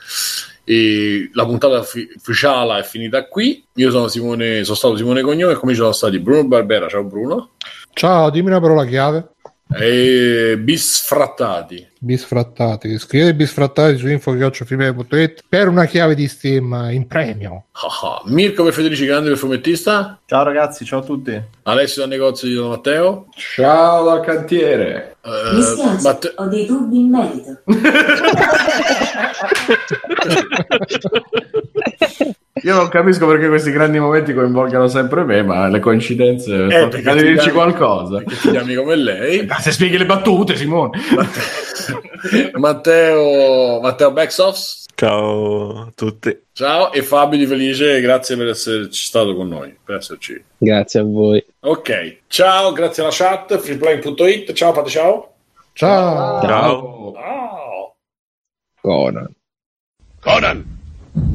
[0.63, 3.63] e la puntata fi- ufficiale è finita qui.
[3.73, 6.87] Io sono Simone, sono stato Simone Cognome e come ci sono stati Bruno Barbera.
[6.87, 7.49] Ciao Bruno.
[7.93, 9.31] Ciao, dimmi una parola chiave.
[9.73, 11.90] E bisfrattati.
[12.03, 12.97] Bisfrattati.
[12.97, 17.65] Scrivete bisfrattati su info.it per una chiave di Steam in premio.
[17.73, 18.21] Ah, ah.
[18.25, 20.19] Mirko per Federici Grande per fumettista.
[20.25, 21.39] Ciao ragazzi, ciao a tutti.
[21.61, 23.27] Alessio dal negozio di Don Matteo.
[23.35, 25.17] Ciao dal cantiere.
[25.21, 27.61] Eh, Mi spiace, Matte- ho dei dubbi in merito.
[32.63, 36.87] Io non capisco perché questi grandi momenti coinvolgano sempre me, ma le coincidenze sono Eh,
[36.87, 38.17] perché di dirci qualcosa.
[38.17, 39.45] Perché ti chiami come lei.
[39.45, 40.99] Ma se spieghi le battute, Simone.
[42.53, 44.79] Matteo, Matteo Backsoft.
[44.93, 46.43] Ciao a tutti.
[46.51, 50.43] Ciao e Fabio di Felice, grazie per esserci stato con noi, per esserci.
[50.57, 51.43] Grazie a voi.
[51.61, 55.33] Ok, ciao, grazie alla chat, freeplaying.it, ciao, fate ciao.
[55.73, 56.41] Ciao.
[56.41, 57.13] Ciao.
[57.15, 57.95] Ciao.
[58.81, 59.33] Conan.
[60.19, 60.80] Conan,